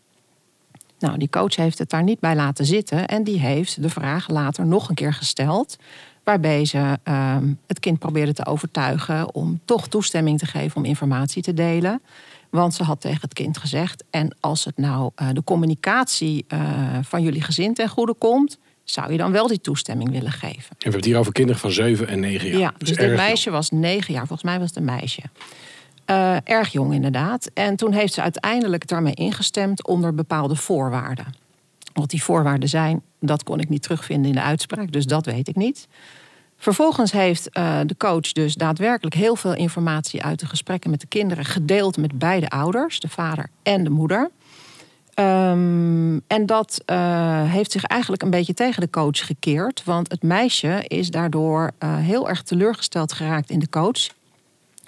Nou, 0.99 1.19
die 1.19 1.31
coach 1.31 1.57
heeft 1.57 1.79
het 1.79 1.91
daar 1.91 2.03
niet 2.03 2.21
bij 2.21 2.35
laten 2.35 2.65
zitten 2.65 3.07
en 3.07 3.25
die 3.25 3.39
heeft 3.39 3.83
de 3.83 3.91
vraag 3.91 4.29
later 4.29 4.67
nog 4.67 4.89
een 4.89 4.95
keer 4.95 5.15
gesteld. 5.15 5.77
Waarbij 6.25 6.65
ze 6.65 6.99
ehm, 7.03 7.53
het 7.67 7.81
kind 7.81 7.99
probeerde 7.99 8.33
te 8.33 8.47
overtuigen 8.47 9.35
om 9.35 9.61
toch 9.65 9.89
toestemming 9.89 10.39
te 10.39 10.47
geven 10.47 10.77
om 10.77 10.85
informatie 10.85 11.43
te 11.43 11.55
delen. 11.55 12.01
Want 12.51 12.75
ze 12.75 12.83
had 12.83 13.01
tegen 13.01 13.21
het 13.21 13.33
kind 13.33 13.59
gezegd: 13.59 14.05
En 14.11 14.37
als 14.41 14.65
het 14.65 14.77
nou 14.77 15.11
eh, 15.15 15.29
de 15.33 15.45
communicatie 15.45 16.45
eh, 16.49 16.99
van 17.03 17.23
jullie 17.23 17.43
gezin 17.43 17.75
ten 17.75 17.89
goede 17.89 18.15
komt, 18.15 18.59
zou 18.85 19.13
je 19.13 19.19
dan 19.19 19.33
wel 19.33 19.47
die 19.47 19.61
toestemming 19.61 20.11
willen 20.11 20.33
geven? 20.33 20.57
En 20.57 20.59
we 20.59 20.77
hebben 20.79 21.01
het 21.01 21.05
hier 21.05 21.19
over 21.19 21.33
kinderen 21.33 21.61
van 21.61 21.71
7 21.71 22.09
en 22.09 22.21
9 22.21 22.49
jaar. 22.49 22.59
Ja, 22.59 22.75
dus, 22.79 22.97
dit 22.97 23.17
meisje 23.17 23.51
was 23.51 23.71
negen 23.71 24.15
jaar. 24.15 24.27
Volgens 24.27 24.51
mij 24.51 24.59
was 24.59 24.69
het 24.69 24.77
een 24.77 24.85
meisje. 24.85 25.23
Eh, 26.05 26.37
erg 26.45 26.73
jong 26.73 26.95
inderdaad. 26.95 27.51
En 27.55 27.77
toen 27.77 27.93
heeft 27.93 28.13
ze 28.13 28.23
uiteindelijk 28.23 28.89
daarmee 28.89 29.15
ingestemd 29.15 29.87
onder 29.87 30.15
bepaalde 30.15 30.57
voorwaarden. 30.57 31.27
Wat 31.93 32.11
die 32.11 32.23
voorwaarden 32.23 32.69
zijn, 32.69 33.03
dat 33.21 33.43
kon 33.43 33.61
ik 33.61 33.69
niet 33.69 33.83
terugvinden 33.83 34.31
in 34.31 34.37
de 34.37 34.43
uitspraak. 34.43 34.93
Dus 34.93 35.05
dat 35.05 35.27
weet 35.27 35.49
ik 35.49 35.57
niet. 35.57 35.89
Vervolgens 36.61 37.13
heeft 37.13 37.51
eh, 37.51 37.79
de 37.87 37.97
coach 37.97 38.33
dus 38.33 38.55
daadwerkelijk 38.55 39.15
heel 39.15 39.37
veel 39.37 39.55
informatie 39.55 40.23
uit 40.23 40.39
de 40.41 40.47
gesprekken 40.47 40.91
met 40.91 41.01
de 41.01 41.07
kinderen 41.07 41.45
gedeeld 41.45 41.97
met 41.97 42.19
beide 42.19 42.49
ouders, 42.49 43.01
de 43.01 43.09
vader 43.09 43.51
en 43.63 43.85
de 43.85 43.91
moeder. 43.91 44.31
Ehm, 45.15 46.19
en 46.27 46.47
dat 46.47 46.83
eh, 46.87 47.51
heeft 47.51 47.73
zich 47.73 47.85
eigenlijk 47.85 48.23
een 48.23 48.31
beetje 48.31 48.55
tegen 48.55 48.81
de 48.81 48.91
coach 48.91 49.27
gekeerd. 49.27 49.83
Want 49.85 50.11
het 50.11 50.23
meisje 50.23 50.85
is 50.87 51.11
daardoor 51.11 51.71
eh, 51.79 51.97
heel 51.97 52.29
erg 52.29 52.43
teleurgesteld 52.43 53.13
geraakt 53.13 53.51
in 53.51 53.59
de 53.59 53.69
coach. 53.69 54.09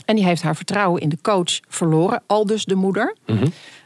En 0.04 0.14
die 0.16 0.24
heeft 0.24 0.42
haar 0.42 0.56
vertrouwen 0.56 1.00
in 1.00 1.08
de 1.08 1.18
coach 1.22 1.60
verloren, 1.68 2.22
al 2.26 2.46
dus 2.46 2.64
de 2.64 2.74
moeder. 2.74 3.16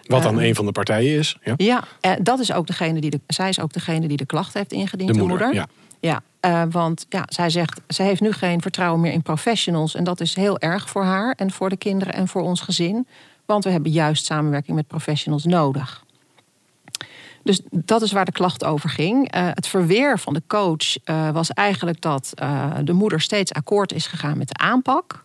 Wat 0.07 0.23
dan 0.23 0.41
een 0.41 0.55
van 0.55 0.67
de 0.67 0.73
partijen 0.73 1.19
is. 1.19 1.37
Ja? 1.43 1.55
Ja, 1.57 1.85
en 2.01 2.23
dat 2.25 2.39
is 2.39 2.53
ook 2.53 2.67
degene 2.67 3.01
die 3.01 3.11
de, 3.11 3.21
zij 3.27 3.49
is 3.49 3.61
ook 3.61 3.73
degene 3.73 4.09
die 4.09 4.17
de 4.17 4.27
klacht 4.27 4.55
heeft 4.55 4.73
ingediend, 4.73 5.09
De 5.09 5.15
de 5.15 5.21
moeder, 5.21 5.47
moeder. 5.47 5.63
ja. 5.63 5.69
Ja, 6.01 6.23
eh, 6.47 6.63
want 6.71 7.07
ja, 7.09 7.25
zij 7.29 7.51
zegt, 7.51 7.81
ze 7.89 8.03
heeft 8.03 8.21
nu 8.21 8.33
geen 8.33 8.63
vertrouwen 8.63 9.01
meer 9.01 9.13
in 9.13 9.23
professionals. 9.23 9.95
En 9.95 10.05
dat 10.05 10.21
is 10.21 10.35
heel 10.35 10.59
erg 10.59 10.89
voor 10.89 11.05
haar 11.05 11.35
en 11.37 11.51
voor 11.51 11.69
de 11.69 11.77
kinderen 11.77 12.15
en 12.15 12.29
voor 12.29 12.43
ons 12.43 12.61
gezin. 12.61 13.07
Want 13.45 13.65
we 13.65 13.71
hebben 13.71 13.91
juist 13.91 14.25
samenwerking 14.25 14.77
met 14.77 14.87
professionals 14.87 15.45
nodig. 15.45 16.05
Dus 17.43 17.61
dat 17.71 18.03
is 18.03 18.13
waar 18.13 18.25
de 18.25 18.33
klacht 18.33 18.65
over 18.65 18.89
ging. 18.89 19.31
Eh, 19.31 19.49
het 19.55 19.67
verweer 19.67 20.19
van 20.19 20.35
de 20.35 20.43
coach 20.47 20.97
eh, 21.05 21.31
was 21.31 21.51
eigenlijk 21.51 22.01
dat 22.01 22.33
de 22.85 22.93
moeder 22.93 23.21
steeds 23.21 23.53
akkoord 23.53 23.93
is 23.93 24.07
gegaan 24.07 24.39
met 24.39 24.49
de 24.49 24.57
aanpak. 24.57 25.25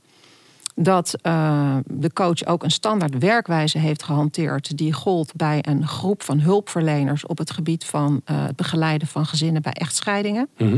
Dat 0.75 1.15
de 1.85 2.13
coach 2.13 2.45
ook 2.45 2.63
een 2.63 2.71
standaard 2.71 3.17
werkwijze 3.17 3.77
heeft 3.77 4.03
gehanteerd. 4.03 4.77
die 4.77 4.93
gold 4.93 5.35
bij 5.35 5.59
een 5.61 5.87
groep 5.87 6.23
van 6.23 6.39
hulpverleners. 6.39 7.25
op 7.25 7.37
het 7.37 7.51
gebied 7.51 7.85
van 7.85 8.21
het 8.25 8.55
begeleiden 8.55 9.07
van 9.07 9.25
gezinnen 9.25 9.61
bij 9.61 9.73
echtscheidingen. 9.73 10.47
Mhm. 10.57 10.77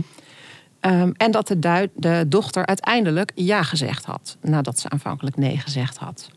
Ehm, 0.83 1.11
en 1.17 1.31
dat 1.31 1.47
de, 1.47 1.89
de 1.95 2.25
dochter 2.27 2.65
uiteindelijk 2.65 3.31
ja 3.35 3.63
gezegd 3.63 4.05
had. 4.05 4.37
nadat 4.41 4.79
ze 4.79 4.89
aanvankelijk 4.89 5.37
nee 5.37 5.57
gezegd 5.57 5.97
had. 5.97 6.29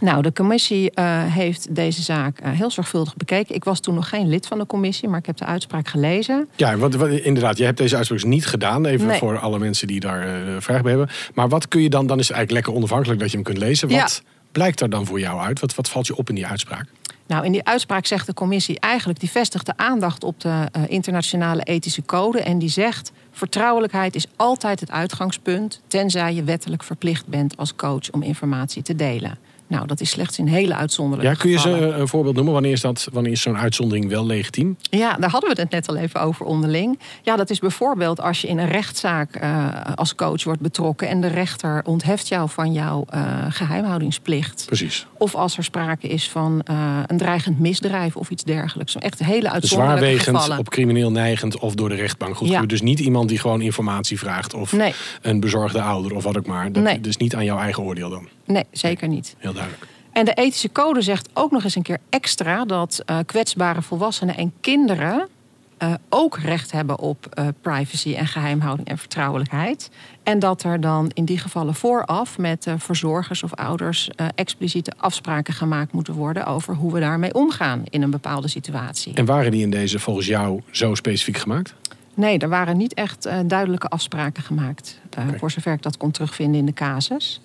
Nou, 0.00 0.22
de 0.22 0.32
commissie 0.32 0.90
eh, 0.90 1.24
heeft 1.24 1.74
deze 1.74 2.02
zaak 2.02 2.38
eh, 2.38 2.50
heel 2.50 2.70
zorgvuldig 2.70 3.16
bekeken. 3.16 3.54
Ik 3.54 3.64
was 3.64 3.80
toen 3.80 3.94
nog 3.94 4.08
geen 4.08 4.28
lid 4.28 4.46
van 4.46 4.58
de 4.58 4.66
commissie, 4.66 5.08
maar 5.08 5.18
ik 5.18 5.26
heb 5.26 5.36
de 5.36 5.44
uitspraak 5.44 5.88
gelezen. 5.88 6.48
Ja, 6.56 6.76
wat, 6.76 6.94
wat- 6.94 7.08
inderdaad, 7.10 7.58
je 7.58 7.64
hebt 7.64 7.78
deze 7.78 7.96
uitspraak 7.96 8.20
dus 8.20 8.30
niet 8.30 8.46
gedaan. 8.46 8.86
Even 8.86 9.06
Nee. 9.06 9.18
voor 9.18 9.38
alle 9.38 9.58
mensen 9.58 9.86
die 9.86 10.00
daar 10.00 10.22
eh 10.22 10.56
vragen 10.60 10.82
bij 10.82 10.92
hebben. 10.92 11.10
Maar 11.34 11.48
wat 11.48 11.68
kun 11.68 11.82
je 11.82 11.90
dan, 11.90 12.06
dan 12.06 12.18
is 12.18 12.28
het 12.28 12.36
eigenlijk 12.36 12.66
lekker 12.66 12.82
onafhankelijk 12.82 13.20
dat 13.20 13.30
je 13.30 13.36
hem 13.36 13.44
kunt 13.44 13.58
lezen. 13.58 13.88
Wat, 13.88 14.22
blijkt 14.52 14.80
er 14.80 14.90
dan 14.90 15.06
voor 15.06 15.20
jou 15.20 15.40
uit? 15.40 15.60
Wat, 15.60 15.74
wat 15.74 15.88
valt 15.88 16.06
je 16.06 16.16
op 16.16 16.28
in 16.28 16.34
die 16.34 16.46
uitspraak? 16.46 16.86
Nou, 17.30 17.44
in 17.44 17.52
die 17.52 17.64
uitspraak 17.64 18.06
zegt 18.06 18.26
de 18.26 18.34
commissie 18.34 18.80
eigenlijk... 18.80 19.20
die 19.20 19.30
vestigt 19.30 19.66
de 19.66 19.76
aandacht 19.76 20.24
op 20.24 20.40
de 20.40 20.48
uh, 20.48 20.82
internationale 20.86 21.62
ethische 21.62 22.02
code... 22.04 22.40
en 22.40 22.58
die 22.58 22.68
zegt, 22.68 23.12
vertrouwelijkheid 23.30 24.14
is 24.14 24.26
altijd 24.36 24.80
het 24.80 24.90
uitgangspunt... 24.90 25.80
tenzij 25.86 26.34
je 26.34 26.44
wettelijk 26.44 26.82
verplicht 26.82 27.26
bent 27.26 27.56
als 27.56 27.74
coach 27.74 28.10
om 28.10 28.22
informatie 28.22 28.82
te 28.82 28.94
delen. 28.94 29.38
Nou, 29.70 29.86
dat 29.86 30.00
is 30.00 30.10
slechts 30.10 30.38
in 30.38 30.46
hele 30.46 30.74
uitzonderlijke 30.74 31.32
Ja, 31.32 31.38
kun 31.40 31.50
je 31.50 31.58
ze 31.58 31.68
gevallen. 31.72 32.00
een 32.00 32.08
voorbeeld 32.08 32.34
noemen? 32.34 32.52
Wanneer 32.52 32.72
is, 32.72 32.80
dat, 32.80 33.08
wanneer 33.12 33.32
is 33.32 33.42
zo'n 33.42 33.56
uitzondering 33.56 34.08
wel 34.08 34.26
legitiem? 34.26 34.76
Ja, 34.80 35.16
daar 35.16 35.30
hadden 35.30 35.54
we 35.54 35.60
het 35.60 35.70
net 35.70 35.88
al 35.88 35.96
even 35.96 36.20
over 36.20 36.46
onderling. 36.46 36.98
Ja, 37.22 37.36
dat 37.36 37.50
is 37.50 37.58
bijvoorbeeld 37.58 38.20
als 38.20 38.40
je 38.40 38.48
in 38.48 38.58
een 38.58 38.68
rechtszaak 38.68 39.34
eh, 39.34 39.68
als 39.94 40.14
coach 40.14 40.44
wordt 40.44 40.60
betrokken... 40.60 41.08
en 41.08 41.20
de 41.20 41.26
rechter 41.26 41.82
ontheft 41.84 42.28
jou 42.28 42.48
van 42.48 42.72
jouw 42.72 43.04
eh, 43.08 43.44
geheimhoudingsplicht. 43.48 44.62
Precies. 44.66 45.06
Of 45.18 45.34
als 45.34 45.56
er 45.56 45.64
sprake 45.64 46.08
is 46.08 46.28
van 46.30 46.60
eh, 46.64 46.98
een 47.06 47.16
dreigend 47.18 47.58
misdrijf 47.58 48.16
of 48.16 48.30
iets 48.30 48.44
dergelijks. 48.44 48.96
Echt 48.96 49.18
hele 49.18 49.50
uitzonderlijke 49.50 49.98
Zwaarwegend, 50.00 50.36
gevallen. 50.36 50.58
op 50.58 50.68
crimineel 50.70 51.10
neigend 51.10 51.58
of 51.58 51.74
door 51.74 51.88
de 51.88 51.94
rechtbank 51.94 52.36
goed. 52.36 52.48
Ja. 52.48 52.62
Dus 52.66 52.80
niet 52.82 53.00
iemand 53.00 53.28
die 53.28 53.38
gewoon 53.38 53.60
informatie 53.60 54.18
vraagt... 54.18 54.54
of 54.54 54.72
Nee. 54.72 54.94
een 55.22 55.40
bezorgde 55.40 55.80
ouder 55.82 56.14
of 56.14 56.24
wat 56.24 56.36
ook 56.38 56.46
maar. 56.46 56.72
Dat, 56.72 56.82
Nee. 56.82 57.00
Dus 57.00 57.16
niet 57.16 57.34
aan 57.34 57.44
jouw 57.44 57.58
eigen 57.58 57.82
oordeel 57.82 58.10
dan. 58.10 58.28
Nee, 58.50 58.64
zeker 58.70 59.08
niet. 59.08 59.34
Heel 59.38 59.52
duidelijk. 59.52 59.86
En 60.12 60.24
de 60.24 60.34
ethische 60.34 60.72
code 60.72 61.02
zegt 61.02 61.28
ook 61.32 61.50
nog 61.50 61.64
eens 61.64 61.74
een 61.74 61.82
keer 61.82 61.98
extra 62.08 62.64
dat 62.64 63.02
eh, 63.06 63.18
kwetsbare 63.26 63.82
volwassenen 63.82 64.36
en 64.36 64.52
kinderen 64.60 65.28
eh, 65.76 65.94
ook 66.08 66.38
recht 66.38 66.72
hebben 66.72 66.98
op 66.98 67.26
eh, 67.26 67.46
privacy 67.60 68.14
en 68.14 68.26
geheimhouding 68.26 68.88
en 68.88 68.98
vertrouwelijkheid. 68.98 69.90
En 70.22 70.38
dat 70.38 70.62
er 70.62 70.80
dan 70.80 71.10
in 71.14 71.24
die 71.24 71.38
gevallen 71.38 71.74
vooraf 71.74 72.38
met 72.38 72.66
verzorgers 72.76 73.42
of 73.42 73.54
ouders 73.54 74.10
expliciete 74.34 74.92
afspraken 74.96 75.54
gemaakt 75.54 75.92
moeten 75.92 76.14
worden 76.14 76.46
over 76.46 76.74
hoe 76.74 76.92
we 76.92 77.00
daarmee 77.00 77.34
omgaan 77.34 77.82
in 77.90 78.02
een 78.02 78.10
bepaalde 78.10 78.48
situatie. 78.48 79.14
En 79.14 79.24
waren 79.24 79.50
die 79.50 79.62
in 79.62 79.70
deze 79.70 79.98
volgens 79.98 80.26
jou 80.26 80.62
zo 80.70 80.94
specifiek 80.94 81.36
gemaakt? 81.36 81.74
Nee, 82.14 82.38
er 82.38 82.48
waren 82.48 82.76
niet 82.76 82.94
echt 82.94 83.28
duidelijke 83.46 83.88
afspraken 83.88 84.42
gemaakt. 84.42 85.00
Voor 85.36 85.50
zover 85.50 85.72
ik 85.72 85.82
dat 85.82 85.96
kon 85.96 86.10
terugvinden 86.10 86.60
in 86.60 86.66
de 86.66 86.72
casus. 86.72 87.40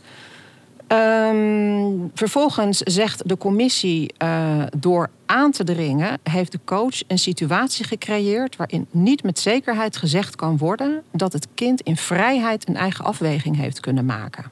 Ehm, 0.88 1.94
vervolgens 2.14 2.78
zegt 2.78 3.30
de 3.30 3.38
commissie, 3.38 4.14
eh, 4.18 4.62
door 4.78 5.10
aan 5.26 5.52
te 5.52 5.64
dringen, 5.64 6.20
heeft 6.24 6.52
de 6.52 6.60
coach 6.66 7.02
een 7.08 7.20
situatie 7.20 7.86
gecreëerd 7.86 8.56
waarin 8.56 8.88
niet 8.92 9.24
met 9.24 9.40
zekerheid 9.40 9.98
gezegd 9.98 10.36
kan 10.36 10.58
worden 10.58 11.02
dat 11.12 11.34
het 11.34 11.48
kind 11.54 11.82
in 11.82 11.98
vrijheid 11.98 12.68
een 12.68 12.76
eigen 12.76 13.06
afweging 13.06 13.56
heeft 13.56 13.80
kunnen 13.80 14.06
maken. 14.06 14.46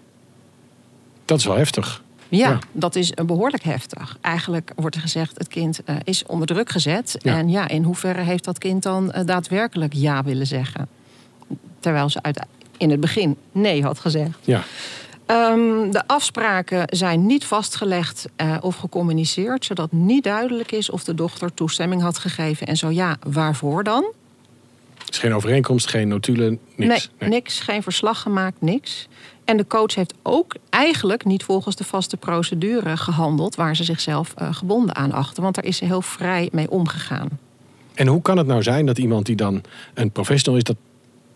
Dat 1.26 1.40
is 1.40 1.46
wel 1.46 1.56
heftig. 1.58 2.02
Ja, 2.30 2.50
Ja. 2.50 2.60
dat 2.72 2.96
is 2.96 3.12
eh, 3.12 3.26
behoorlijk 3.26 3.64
heftig. 3.64 4.18
Eigenlijk 4.22 4.72
wordt 4.76 4.96
er 4.96 5.02
gezegd, 5.02 5.38
het 5.38 5.48
kind 5.48 5.84
eh, 5.84 5.96
is 6.04 6.26
onder 6.26 6.48
druk 6.48 6.70
gezet. 6.70 7.16
Ja. 7.22 7.38
En 7.38 7.50
ja, 7.50 7.68
in 7.68 7.84
hoeverre 7.84 8.22
heeft 8.22 8.44
dat 8.44 8.58
kind 8.58 8.84
dan 8.84 9.12
eh, 9.12 9.26
daadwerkelijk 9.26 9.94
ja 9.94 10.24
willen 10.24 10.48
zeggen? 10.48 10.88
Terwijl 11.80 12.10
ze 12.10 12.22
uit, 12.22 12.46
in 12.78 12.90
het 12.90 13.00
begin 13.00 13.38
nee 13.52 13.84
had 13.84 14.00
gezegd. 14.00 14.38
Ja. 14.44 14.64
Ehm, 15.26 15.92
de 15.92 16.08
afspraken 16.08 16.84
zijn 16.90 17.26
niet 17.26 17.46
vastgelegd 17.46 18.26
eh, 18.36 18.58
of 18.62 18.76
gecommuniceerd... 18.76 19.66
zodat 19.66 19.92
niet 19.92 20.24
duidelijk 20.24 20.72
is 20.72 20.90
of 20.90 21.04
de 21.04 21.14
dochter 21.14 21.54
toestemming 21.54 22.02
had 22.02 22.18
gegeven. 22.18 22.68
En 22.68 22.78
zo 22.78 22.90
ja, 22.90 23.18
waarvoor 23.28 23.84
dan? 23.84 24.14
is 25.14 25.20
geen 25.20 25.34
overeenkomst, 25.34 25.88
geen 25.88 26.08
notulen, 26.08 26.60
niks. 26.76 27.10
Nee, 27.20 27.30
niks. 27.30 27.60
Geen 27.60 27.84
verslag 27.84 28.22
gemaakt, 28.22 28.62
niks. 28.62 29.08
En 29.46 29.58
de 29.58 29.68
coach 29.68 29.96
heeft 29.96 30.14
ook 30.22 30.56
eigenlijk 30.70 31.26
niet 31.26 31.44
volgens 31.44 31.76
de 31.76 31.84
vaste 31.84 32.18
procedure 32.18 32.98
gehandeld... 32.98 33.56
waar 33.56 33.76
ze 33.76 33.84
zichzelf 33.84 34.34
eh, 34.36 34.54
gebonden 34.54 34.96
aan 34.96 35.12
achten. 35.12 35.44
Want 35.44 35.56
daar 35.56 35.66
is 35.66 35.78
ze 35.78 35.86
heel 35.86 36.02
vrij 36.02 36.50
mee 36.52 36.70
omgegaan. 36.70 37.30
En 37.94 38.08
hoe 38.08 38.22
kan 38.22 38.38
het 38.38 38.48
nou 38.48 38.64
zijn 38.64 38.86
dat 38.86 38.98
iemand 38.98 39.26
die 39.26 39.36
dan 39.36 39.62
een 39.94 40.12
professional 40.12 40.58
is... 40.58 40.64
dat 40.64 40.78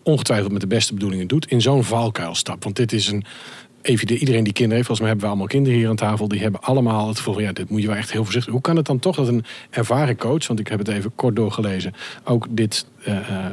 ongetwijfeld 0.02 0.52
met 0.52 0.60
de 0.60 0.66
beste 0.66 0.94
bedoelingen 0.94 1.26
doet... 1.26 1.46
in 1.46 1.60
zo'n 1.60 1.84
valkuil 1.84 2.34
stapt? 2.34 2.64
Want 2.64 2.76
dit 2.76 2.92
is 2.92 3.08
een... 3.08 3.24
Evident, 3.88 4.20
iedereen 4.20 4.44
die 4.44 4.52
kinderen 4.52 4.76
heeft, 4.76 4.86
volgens 4.86 5.00
mij 5.00 5.08
hebben 5.08 5.24
we 5.24 5.30
allemaal 5.30 5.46
kinderen 5.46 5.78
hier 5.78 5.88
aan 5.88 5.96
tafel... 5.96 6.28
die 6.28 6.40
hebben 6.40 6.60
allemaal 6.60 7.08
het 7.08 7.16
gevoel 7.16 7.40
ja, 7.40 7.52
dit 7.52 7.70
moet 7.70 7.80
je 7.80 7.86
wel 7.86 7.96
echt 7.96 8.12
heel 8.12 8.24
voorzichtig... 8.24 8.52
Hoe 8.52 8.60
kan 8.60 8.76
het 8.76 8.86
dan 8.86 8.98
toch 8.98 9.16
dat 9.16 9.28
een 9.28 9.44
ervaren 9.70 10.16
coach, 10.16 10.46
want 10.46 10.60
ik 10.60 10.68
heb 10.68 10.78
het 10.78 10.88
even 10.88 11.12
kort 11.14 11.36
doorgelezen... 11.36 11.94
ook 12.24 12.46
dit 12.50 12.86
eh, 13.04 13.16
eh, 13.16 13.46
eh, 13.46 13.52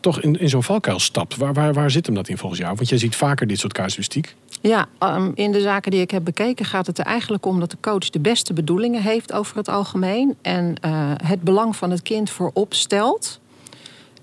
toch 0.00 0.20
in, 0.20 0.40
in 0.40 0.48
zo'n 0.48 0.62
valkuil 0.62 0.98
stapt? 0.98 1.36
Waar, 1.36 1.52
waar, 1.52 1.72
waar 1.72 1.90
zit 1.90 2.06
hem 2.06 2.14
dat 2.14 2.28
in 2.28 2.38
volgens 2.38 2.60
jou? 2.60 2.74
Want 2.74 2.88
je 2.88 2.98
ziet 2.98 3.16
vaker 3.16 3.46
dit 3.46 3.58
soort 3.58 3.72
casuïstiek. 3.72 4.34
Ja, 4.60 4.86
ehm, 4.98 5.30
in 5.34 5.52
de 5.52 5.60
zaken 5.60 5.90
die 5.90 6.00
ik 6.00 6.10
heb 6.10 6.24
bekeken 6.24 6.64
gaat 6.64 6.86
het 6.86 6.98
er 6.98 7.04
eigenlijk 7.04 7.46
om 7.46 7.60
dat 7.60 7.70
de 7.70 7.78
coach 7.80 8.10
de 8.10 8.20
beste 8.20 8.52
bedoelingen 8.52 9.02
heeft 9.02 9.32
over 9.32 9.56
het 9.56 9.68
algemeen. 9.68 10.36
En 10.42 10.74
het 11.24 11.42
belang 11.42 11.76
van 11.76 11.90
het 11.90 12.02
kind 12.02 12.30
voorop 12.30 12.74
stelt. 12.74 13.40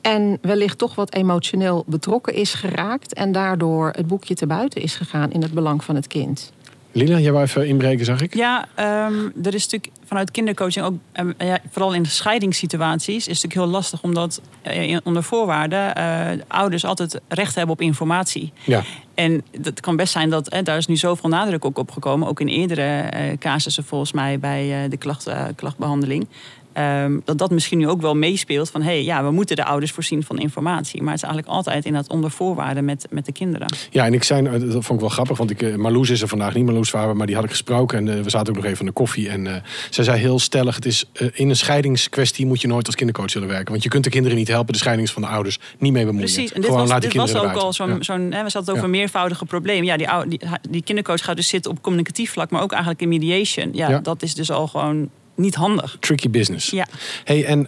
En 0.02 0.38
wellicht 0.42 0.78
toch 0.78 0.96
wat 0.96 1.14
emotioneel 1.14 1.84
betrokken 1.88 2.34
is 2.34 2.54
geraakt. 2.54 3.14
En 3.14 3.32
daardoor 3.32 3.92
het 3.96 4.08
boekje 4.08 4.34
te 4.36 4.48
buiten 4.48 4.82
is 4.82 4.96
gegaan 4.96 5.32
in 5.32 5.42
het 5.42 5.54
belang 5.54 5.84
van 5.84 5.96
het 5.96 6.08
kind. 6.08 6.52
Lila, 6.92 7.20
jij 7.20 7.32
wou 7.32 7.44
even 7.44 7.68
inbreken, 7.68 8.06
zag 8.06 8.22
ik? 8.22 8.36
Ja, 8.36 8.66
ehm, 8.76 9.14
er 9.44 9.54
is 9.54 9.64
natuurlijk 9.64 9.92
vanuit 10.06 10.32
kindercoaching 10.32 10.86
ook, 10.86 10.94
ehm, 11.12 11.32
ja, 11.38 11.60
vooral 11.72 11.94
in 11.94 12.04
de 12.04 12.10
scheidingssituaties, 12.10 13.16
is 13.16 13.26
het 13.26 13.28
natuurlijk 13.28 13.54
heel 13.62 13.72
lastig 13.80 14.04
omdat 14.04 14.42
eh, 14.62 14.82
in- 14.90 15.02
onder 15.04 15.24
voorwaarden 15.24 15.96
eh, 15.96 16.28
ouders 16.48 16.86
altijd 16.86 17.20
recht 17.28 17.56
hebben 17.56 17.74
op 17.76 17.82
informatie. 17.82 18.54
Ja. 18.66 18.84
En 19.16 19.44
het 19.62 19.80
kan 19.80 19.96
best 19.96 20.12
zijn 20.12 20.30
dat, 20.30 20.54
hè, 20.54 20.62
daar 20.64 20.78
is 20.78 20.88
nu 20.88 20.96
zoveel 20.96 21.30
nadruk 21.30 21.66
ook 21.66 21.78
op 21.78 21.92
gekomen, 21.92 22.28
ook 22.28 22.40
in 22.40 22.48
eerdere 22.48 23.00
eh, 23.00 23.38
casussen 23.38 23.84
volgens 23.84 24.12
mij 24.12 24.40
bij 24.40 24.84
eh, 24.84 24.90
de 24.90 24.98
klacht, 24.98 25.28
eh, 25.28 25.44
klachtbehandeling. 25.56 26.28
Ehm, 26.80 27.20
dat 27.26 27.38
dat 27.38 27.52
misschien 27.52 27.78
nu 27.78 27.88
ook 27.88 28.02
wel 28.02 28.16
meespeelt 28.16 28.70
van 28.70 28.82
hé, 28.82 28.88
hey, 28.88 29.04
ja, 29.04 29.24
we 29.24 29.32
moeten 29.32 29.56
de 29.56 29.66
ouders 29.66 29.92
voorzien 29.92 30.24
van 30.24 30.38
informatie. 30.40 31.02
Maar 31.02 31.14
het 31.14 31.22
is 31.24 31.28
eigenlijk 31.28 31.58
altijd 31.58 31.86
in 31.86 31.94
dat 31.94 32.10
onder 32.10 32.32
voorwaarden 32.32 32.86
met, 32.86 33.08
met 33.10 33.26
de 33.26 33.32
kinderen. 33.32 33.68
Ja, 33.90 34.06
en 34.06 34.14
ik 34.14 34.24
zei, 34.24 34.46
eh, 34.46 34.52
dat 34.52 34.72
vond 34.72 34.90
ik 34.90 35.00
wel 35.00 35.10
grappig, 35.10 35.38
want 35.38 35.50
ik, 35.50 35.62
eh, 35.62 35.76
Marloes 35.76 36.10
is 36.10 36.22
er 36.22 36.28
vandaag 36.28 36.54
niet, 36.54 36.66
Marloes 36.66 36.90
Faber, 36.90 37.16
maar 37.16 37.26
die 37.28 37.36
had 37.36 37.44
ik 37.44 37.50
gesproken 37.50 37.98
en 37.98 38.18
eh, 38.18 38.24
we 38.24 38.30
zaten 38.30 38.50
ook 38.50 38.56
nog 38.56 38.66
even 38.66 38.80
aan 38.80 38.86
de 38.86 38.92
koffie. 38.92 39.30
En 39.30 39.48
eh, 39.56 39.62
zij 39.90 40.04
zei 40.04 40.20
heel 40.20 40.40
stellig, 40.40 40.76
het 40.76 40.86
is 40.86 41.06
in 41.34 41.50
een 41.50 41.56
scheidingskwestie 41.56 42.46
moet 42.46 42.62
je 42.62 42.68
nooit 42.68 42.86
als 42.86 42.96
kindercoach 42.96 43.34
willen 43.34 43.50
werken. 43.50 43.72
Want 43.72 43.84
je 43.84 43.90
kunt 43.90 44.04
de 44.04 44.10
kinderen 44.10 44.38
niet 44.38 44.48
helpen, 44.48 44.74
de 44.74 44.80
scheidings 44.80 45.12
van 45.12 45.22
de 45.22 45.28
ouders 45.28 45.60
niet 45.78 45.92
mee 45.94 46.06
bemoeien. 46.06 46.34
Precies, 46.34 46.52
en 46.52 46.56
dit 46.62 46.66
Gewoon 46.66 46.80
was, 46.82 46.90
laat 46.90 47.02
dit 47.02 47.14
was 47.14 47.36
ook 47.36 47.54
al 47.56 47.74
zo'n, 47.74 47.90
Ja. 47.90 47.98
zo'n 48.04 48.32
hè, 48.32 48.44
we 48.44 48.50
zaten 48.50 48.60
het 48.60 48.70
over 48.70 48.84
Ja. 48.84 48.88
meervoudige 48.88 49.46
problemen. 49.46 49.86
Ja, 49.86 49.98
die, 49.98 50.08
die, 50.28 50.40
die 50.70 50.84
kindercoach 50.84 51.24
gaat 51.24 51.36
dus 51.36 51.48
zitten 51.48 51.72
op 51.72 51.82
communicatief 51.82 52.32
vlak, 52.32 52.50
maar 52.50 52.62
ook 52.62 52.72
eigenlijk 52.72 53.02
in 53.02 53.08
mediation. 53.10 53.70
Ja, 53.74 53.90
Ja. 53.90 54.00
dat 54.00 54.22
is 54.22 54.36
dus 54.36 54.52
al 54.52 54.68
gewoon 54.68 55.10
niet 55.40 55.56
handig. 55.56 55.98
Tricky 56.00 56.30
business. 56.30 56.70
Ja. 56.70 56.88
Hey, 57.24 57.46
en 57.46 57.68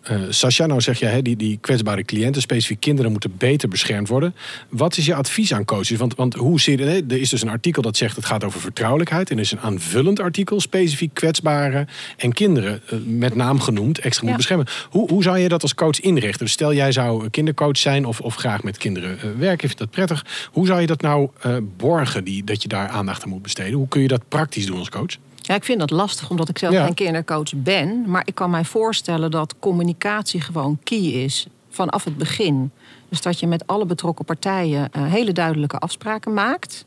eh, 0.00 0.16
Sascha, 0.28 0.66
nou 0.66 0.80
zeg 0.80 0.98
je, 0.98 1.06
hè, 1.06 1.22
die, 1.22 1.36
die 1.36 1.58
kwetsbare 1.60 2.04
cliënten, 2.04 2.42
specifiek 2.42 2.80
kinderen, 2.80 3.10
moeten 3.10 3.32
beter 3.38 3.68
beschermd 3.68 4.08
worden. 4.08 4.34
Wat 4.68 4.96
is 4.96 5.06
je 5.06 5.14
advies 5.14 5.54
aan 5.54 5.64
coaches? 5.64 5.98
Want, 5.98 6.14
want 6.14 6.34
hoe 6.34 6.60
zie 6.60 6.78
je, 6.78 6.84
hè, 6.84 7.00
er 7.08 7.20
is 7.20 7.28
dus 7.28 7.42
een 7.42 7.48
artikel 7.48 7.82
dat 7.82 7.96
zegt 7.96 8.16
het 8.16 8.24
gaat 8.24 8.44
over 8.44 8.60
vertrouwelijkheid. 8.60 9.30
En 9.30 9.36
er 9.36 9.42
is 9.42 9.52
een 9.52 9.60
aanvullend 9.60 10.20
artikel, 10.20 10.60
specifiek 10.60 11.14
kwetsbare 11.14 11.86
en 12.16 12.32
kinderen, 12.32 12.82
eh, 12.86 12.98
met 13.06 13.34
naam 13.34 13.60
genoemd, 13.60 13.98
extra 13.98 14.22
moet 14.22 14.30
Ja. 14.30 14.36
beschermen. 14.36 14.66
Hoe, 14.90 15.10
hoe 15.10 15.22
zou 15.22 15.38
je 15.38 15.48
dat 15.48 15.62
als 15.62 15.74
coach 15.74 16.00
inrichten? 16.00 16.44
Dus 16.44 16.52
stel 16.52 16.74
jij 16.74 16.92
zou 16.92 17.28
kindercoach 17.28 17.76
zijn 17.76 18.04
of, 18.06 18.20
of 18.20 18.34
graag 18.34 18.62
met 18.62 18.78
kinderen 18.78 19.18
eh, 19.18 19.24
werken, 19.38 19.68
vind 19.68 19.72
je 19.72 19.84
dat 19.84 19.90
prettig? 19.90 20.48
Hoe 20.52 20.66
zou 20.66 20.80
je 20.80 20.86
dat 20.86 21.00
nou 21.00 21.28
borgen, 21.76 22.24
die, 22.24 22.44
dat 22.44 22.62
je 22.62 22.68
daar 22.68 22.88
aandacht 22.88 23.22
aan 23.22 23.28
moet 23.28 23.42
besteden? 23.42 23.72
Hoe 23.72 23.88
kun 23.88 24.02
je 24.02 24.08
dat 24.08 24.28
praktisch 24.28 24.66
doen 24.66 24.78
als 24.78 24.88
coach? 24.88 25.16
Ja, 25.50 25.56
ik 25.56 25.64
vind 25.64 25.78
dat 25.78 25.90
lastig 25.90 26.30
omdat 26.30 26.48
ik 26.48 26.58
zelf 26.58 26.72
Ja. 26.72 26.84
geen 26.84 26.94
kindercoach 26.94 27.54
ben. 27.54 28.10
Maar 28.10 28.22
ik 28.24 28.34
kan 28.34 28.50
mij 28.50 28.64
voorstellen 28.64 29.30
dat 29.30 29.54
communicatie 29.58 30.40
gewoon 30.40 30.78
key 30.84 30.98
is 30.98 31.46
vanaf 31.70 32.04
het 32.04 32.16
begin. 32.16 32.70
Dus 33.08 33.22
dat 33.22 33.40
je 33.40 33.46
met 33.46 33.66
alle 33.66 33.86
betrokken 33.86 34.24
partijen 34.24 34.92
eh, 34.92 35.02
hele 35.04 35.32
duidelijke 35.32 35.78
afspraken 35.78 36.34
maakt. 36.34 36.84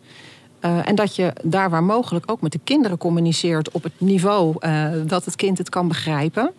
Eh, 0.59 0.87
en 0.87 0.95
dat 0.95 1.15
je 1.15 1.33
daar 1.43 1.69
waar 1.69 1.83
mogelijk 1.83 2.31
ook 2.31 2.41
met 2.41 2.51
de 2.51 2.59
kinderen 2.63 2.97
communiceert 2.97 3.71
op 3.71 3.83
het 3.83 3.93
niveau 3.97 4.55
eh, 4.59 4.89
dat 5.05 5.25
het 5.25 5.35
kind 5.35 5.57
het 5.57 5.69
kan 5.69 5.87
begrijpen. 5.87 6.51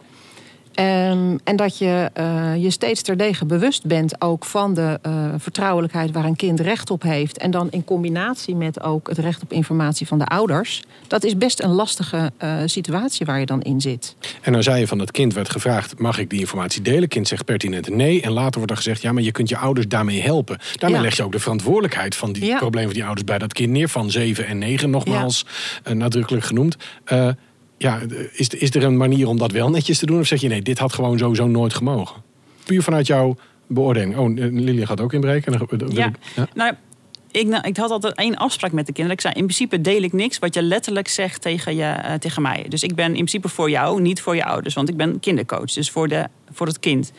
Ehm, 0.75 1.37
en 1.45 1.57
dat 1.57 1.79
je 1.79 2.11
eh, 2.15 2.53
je 2.57 2.71
steeds 2.71 3.03
terdege 3.03 3.45
bewust 3.45 3.85
bent 3.87 4.21
ook 4.21 4.45
van 4.45 4.75
de 4.75 4.99
eh, 5.03 5.29
vertrouwelijkheid 5.39 6.13
waar 6.13 6.25
een 6.25 6.37
kind 6.37 6.61
recht 6.61 6.91
op 6.91 7.03
heeft. 7.03 7.39
En 7.39 7.51
dan 7.51 7.71
in 7.71 7.85
combinatie 7.85 8.55
met 8.57 8.83
ook 8.83 9.09
het 9.09 9.19
recht 9.19 9.43
op 9.43 9.53
informatie 9.53 10.07
van 10.07 10.19
de 10.19 10.25
ouders. 10.25 10.83
Dat 11.07 11.25
is 11.25 11.37
best 11.37 11.63
een 11.63 11.71
lastige 11.71 12.33
eh, 12.37 12.57
situatie 12.67 13.27
waar 13.27 13.41
je 13.41 13.47
dan 13.47 13.63
in 13.63 13.81
zit. 13.81 14.17
En 14.41 14.53
dan 14.53 14.63
zei 14.63 14.79
je 14.81 14.87
van 14.87 14.99
het 14.99 15.11
kind 15.11 15.35
werd 15.35 15.51
gevraagd: 15.51 15.99
mag 15.99 16.19
ik 16.19 16.31
die 16.31 16.41
informatie 16.41 16.83
delen? 16.83 17.09
Kind 17.09 17.29
zegt 17.29 17.45
pertinent 17.45 17.89
nee. 17.89 18.23
En 18.23 18.33
later 18.33 18.55
wordt 18.55 18.71
er 18.71 18.77
gezegd: 18.77 19.03
ja, 19.03 19.13
maar 19.13 19.23
je 19.23 19.33
kunt 19.33 19.49
je 19.49 19.57
ouders 19.57 19.89
daarmee 19.89 20.23
helpen. 20.23 20.59
Daarmee 20.77 20.99
Ja. 20.99 21.05
leg 21.05 21.17
je 21.17 21.23
ook 21.23 21.33
de 21.33 21.39
verantwoordelijkheid 21.39 22.15
van 22.17 22.33
die 22.33 22.45
Ja. 22.45 22.57
problemen 22.59 22.89
van 22.89 22.95
die 22.99 23.05
ouders 23.05 23.27
bij 23.27 23.39
dat 23.39 23.53
kind 23.53 23.71
neer 23.71 23.89
van 23.89 24.11
7 24.11 24.47
en 24.47 24.59
9, 24.59 24.91
nogmaals 24.91 25.47
nadrukkelijk 25.93 26.45
genoemd. 26.45 26.77
Ja, 27.85 28.01
is, 28.33 28.49
is 28.49 28.75
er 28.75 28.83
een 28.83 28.97
manier 28.97 29.29
om 29.29 29.39
dat 29.39 29.53
wel 29.53 29.71
netjes 29.71 29.99
te 29.99 30.07
doen? 30.07 30.21
Of 30.21 30.27
zeg 30.27 30.41
je 30.41 30.49
nee, 30.49 30.63
dit 30.63 30.79
had 30.79 30.93
gewoon 30.93 31.19
sowieso 31.19 31.47
nooit 31.47 31.75
gemogen? 31.75 32.23
Puur 32.65 32.83
vanuit 32.83 33.07
jouw 33.07 33.37
beoordeling. 33.67 34.17
Oh, 34.17 34.31
eh, 34.31 34.53
Lilia 34.53 34.87
gaat 34.87 35.01
ook 35.01 35.13
inbreken. 35.13 35.69
Ja. 35.89 36.13
ja. 36.37 36.49
Nou, 36.55 36.75
ik, 37.31 37.47
nou, 37.47 37.69
ik 37.69 37.77
had 37.77 37.91
altijd 37.91 38.15
één 38.15 38.37
afspraak 38.37 38.73
met 38.73 38.87
de 38.87 38.93
kinderen. 38.93 39.17
Ik 39.17 39.23
zei, 39.23 39.35
in 39.35 39.45
principe 39.45 39.81
deel 39.81 40.03
ik 40.03 40.13
niks 40.13 40.39
wat 40.39 40.55
je 40.55 40.63
letterlijk 40.63 41.09
zegt 41.09 41.43
tegen, 41.43 41.77
je, 41.77 41.83
eh, 41.83 42.15
tegen 42.15 42.43
mij. 42.43 42.67
Dus 42.69 42.83
ik 42.83 42.95
ben 42.95 43.07
in 43.07 43.13
principe 43.13 43.49
voor 43.49 43.71
jou, 43.71 44.01
niet 44.01 44.21
voor 44.21 44.37
je 44.37 44.45
ouders. 44.45 44.75
Want 44.75 44.89
ik 44.89 44.97
ben 44.97 45.21
kindercoach, 45.21 45.73
dus 45.73 45.91
voor, 45.91 46.09
de, 46.09 46.27
voor 46.53 46.67
het 46.67 46.79
kind. 46.79 47.13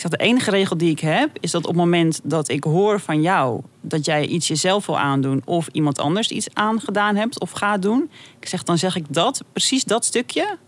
Ik 0.00 0.06
zeg, 0.08 0.18
de 0.18 0.24
enige 0.24 0.50
regel 0.50 0.76
die 0.76 0.90
ik 0.90 1.00
heb, 1.00 1.30
is 1.40 1.50
dat 1.50 1.62
op 1.62 1.68
het 1.68 1.76
moment 1.76 2.20
dat 2.24 2.48
ik 2.48 2.64
hoor 2.64 3.00
van 3.00 3.20
jou... 3.20 3.60
dat 3.80 4.04
jij 4.04 4.26
iets 4.26 4.48
jezelf 4.48 4.86
wil 4.86 4.98
aandoen 4.98 5.42
of 5.44 5.68
iemand 5.72 5.98
anders 5.98 6.28
iets 6.28 6.48
aangedaan 6.52 7.16
hebt 7.16 7.40
of 7.40 7.50
gaat 7.50 7.82
doen... 7.82 8.10
Ik 8.40 8.48
zeg, 8.48 8.62
dan 8.62 8.78
zeg 8.78 8.96
ik 8.96 9.04
dat, 9.08 9.44
precies 9.52 9.84
dat 9.84 10.04
stukje, 10.04 10.58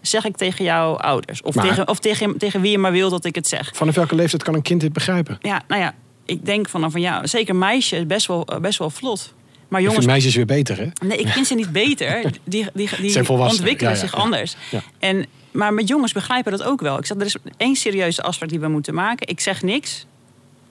zeg 0.00 0.24
ik 0.24 0.36
tegen 0.36 0.64
jouw 0.64 0.96
ouders. 0.96 1.42
Of, 1.42 1.54
Maar- 1.54 1.68
tegen, 1.68 1.88
of 1.88 1.98
tegen, 1.98 2.38
tegen 2.38 2.60
wie 2.60 2.70
je 2.70 2.78
maar 2.78 2.92
wil 2.92 3.10
dat 3.10 3.24
ik 3.24 3.34
het 3.34 3.48
zeg. 3.48 3.70
Vanaf 3.74 3.94
welke 3.94 4.14
leeftijd 4.14 4.42
kan 4.42 4.54
een 4.54 4.62
kind 4.62 4.80
dit 4.80 4.92
begrijpen? 4.92 5.38
Ja, 5.40 5.62
nou 5.68 5.80
ja, 5.80 5.94
ik 6.24 6.44
denk 6.44 6.68
van, 6.68 6.90
van 6.90 7.00
ja, 7.00 7.26
zeker 7.26 7.56
meisje 7.56 7.96
is 7.96 8.06
best 8.06 8.26
wel, 8.26 8.48
best 8.60 8.78
wel 8.78 8.90
vlot. 8.90 9.34
Maar 9.68 9.82
jongens, 9.82 10.06
meisjes 10.06 10.34
weer 10.34 10.46
beter, 10.46 10.76
hè? 10.78 10.86
nee, 11.06 11.18
ik 11.18 11.28
vind 11.28 11.46
ze 11.46 11.54
niet 11.54 11.72
beter. 11.72 12.22
Die, 12.44 12.66
die, 12.74 12.90
die 12.96 13.30
ontwikkelen 13.30 13.76
ja, 13.78 13.90
ja, 13.90 13.94
zich 13.94 14.12
ja. 14.12 14.18
anders. 14.18 14.56
En, 14.98 15.26
maar 15.50 15.74
met 15.74 15.88
jongens 15.88 16.12
begrijpen 16.12 16.52
dat 16.52 16.62
ook 16.62 16.80
wel. 16.80 16.98
Ik 16.98 17.06
zeg, 17.06 17.16
er 17.16 17.26
is 17.26 17.36
één 17.56 17.76
serieuze 17.76 18.22
afspraak 18.22 18.48
die 18.48 18.60
we 18.60 18.68
moeten 18.68 18.94
maken. 18.94 19.28
Ik 19.28 19.40
zeg 19.40 19.62
niks 19.62 20.06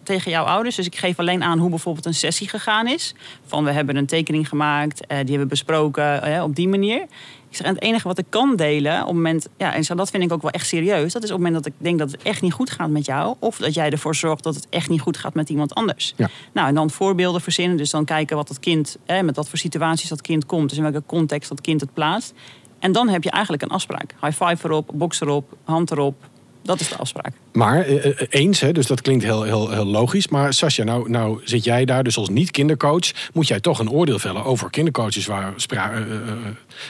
tegen 0.04 0.32
jouw 0.32 0.44
ouders. 0.44 0.76
Dus 0.76 0.86
ik 0.86 0.96
geef 0.96 1.20
alleen 1.20 1.44
aan 1.44 1.60
hoe 1.60 1.70
bijvoorbeeld 1.70 2.06
een 2.06 2.14
sessie 2.14 2.50
gegaan 2.50 2.88
is. 2.88 3.14
Van 3.46 3.64
we 3.64 3.72
hebben 3.72 3.96
een 3.96 4.06
tekening 4.06 4.48
gemaakt, 4.48 5.02
eh, 5.02 5.08
die 5.08 5.18
hebben 5.18 5.40
we 5.40 5.46
besproken 5.46 6.22
eh, 6.22 6.44
op 6.44 6.56
die 6.56 6.68
manier. 6.68 7.02
Ik 7.50 7.56
zeg, 7.56 7.68
en 7.68 7.74
het 7.74 7.84
enige 7.84 8.08
wat 8.08 8.18
ik 8.18 8.26
kan 8.30 8.56
delen 8.56 9.00
op 9.00 9.06
het 9.06 9.16
moment, 9.16 9.48
ja, 9.58 9.74
en 9.74 9.84
zo, 9.84 9.96
dat 9.96 10.10
vind 10.10 10.24
ik 10.24 10.32
ook 10.32 10.42
wel 10.42 10.52
echt 10.52 10.68
serieus. 10.68 11.14
Dat 11.14 11.24
is 11.24 11.32
op 11.32 11.36
het 11.36 11.46
moment 11.46 11.64
dat 11.64 11.74
ik 11.74 11.80
denk 11.84 12.00
dat 12.00 12.12
het 12.12 12.22
echt 12.22 12.42
niet 12.42 12.54
goed 12.54 12.70
gaat 12.70 12.90
met 12.90 13.06
jou. 13.06 13.36
Of 13.40 13.58
dat 13.58 13.74
jij 13.74 13.90
ervoor 13.90 14.16
zorgt 14.16 14.44
dat 14.44 14.56
het 14.56 14.68
echt 14.70 14.90
niet 14.90 15.02
goed 15.02 15.18
gaat 15.18 15.34
met 15.34 15.50
iemand 15.50 15.76
anders. 15.76 16.14
Ja. 16.16 16.30
Nou, 16.54 16.68
en 16.68 16.76
dan 16.76 16.90
voorbeelden 16.90 17.42
verzinnen. 17.42 17.78
Dus 17.78 17.90
dan 17.90 18.06
kijken 18.06 18.36
wat 18.36 18.50
het 18.50 18.60
kind, 18.60 18.98
hè, 19.06 19.24
met 19.24 19.36
wat 19.36 19.50
voor 19.50 19.58
situaties 19.58 20.10
dat 20.10 20.22
kind 20.22 20.46
komt. 20.46 20.70
Dus 20.70 20.78
in 20.78 20.84
welke 20.84 21.04
context 21.06 21.50
dat 21.50 21.62
kind 21.62 21.82
het 21.82 21.94
plaatst. 21.94 22.34
En 22.80 22.92
dan 22.92 23.10
heb 23.10 23.24
je 23.24 23.32
eigenlijk 23.32 23.64
een 23.64 23.70
afspraak. 23.70 24.16
High 24.22 24.44
five 24.44 24.68
erop, 24.68 24.92
box 24.94 25.22
erop, 25.22 25.58
hand 25.64 25.92
erop. 25.92 26.16
Dat 26.62 26.80
is 26.80 26.90
de 26.90 26.96
afspraak. 26.98 27.34
Maar 27.54 27.82
eh, 27.86 28.06
eh, 28.06 28.28
eens, 28.30 28.60
hè, 28.60 28.72
dus 28.72 28.88
dat 28.88 29.02
klinkt 29.02 29.24
heel, 29.24 29.44
heel, 29.44 29.70
heel 29.70 29.86
logisch. 29.86 30.28
Maar 30.28 30.54
Sascha, 30.54 30.84
nou, 30.84 31.10
nou 31.10 31.42
zit 31.44 31.64
jij 31.64 31.86
daar 31.86 32.04
dus 32.04 32.18
als 32.18 32.30
niet-kindercoach. 32.30 33.30
Moet 33.34 33.48
jij 33.48 33.60
toch 33.60 33.80
een 33.80 33.90
oordeel 33.90 34.20
vellen 34.20 34.44
over 34.44 34.70
kindercoaches 34.70 35.26
waar 35.26 35.54
spra- 35.56 35.92
eh, 35.92 36.02
eh, 36.02 36.12
eh, 36.12 36.36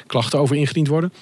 klachten 0.07 0.39
over 0.39 0.55
ingediend 0.55 0.87
worden? 0.87 1.13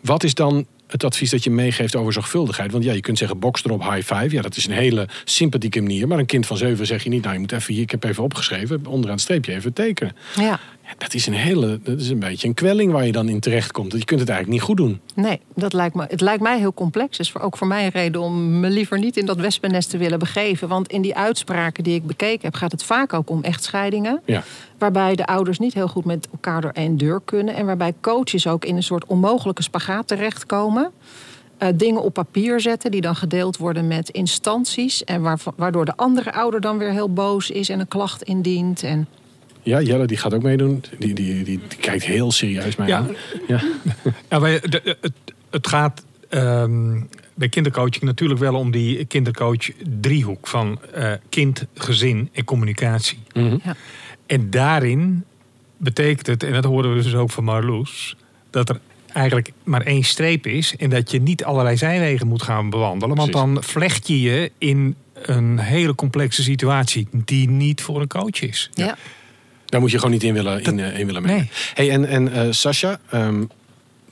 Wat 0.00 0.24
is 0.24 0.34
dan 0.34 0.66
het 0.86 1.04
advies 1.04 1.30
dat 1.30 1.44
je 1.44 1.50
meegeeft 1.50 1.96
over 1.96 2.12
zorgvuldigheid? 2.12 2.72
Want 2.72 2.84
ja, 2.84 2.92
je 2.92 3.00
kunt 3.00 3.18
zeggen 3.18 3.38
box 3.38 3.64
erop, 3.64 3.82
high 3.82 4.14
five. 4.14 4.34
Ja, 4.34 4.42
dat 4.42 4.56
is 4.56 4.66
een 4.66 4.72
hele 4.72 5.08
sympathieke 5.24 5.80
manier. 5.80 6.08
Maar 6.08 6.18
een 6.18 6.26
kind 6.26 6.46
van 6.46 6.56
zeven 6.56 6.86
zeg 6.86 7.02
je 7.02 7.08
niet, 7.08 7.22
nou 7.22 7.34
je 7.34 7.40
moet 7.40 7.52
even 7.52 7.74
hier, 7.74 7.82
ik 7.82 7.90
heb 7.90 8.04
even 8.04 8.22
opgeschreven, 8.22 8.86
onderaan 8.86 9.14
het 9.14 9.20
streepje 9.20 9.54
even 9.54 9.72
tekenen. 9.72 10.16
Ja. 10.36 10.60
Dat 10.98 11.14
is 11.14 11.26
een 11.26 11.34
hele, 11.34 11.80
dat 11.82 12.00
is 12.00 12.08
een 12.08 12.18
beetje 12.18 12.48
een 12.48 12.54
kwelling 12.54 12.92
waar 12.92 13.06
je 13.06 13.12
dan 13.12 13.28
in 13.28 13.40
terecht 13.40 13.72
komt. 13.72 13.92
Je 13.92 14.04
kunt 14.04 14.20
het 14.20 14.28
eigenlijk 14.28 14.58
niet 14.58 14.68
goed 14.68 14.76
doen. 14.76 15.00
Nee, 15.14 15.40
dat 15.54 15.72
lijkt 15.72 15.94
me, 15.94 16.04
het 16.08 16.20
lijkt 16.20 16.42
mij 16.42 16.58
heel 16.58 16.74
complex. 16.74 17.16
Dus 17.16 17.30
voor, 17.30 17.40
ook 17.40 17.56
voor 17.56 17.66
mij 17.66 17.84
een 17.84 17.90
reden 17.90 18.20
om 18.20 18.60
me 18.60 18.70
liever 18.70 18.98
niet 18.98 19.16
in 19.16 19.26
dat 19.26 19.36
wespennest 19.36 19.90
te 19.90 19.96
willen 19.98 20.18
begeven. 20.18 20.68
Want 20.68 20.88
in 20.88 21.02
die 21.02 21.16
uitspraken 21.16 21.84
die 21.84 21.94
ik 21.94 22.06
bekeken 22.06 22.40
heb, 22.42 22.54
gaat 22.54 22.72
het 22.72 22.82
vaak 22.84 23.12
ook 23.12 23.30
om 23.30 23.42
echtscheidingen. 23.42 24.22
Ja. 24.24 24.42
Waarbij 24.78 25.14
de 25.14 25.26
ouders 25.26 25.58
niet 25.58 25.74
heel 25.74 25.88
goed 25.88 26.04
met 26.04 26.28
elkaar 26.32 26.60
door 26.60 26.70
één 26.70 26.96
deur 26.96 27.20
kunnen. 27.24 27.54
En 27.54 27.66
waarbij 27.66 27.94
coaches 28.00 28.46
ook 28.46 28.64
in 28.64 28.76
een 28.76 28.82
soort 28.82 29.04
onmogelijke 29.06 29.62
spagaat 29.62 30.06
terechtkomen. 30.08 30.90
Eh, 31.58 31.68
dingen 31.74 32.02
op 32.02 32.14
papier 32.14 32.60
zetten 32.60 32.90
die 32.90 33.00
dan 33.00 33.16
gedeeld 33.16 33.56
worden 33.56 33.86
met 33.88 34.08
instanties. 34.08 35.04
En 35.04 35.22
waarva- 35.22 35.52
waardoor 35.56 35.84
de 35.84 35.96
andere 35.96 36.32
ouder 36.32 36.60
dan 36.60 36.78
weer 36.78 36.90
heel 36.90 37.12
boos 37.12 37.50
is 37.50 37.68
en 37.68 37.80
een 37.80 37.88
klacht 37.88 38.22
indient. 38.22 38.82
En 38.82 39.08
Ja, 39.62 39.80
Jelle 39.80 40.06
die 40.06 40.16
gaat 40.16 40.34
ook 40.34 40.42
meedoen. 40.42 40.84
Die, 40.98 41.14
die, 41.14 41.34
die, 41.44 41.60
die 41.68 41.78
kijkt 41.80 42.04
heel 42.04 42.32
serieus 42.32 42.76
mij 42.76 42.86
Ja. 42.88 42.96
aan. 42.96 43.08
Ja. 43.48 43.62
Ja, 44.30 44.40
wij- 44.40 44.60
de- 44.60 44.96
het, 45.00 45.12
het 45.50 45.66
gaat 45.66 46.04
ehm, 46.28 47.00
bij 47.34 47.48
kindercoaching 47.48 48.02
natuurlijk 48.04 48.40
wel 48.40 48.54
om 48.54 48.70
die 48.70 49.04
kindercoach 49.04 49.70
driehoek 50.00 50.46
van 50.46 50.78
eh, 50.94 51.12
kind, 51.28 51.66
gezin 51.74 52.28
en 52.32 52.44
communicatie. 52.44 53.18
Mhm. 53.32 53.56
Ja. 53.64 53.76
En 54.26 54.50
daarin 54.50 55.24
betekent 55.76 56.26
het, 56.26 56.42
en 56.42 56.52
dat 56.52 56.64
horen 56.64 56.96
we 56.96 57.02
dus 57.02 57.14
ook 57.14 57.30
van 57.30 57.44
Marloes, 57.44 58.16
dat 58.50 58.68
er 58.68 58.80
eigenlijk 59.12 59.52
maar 59.64 59.82
één 59.82 60.02
streep 60.04 60.46
is 60.46 60.76
en 60.76 60.90
dat 60.90 61.10
je 61.10 61.20
niet 61.20 61.44
allerlei 61.44 61.76
zijwegen 61.76 62.26
moet 62.26 62.42
gaan 62.42 62.70
bewandelen. 62.70 63.16
Want 63.16 63.30
Precies. 63.30 63.52
dan 63.54 63.62
vlecht 63.62 64.08
je 64.08 64.20
je 64.20 64.52
in 64.58 64.94
een 65.14 65.58
hele 65.58 65.94
complexe 65.94 66.42
situatie 66.42 67.08
die 67.12 67.48
niet 67.48 67.80
voor 67.82 68.00
een 68.00 68.08
coach 68.08 68.40
is. 68.42 68.70
ja. 68.74 68.96
Daar 69.72 69.80
moet 69.80 69.90
je 69.90 69.96
gewoon 69.96 70.12
niet 70.12 70.22
in 70.22 70.34
willen, 70.34 70.62
in, 70.62 70.80
eh, 70.80 70.98
in 70.98 71.06
willen 71.06 71.22
mengen. 71.22 71.38
Nee. 71.38 71.50
Hey, 71.74 71.90
en 71.90 72.04
en 72.04 72.32
eh 72.32 72.46
Sascha, 72.50 72.98
ehm, 73.10 73.44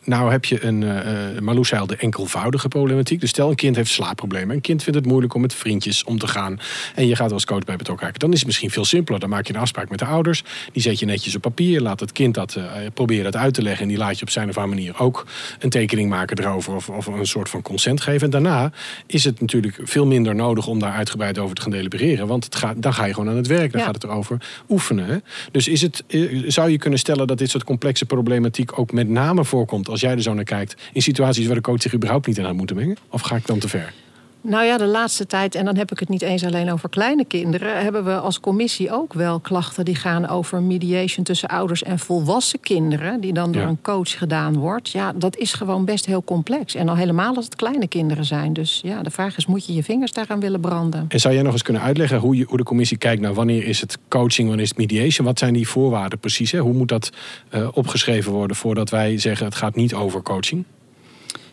nou 0.05 0.31
heb 0.31 0.45
je 0.45 0.65
een, 0.65 0.79
Marloes 1.45 1.69
zei 1.69 1.81
al, 1.81 1.87
de 1.87 1.97
enkelvoudige 1.97 2.69
problematiek. 2.69 3.21
Dus 3.21 3.31
stel 3.31 3.49
een 3.51 3.55
kind 3.55 3.77
heeft 3.77 3.91
slaapproblemen. 3.91 4.55
Een 4.55 4.61
kind 4.61 4.83
vindt 4.83 4.99
het 4.99 5.09
moeilijk 5.09 5.35
om 5.35 5.41
met 5.41 5.55
vriendjes 5.55 6.05
om 6.05 6.19
te 6.19 6.27
gaan. 6.27 6.61
En 6.95 7.07
je 7.07 7.17
gaat 7.17 7.33
als 7.33 7.45
coach 7.45 7.65
bij 7.65 7.77
betrokken 7.77 8.07
raken. 8.07 8.21
Dan 8.21 8.33
is 8.33 8.39
het 8.39 8.47
misschien 8.47 8.71
veel 8.71 8.85
simpeler. 8.85 9.21
Dan 9.21 9.29
maak 9.29 9.47
je 9.47 9.55
een 9.55 9.61
afspraak 9.61 9.91
met 9.91 9.99
de 9.99 10.05
ouders. 10.05 10.45
Die 10.73 10.83
zet 10.83 10.99
je 10.99 11.07
netjes 11.07 11.35
op 11.35 11.43
papier. 11.43 11.81
Laat 11.81 12.01
het 12.01 12.13
kind 12.13 12.35
dat 12.35 12.55
eh, 12.55 12.65
proberen 12.95 13.25
dat 13.25 13.37
uit 13.37 13.55
te 13.55 13.63
leggen. 13.63 13.83
En 13.83 13.89
die 13.89 13.99
laat 13.99 14.17
je 14.17 14.23
op 14.23 14.31
zijn 14.31 14.49
of 14.49 14.57
haar 14.57 14.69
manier 14.69 14.99
ook 14.99 15.27
een 15.59 15.71
tekening 15.71 16.09
maken 16.09 16.39
erover. 16.39 16.75
Of, 16.75 16.89
of 16.89 17.07
een 17.07 17.27
soort 17.27 17.49
van 17.49 17.63
consent 17.63 18.01
geven. 18.01 18.25
En 18.25 18.31
daarna 18.31 18.73
is 19.07 19.25
het 19.25 19.41
natuurlijk 19.41 19.79
veel 19.83 20.07
minder 20.07 20.35
nodig 20.35 20.67
om 20.67 20.79
daar 20.79 20.93
uitgebreid 20.93 21.39
over 21.39 21.55
te 21.57 21.63
gaan 21.63 21.71
delibereren. 21.71 22.27
Want 22.27 22.45
het 22.45 22.55
gaat, 22.57 22.83
dan 22.83 22.95
ga 22.95 23.05
je 23.05 23.15
gewoon 23.15 23.29
aan 23.29 23.37
het 23.37 23.47
werk. 23.47 23.71
Dan 23.73 23.81
Ja. 23.81 23.87
gaat 23.87 23.95
het 23.95 24.05
erover 24.05 24.37
oefenen. 24.69 25.07
Hè? 25.07 25.17
Dus 25.53 25.69
is 25.69 25.83
het, 25.83 26.05
zou 26.47 26.71
je 26.71 26.79
kunnen 26.79 26.99
stellen 26.99 27.27
dat 27.27 27.39
dit 27.39 27.51
soort 27.51 27.65
complexe 27.65 28.05
problematiek 28.07 28.79
ook 28.79 28.93
met 28.93 29.09
name 29.09 29.45
voorkomt 29.45 29.89
als 29.91 30.01
jij 30.01 30.11
er 30.11 30.23
zo 30.23 30.35
naar 30.35 30.45
kijkt. 30.45 30.75
In 30.93 31.03
situaties 31.03 31.47
waar 31.47 31.55
de 31.55 31.61
coach 31.61 31.83
zich 31.83 31.95
überhaupt 31.95 32.27
niet 32.27 32.39
in 32.39 32.45
had 32.45 32.55
moeten 32.55 32.77
mengen? 32.77 32.97
Of 33.09 33.21
ga 33.21 33.37
ik 33.37 33.47
dan 33.47 33.59
te 33.59 33.69
ver? 33.69 33.93
Nou 34.43 34.65
ja, 34.65 34.77
de 34.79 34.87
laatste 34.87 35.27
tijd, 35.27 35.55
en 35.55 35.65
dan 35.65 35.77
heb 35.77 35.91
ik 35.93 35.99
het 35.99 36.09
niet 36.09 36.23
eens 36.23 36.45
alleen 36.45 36.73
over 36.73 36.89
kleine 36.89 37.25
kinderen, 37.25 37.83
hebben 37.83 38.05
we 38.05 38.17
als 38.19 38.41
commissie 38.41 38.93
ook 38.93 39.13
wel 39.13 39.41
klachten 39.41 39.85
die 39.85 39.95
gaan 39.95 40.29
over 40.29 40.63
mediation 40.63 41.25
tussen 41.25 41.49
ouders 41.49 41.83
en 41.83 41.99
volwassen 41.99 42.61
kinderen, 42.61 43.21
die 43.21 43.33
dan 43.33 43.53
door 43.53 43.63
Ja. 43.63 43.69
een 43.69 43.79
coach 43.83 44.19
gedaan 44.19 44.57
wordt. 44.57 44.91
Ja, 44.91 45.13
dat 45.13 45.37
is 45.37 45.53
gewoon 45.53 45.85
best 45.85 46.07
heel 46.07 46.25
complex. 46.25 46.75
En 46.75 46.89
al 46.89 46.97
helemaal 46.97 47.37
als 47.37 47.45
het 47.45 47.57
kleine 47.57 47.87
kinderen 47.89 48.25
zijn. 48.25 48.53
Dus 48.53 48.81
ja, 48.85 49.03
de 49.03 49.11
vraag 49.11 49.37
is, 49.37 49.47
moet 49.47 49.67
je 49.67 49.75
je 49.75 49.83
vingers 49.83 50.13
daaraan 50.13 50.41
willen 50.41 50.61
branden? 50.61 51.05
En 51.09 51.21
zou 51.21 51.35
jij 51.35 51.43
nog 51.43 51.53
eens 51.53 51.63
kunnen 51.63 51.83
uitleggen 51.83 52.19
hoe, 52.19 52.37
je, 52.37 52.45
hoe 52.49 52.57
de 52.59 52.65
commissie 52.65 52.97
kijkt 52.97 53.23
naar 53.23 53.35
wanneer 53.35 53.65
is 53.67 53.81
het 53.81 53.99
coaching, 54.09 54.47
wanneer 54.47 54.65
is 54.65 54.71
het 54.71 54.79
mediation? 54.79 55.27
Wat 55.27 55.39
zijn 55.39 55.53
die 55.55 55.69
voorwaarden 55.69 56.19
precies? 56.19 56.53
Hè? 56.53 56.59
Hoe 56.59 56.73
moet 56.73 56.89
dat 56.89 57.11
eh, 57.49 57.69
opgeschreven 57.73 58.33
worden 58.33 58.57
voordat 58.57 58.91
wij 58.91 59.19
zeggen 59.19 59.47
het 59.47 59.55
gaat 59.55 59.75
niet 59.75 59.95
over 59.95 60.23
coaching? 60.23 60.65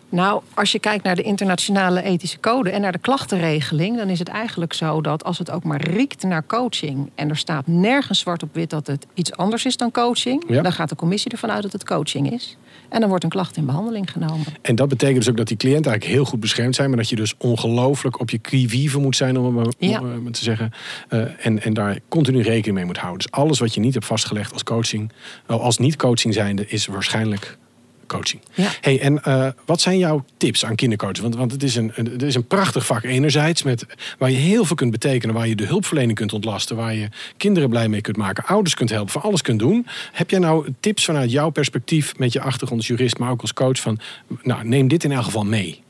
Nou, 0.09 0.41
als 0.53 0.71
je 0.71 0.79
kijkt 0.79 1.03
naar 1.03 1.15
de 1.15 1.21
internationale 1.21 2.01
ethische 2.03 2.39
code 2.39 2.69
en 2.69 2.81
naar 2.81 2.91
de 2.91 2.97
klachtenregeling, 2.97 3.97
dan 3.97 4.09
is 4.09 4.19
het 4.19 4.27
eigenlijk 4.27 4.73
zo 4.73 5.01
dat 5.01 5.23
als 5.23 5.37
het 5.37 5.51
ook 5.51 5.63
maar 5.63 5.81
riekt 5.81 6.23
naar 6.23 6.45
coaching 6.45 7.09
en 7.15 7.29
er 7.29 7.37
staat 7.37 7.67
nergens 7.67 8.19
zwart 8.19 8.43
op 8.43 8.49
wit 8.53 8.69
dat 8.69 8.87
het 8.87 9.05
iets 9.13 9.33
anders 9.33 9.65
is 9.65 9.77
dan 9.77 9.91
coaching, 9.91 10.43
Ja. 10.47 10.61
dan 10.61 10.71
gaat 10.71 10.89
de 10.89 10.95
commissie 10.95 11.31
ervan 11.31 11.51
uit 11.51 11.61
dat 11.63 11.71
het 11.71 11.83
coaching 11.85 12.31
is. 12.31 12.57
En 12.89 12.99
dan 12.99 13.09
wordt 13.09 13.23
een 13.23 13.29
klacht 13.29 13.57
in 13.57 13.65
behandeling 13.65 14.11
genomen. 14.11 14.45
En 14.61 14.75
dat 14.75 14.87
betekent 14.87 15.17
dus 15.17 15.29
ook 15.29 15.37
dat 15.37 15.47
die 15.47 15.57
cliënten 15.57 15.91
eigenlijk 15.91 16.19
heel 16.19 16.29
goed 16.29 16.39
beschermd 16.39 16.75
zijn, 16.75 16.89
maar 16.89 16.97
dat 16.97 17.09
je 17.09 17.15
dus 17.15 17.33
ongelooflijk 17.37 18.19
op 18.19 18.29
je 18.29 18.37
qui-vive 18.37 18.99
moet 18.99 19.15
zijn, 19.15 19.37
om 19.37 19.57
het 19.57 19.75
Ja. 19.79 19.99
maar 20.01 20.31
te 20.31 20.43
zeggen. 20.43 20.71
Eh, 21.09 21.45
en, 21.45 21.63
en 21.63 21.73
daar 21.73 21.99
continu 22.07 22.41
rekening 22.41 22.75
mee 22.75 22.85
moet 22.85 22.97
houden. 22.97 23.21
Dus 23.21 23.39
alles 23.39 23.59
wat 23.59 23.73
je 23.73 23.79
niet 23.79 23.93
hebt 23.93 24.05
vastgelegd 24.05 24.53
als 24.53 24.63
coaching, 24.63 25.11
als 25.47 25.77
niet-coaching 25.77 26.33
zijnde, 26.33 26.67
is 26.67 26.85
waarschijnlijk 26.85 27.57
coaching. 28.07 28.41
Ja. 28.53 28.69
Hey, 28.81 28.99
en 29.01 29.23
eh, 29.23 29.47
wat 29.65 29.81
zijn 29.81 29.97
jouw 29.97 30.25
tips 30.37 30.65
aan 30.65 30.75
kindercoaches? 30.75 31.19
Want, 31.19 31.35
want 31.35 31.51
het, 31.51 31.63
is 31.63 31.75
een, 31.75 31.91
een- 31.95 32.05
het 32.05 32.21
is 32.23 32.35
een 32.35 32.47
prachtig 32.47 32.85
vak 32.85 33.03
enerzijds, 33.03 33.63
met, 33.63 33.85
waar 34.17 34.31
je 34.31 34.37
heel 34.37 34.65
veel 34.65 34.75
kunt 34.75 34.91
betekenen, 34.91 35.35
waar 35.35 35.47
je 35.47 35.55
de 35.55 35.65
hulpverlening 35.65 36.17
kunt 36.17 36.33
ontlasten, 36.33 36.75
waar 36.75 36.93
je 36.95 37.09
kinderen 37.37 37.69
blij 37.69 37.87
mee 37.87 38.01
kunt 38.01 38.17
maken, 38.17 38.45
ouders 38.45 38.75
kunt 38.75 38.89
helpen, 38.89 39.11
van 39.11 39.21
alles 39.21 39.41
kunt 39.41 39.59
doen. 39.59 39.87
Heb 40.11 40.29
jij 40.29 40.39
nou 40.39 40.67
tips 40.79 41.05
vanuit 41.05 41.31
jouw 41.31 41.49
perspectief, 41.49 42.17
met 42.17 42.33
je 42.33 42.41
achtergrond 42.41 42.81
als 42.81 42.89
jurist, 42.89 43.17
maar 43.17 43.31
ook 43.31 43.41
als 43.41 43.53
coach, 43.53 43.79
van 43.79 43.99
nou, 44.43 44.67
neem 44.67 44.87
dit 44.87 45.03
in 45.03 45.11
elk 45.11 45.23
geval 45.23 45.43
mee? 45.45 45.81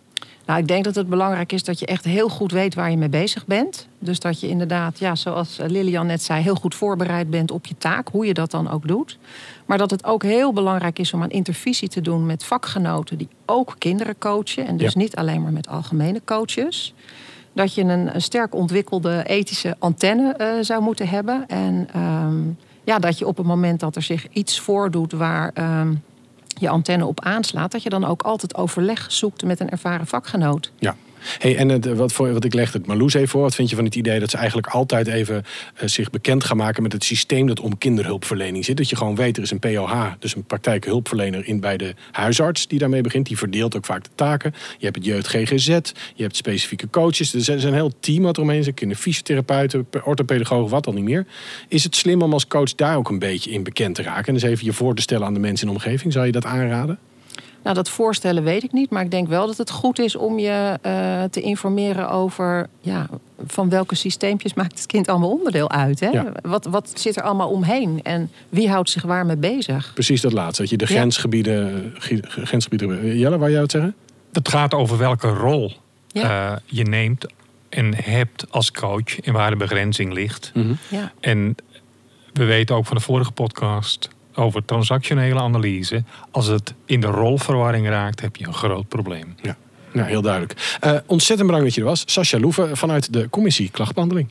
Nou, 0.47 0.59
ik 0.59 0.67
denk 0.67 0.83
dat 0.83 0.95
het 0.95 1.09
belangrijk 1.09 1.51
is 1.51 1.63
dat 1.63 1.79
je 1.79 1.85
echt 1.85 2.05
heel 2.05 2.29
goed 2.29 2.51
weet 2.51 2.75
waar 2.75 2.91
je 2.91 2.97
mee 2.97 3.09
bezig 3.09 3.45
bent. 3.45 3.87
Dus 3.99 4.19
dat 4.19 4.39
je 4.39 4.47
inderdaad, 4.47 4.99
ja, 4.99 5.15
zoals 5.15 5.59
eh, 5.59 5.69
Lilian 5.69 6.05
net 6.05 6.23
zei, 6.23 6.41
heel 6.43 6.55
goed 6.55 6.75
voorbereid 6.75 7.29
bent 7.29 7.51
op 7.51 7.65
je 7.65 7.75
taak, 7.77 8.07
hoe 8.11 8.25
je 8.25 8.33
dat 8.33 8.51
dan 8.51 8.69
ook 8.69 8.87
doet. 8.87 9.17
Maar 9.65 9.77
dat 9.77 9.91
het 9.91 10.05
ook 10.05 10.23
heel 10.23 10.53
belangrijk 10.53 10.99
is 10.99 11.13
om 11.13 11.21
aan 11.21 11.29
intervisie 11.29 11.89
te 11.89 12.01
doen 12.01 12.25
met 12.25 12.43
vakgenoten 12.43 13.17
die 13.17 13.27
ook 13.45 13.75
kinderen 13.77 14.17
coachen. 14.17 14.67
En 14.67 14.77
dus 14.77 14.93
Ja. 14.93 14.99
niet 14.99 15.15
alleen 15.15 15.41
maar 15.41 15.51
met 15.51 15.67
algemene 15.67 16.21
coaches. 16.25 16.93
Dat 17.53 17.73
je 17.73 17.81
een, 17.81 18.15
een 18.15 18.21
sterk 18.21 18.55
ontwikkelde 18.55 19.23
ethische 19.25 19.75
antenne 19.79 20.31
eh, 20.33 20.47
zou 20.61 20.81
moeten 20.81 21.07
hebben. 21.07 21.47
En 21.47 21.87
ehm, 21.93 22.37
ja, 22.83 22.99
dat 22.99 23.17
je 23.17 23.27
op 23.27 23.37
het 23.37 23.45
moment 23.45 23.79
dat 23.79 23.95
er 23.95 24.01
zich 24.01 24.27
iets 24.31 24.59
voordoet 24.59 25.11
waar 25.11 25.51
ehm, 25.53 25.93
je 26.59 26.69
antenne 26.69 27.05
op 27.05 27.21
aanslaat, 27.21 27.71
dat 27.71 27.83
je 27.83 27.89
dan 27.89 28.05
ook 28.05 28.21
altijd 28.21 28.55
overleg 28.55 29.11
zoekt 29.11 29.43
met 29.43 29.59
een 29.59 29.69
ervaren 29.69 30.07
vakgenoot. 30.07 30.71
Ja. 30.79 30.95
Hey, 31.37 31.55
en 31.57 31.95
wat, 31.95 32.13
voor, 32.13 32.33
wat 32.33 32.43
ik 32.43 32.53
leg 32.53 32.73
het 32.73 32.85
Marloes 32.85 33.13
even 33.13 33.27
voor. 33.27 33.41
Wat 33.41 33.55
vind 33.55 33.69
je 33.69 33.75
van 33.75 33.85
het 33.85 33.95
idee 33.95 34.19
dat 34.19 34.29
ze 34.29 34.37
eigenlijk 34.37 34.67
altijd 34.67 35.07
even 35.07 35.43
eh, 35.75 35.87
zich 35.87 36.09
bekend 36.09 36.43
gaan 36.43 36.57
maken 36.57 36.83
met 36.83 36.93
het 36.93 37.03
systeem 37.03 37.47
dat 37.47 37.59
om 37.59 37.77
kinderhulpverlening 37.77 38.65
zit? 38.65 38.77
Dat 38.77 38.89
je 38.89 38.95
gewoon 38.95 39.15
weet, 39.15 39.37
er 39.37 39.43
is 39.43 39.51
een 39.51 39.59
POH, 39.59 40.11
dus 40.19 40.35
een 40.35 40.43
praktijkhulpverlener 40.43 41.47
in 41.47 41.59
bij 41.59 41.77
de 41.77 41.95
huisarts 42.11 42.67
die 42.67 42.79
daarmee 42.79 43.01
begint. 43.01 43.27
Die 43.27 43.37
verdeelt 43.37 43.75
ook 43.75 43.85
vaak 43.85 44.03
de 44.03 44.09
taken. 44.15 44.53
Je 44.77 44.85
hebt 44.85 44.95
het 44.95 45.05
jeugd 45.05 45.27
GGZ, 45.27 45.67
je 46.15 46.23
hebt 46.23 46.35
specifieke 46.35 46.89
coaches. 46.89 47.33
Er 47.33 47.55
is 47.55 47.63
een 47.63 47.73
heel 47.73 47.91
team 47.99 48.23
wat 48.23 48.37
eromheen. 48.37 48.73
Kunnen 48.73 48.97
fysiotherapeuten, 48.97 49.87
orthopedagogen, 50.03 50.69
wat 50.69 50.83
dan 50.83 50.95
niet 50.95 51.03
meer. 51.03 51.25
Is 51.67 51.83
het 51.83 51.95
slim 51.95 52.21
om 52.21 52.33
als 52.33 52.47
coach 52.47 52.75
daar 52.75 52.97
ook 52.97 53.09
een 53.09 53.19
beetje 53.19 53.51
in 53.51 53.63
bekend 53.63 53.95
te 53.95 54.01
raken? 54.01 54.27
En 54.27 54.33
dus 54.33 54.43
even 54.43 54.65
je 54.65 54.73
voor 54.73 54.95
te 54.95 55.01
stellen 55.01 55.27
aan 55.27 55.33
de 55.33 55.39
mensen 55.39 55.67
in 55.67 55.73
de 55.73 55.79
omgeving. 55.79 56.13
Zou 56.13 56.25
je 56.25 56.31
dat 56.31 56.45
aanraden? 56.45 56.99
Nou, 57.67 57.79
dat 57.79 57.89
voorstellen 57.89 58.43
weet 58.43 58.63
ik 58.63 58.71
niet. 58.71 58.89
Maar 58.89 59.03
ik 59.03 59.11
denk 59.11 59.27
wel 59.27 59.47
dat 59.47 59.57
het 59.57 59.69
goed 59.69 59.99
is 59.99 60.15
om 60.15 60.39
je 60.39 60.77
eh, 60.81 61.23
te 61.23 61.41
informeren 61.41 62.09
over 62.09 62.67
ja, 62.81 63.09
van 63.47 63.69
welke 63.69 63.95
systeempjes 63.95 64.53
maakt 64.59 64.77
het 64.77 64.85
kind 64.85 65.07
allemaal 65.07 65.29
onderdeel 65.29 65.71
uit. 65.71 65.99
Hè? 65.99 66.07
Ja. 66.09 66.31
Wat, 66.41 66.65
wat 66.65 66.91
zit 66.95 67.15
er 67.15 67.23
allemaal 67.23 67.49
omheen 67.49 67.99
en 68.03 68.31
wie 68.49 68.69
houdt 68.69 68.89
zich 68.89 69.03
waar 69.03 69.25
mee 69.25 69.37
bezig? 69.37 69.91
Precies 69.93 70.21
dat 70.21 70.31
laatste. 70.33 70.61
Dat 70.61 70.71
je 70.71 70.77
de 70.77 70.85
Ja. 70.87 70.95
grensgebieden, 70.95 71.93
gi- 71.97 72.21
grensgebieden. 72.21 73.17
Jelle, 73.17 73.37
waar 73.37 73.51
jij 73.51 73.61
het 73.61 73.71
zeggen? 73.71 73.95
Het 74.31 74.49
gaat 74.49 74.73
over 74.73 74.97
welke 74.97 75.27
rol 75.27 75.71
Ja. 76.07 76.51
eh, 76.51 76.57
je 76.65 76.83
neemt 76.83 77.25
en 77.69 77.95
hebt 78.03 78.45
als 78.51 78.71
coach 78.71 79.19
en 79.19 79.33
waar 79.33 79.49
de 79.49 79.57
begrenzing 79.57 80.13
ligt. 80.13 80.51
Ja. 80.89 81.11
En 81.19 81.55
we 82.33 82.43
weten 82.45 82.75
ook 82.75 82.85
van 82.85 82.97
de 82.97 83.03
vorige 83.03 83.31
podcast 83.31 84.09
over 84.37 84.65
transactionele 84.65 85.39
analyse. 85.39 86.03
Als 86.31 86.47
het 86.47 86.73
in 86.85 87.01
de 87.01 87.07
rolverwarring 87.07 87.87
raakt, 87.87 88.21
heb 88.21 88.35
je 88.35 88.47
een 88.47 88.53
groot 88.53 88.87
probleem. 88.87 89.35
Ja, 89.41 89.57
nou, 89.91 90.07
heel 90.07 90.21
duidelijk. 90.21 90.77
Eh, 90.79 90.95
ontzettend 91.05 91.47
bedankt 91.47 91.65
dat 91.65 91.75
je 91.75 91.81
er 91.81 91.87
was. 91.87 92.03
Sascha 92.05 92.39
Loeven 92.39 92.77
vanuit 92.77 93.13
de 93.13 93.29
commissie 93.29 93.69
Klachtbehandeling. 93.69 94.29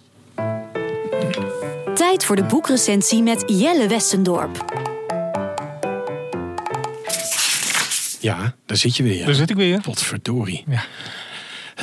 Tijd 1.95 2.25
voor 2.25 2.37
de 2.37 2.45
boekrecensie 2.45 3.23
met 3.23 3.45
Jelle 3.47 3.89
Westendorp. 3.89 4.65
Ja, 8.21 8.55
daar 8.67 8.77
zit 8.77 8.97
je 8.97 9.03
weer. 9.03 9.19
Ja. 9.19 9.25
Daar 9.25 9.35
zit 9.35 9.51
ik 9.51 9.57
weer. 9.57 9.81
Potverdorie. 9.81 10.65
Ja. 10.69 10.85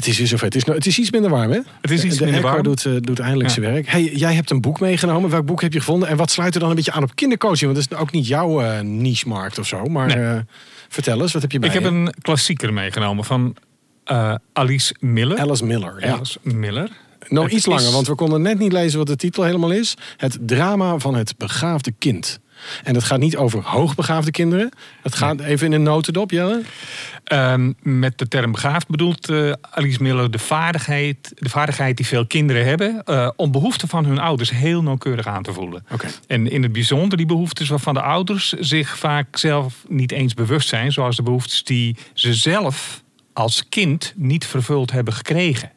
Het 0.03 0.11
is 0.11 0.17
weer 0.17 0.27
zover. 0.27 0.45
Het 0.45 0.55
is, 0.55 0.65
het 0.65 0.85
is 0.85 0.99
iets 0.99 1.11
minder 1.11 1.29
warm, 1.31 1.51
hè? 1.51 1.59
Het 1.81 1.91
is 1.91 2.03
iets 2.03 2.17
de 2.17 2.23
minder 2.23 2.41
warm. 2.41 2.63
doet, 2.63 2.85
eh, 2.85 2.93
doet 2.99 3.19
eindelijk 3.19 3.49
Ja. 3.49 3.55
zijn 3.55 3.73
werk. 3.73 3.87
Hey, 3.87 4.03
jij 4.03 4.33
hebt 4.33 4.49
een 4.49 4.61
boek 4.61 4.79
meegenomen. 4.79 5.29
Welk 5.29 5.45
boek 5.45 5.61
heb 5.61 5.73
je 5.73 5.79
gevonden? 5.79 6.09
En 6.09 6.17
wat 6.17 6.31
sluit 6.31 6.53
er 6.53 6.59
dan 6.59 6.69
een 6.69 6.75
beetje 6.75 6.91
aan 6.91 7.03
op 7.03 7.15
kindercoaching? 7.15 7.73
Want 7.73 7.75
dat 7.89 7.97
is 7.99 8.03
ook 8.05 8.11
niet 8.11 8.27
jouw 8.27 8.61
eh, 8.61 8.79
niche-markt 8.79 9.59
of 9.59 9.67
zo. 9.67 9.85
Maar 9.85 10.07
Nee. 10.07 10.25
eh, 10.25 10.37
vertel 10.89 11.21
eens, 11.21 11.33
wat 11.33 11.41
heb 11.41 11.51
je 11.51 11.59
bij 11.59 11.67
Ik 11.69 11.73
heb 11.75 11.83
je? 11.83 11.89
een 11.89 12.13
klassieker 12.21 12.73
meegenomen 12.73 13.23
van 13.25 13.55
Alice 14.53 14.95
Miller. 14.99 15.39
Alice 15.39 15.65
Miller. 15.65 15.95
Ja. 16.05 16.13
Alice 16.13 16.39
Miller. 16.41 16.89
Nog 17.27 17.49
iets 17.49 17.65
langer, 17.65 17.91
want 17.91 18.07
we 18.07 18.15
konden 18.15 18.41
net 18.41 18.59
niet 18.59 18.71
lezen 18.71 18.97
wat 18.97 19.07
de 19.07 19.15
titel 19.15 19.43
helemaal 19.43 19.71
is. 19.71 19.95
Het 20.17 20.37
drama 20.41 20.97
van 20.97 21.15
het 21.15 21.37
begaafde 21.37 21.93
kind. 21.99 22.39
En 22.83 22.93
dat 22.93 23.03
gaat 23.03 23.19
niet 23.19 23.37
over 23.37 23.61
hoogbegaafde 23.63 24.31
kinderen. 24.31 24.71
Het 25.01 25.15
gaat 25.15 25.39
even 25.39 25.65
in 25.65 25.73
een 25.73 25.83
notendop, 25.83 26.31
Jelle. 26.31 26.61
Ehm, 27.23 27.71
met 27.81 28.17
de 28.17 28.27
term 28.27 28.51
begaafd 28.51 28.87
bedoelt 28.87 29.29
eh, 29.29 29.51
Alice 29.61 30.03
Miller 30.03 30.31
de 30.31 30.39
vaardigheid, 30.39 31.31
de 31.35 31.49
vaardigheid 31.49 31.97
die 31.97 32.05
veel 32.05 32.27
kinderen 32.27 32.65
hebben 32.65 33.03
eh, 33.03 33.29
om 33.35 33.51
behoeften 33.51 33.87
van 33.87 34.05
hun 34.05 34.19
ouders 34.19 34.49
heel 34.49 34.83
nauwkeurig 34.83 35.27
aan 35.27 35.43
te 35.43 35.53
voelen. 35.53 35.85
Oké. 35.91 36.07
En 36.27 36.51
in 36.51 36.63
het 36.63 36.71
bijzonder 36.71 37.17
die 37.17 37.25
behoeftes 37.25 37.69
waarvan 37.69 37.93
de 37.93 38.01
ouders 38.01 38.51
zich 38.51 38.97
vaak 38.97 39.37
zelf 39.37 39.85
niet 39.87 40.11
eens 40.11 40.33
bewust 40.33 40.69
zijn, 40.69 40.91
zoals 40.91 41.15
de 41.15 41.23
behoeftes 41.23 41.63
die 41.63 41.95
ze 42.13 42.33
zelf 42.33 43.03
als 43.33 43.69
kind 43.69 44.13
niet 44.15 44.45
vervuld 44.45 44.91
hebben 44.91 45.13
gekregen. 45.13 45.71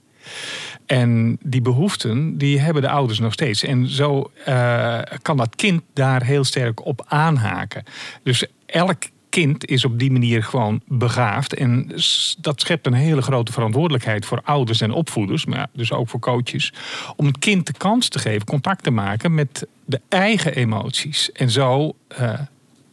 En 0.86 1.38
die 1.42 1.60
behoeften, 1.60 2.38
die 2.38 2.60
hebben 2.60 2.82
de 2.82 2.88
ouders 2.88 3.18
nog 3.18 3.32
steeds. 3.32 3.62
En 3.62 3.88
zo 3.88 4.30
eh, 4.44 5.00
kan 5.22 5.36
dat 5.36 5.56
kind 5.56 5.82
daar 5.92 6.22
heel 6.22 6.44
sterk 6.44 6.86
op 6.86 7.04
aanhaken. 7.08 7.84
Dus 8.22 8.46
elk 8.66 9.02
kind 9.28 9.66
is 9.66 9.84
op 9.84 9.98
die 9.98 10.10
manier 10.10 10.42
gewoon 10.42 10.80
begaafd. 10.86 11.54
En 11.54 11.92
dat 12.38 12.60
schept 12.60 12.86
een 12.86 12.92
hele 12.92 13.22
grote 13.22 13.52
verantwoordelijkheid 13.52 14.26
voor 14.26 14.40
ouders 14.44 14.80
en 14.80 14.90
opvoeders, 14.90 15.44
maar 15.44 15.68
dus 15.72 15.92
ook 15.92 16.08
voor 16.08 16.20
coaches, 16.20 16.72
om 17.16 17.26
het 17.26 17.38
kind 17.38 17.66
de 17.66 17.72
kans 17.72 18.08
te 18.08 18.18
geven 18.18 18.46
contact 18.46 18.82
te 18.82 18.90
maken 18.90 19.34
met 19.34 19.66
de 19.84 20.00
eigen 20.08 20.54
emoties. 20.54 21.32
En 21.32 21.50
zo 21.50 21.96
eh, 22.08 22.40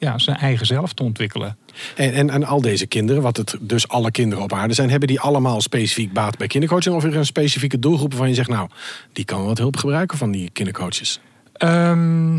ja, 0.03 0.17
zijn 0.17 0.37
eigen 0.37 0.65
zelf 0.65 0.93
te 0.93 1.03
ontwikkelen. 1.03 1.57
En, 1.95 2.13
en, 2.13 2.29
en 2.29 2.43
al 2.43 2.61
deze 2.61 2.85
kinderen, 2.85 3.21
wat 3.21 3.37
het 3.37 3.57
dus 3.59 3.87
alle 3.87 4.11
kinderen 4.11 4.43
op 4.43 4.53
aarde 4.53 4.73
zijn, 4.73 4.89
hebben 4.89 5.07
die 5.07 5.19
allemaal 5.19 5.61
specifiek 5.61 6.13
baat 6.13 6.37
bij 6.37 6.47
kindercoaching? 6.47 6.95
Of 6.95 7.05
is 7.05 7.11
er 7.11 7.17
een 7.17 7.25
specifieke 7.25 7.79
doelgroep 7.79 8.09
waarvan 8.09 8.29
je 8.29 8.35
zegt, 8.35 8.49
nou, 8.49 8.69
die 9.13 9.25
kan 9.25 9.45
wat 9.45 9.57
hulp 9.57 9.77
gebruiken 9.77 10.17
van 10.17 10.31
die 10.31 10.49
kindercoaches? 10.49 11.19
Ehm, 11.53 12.37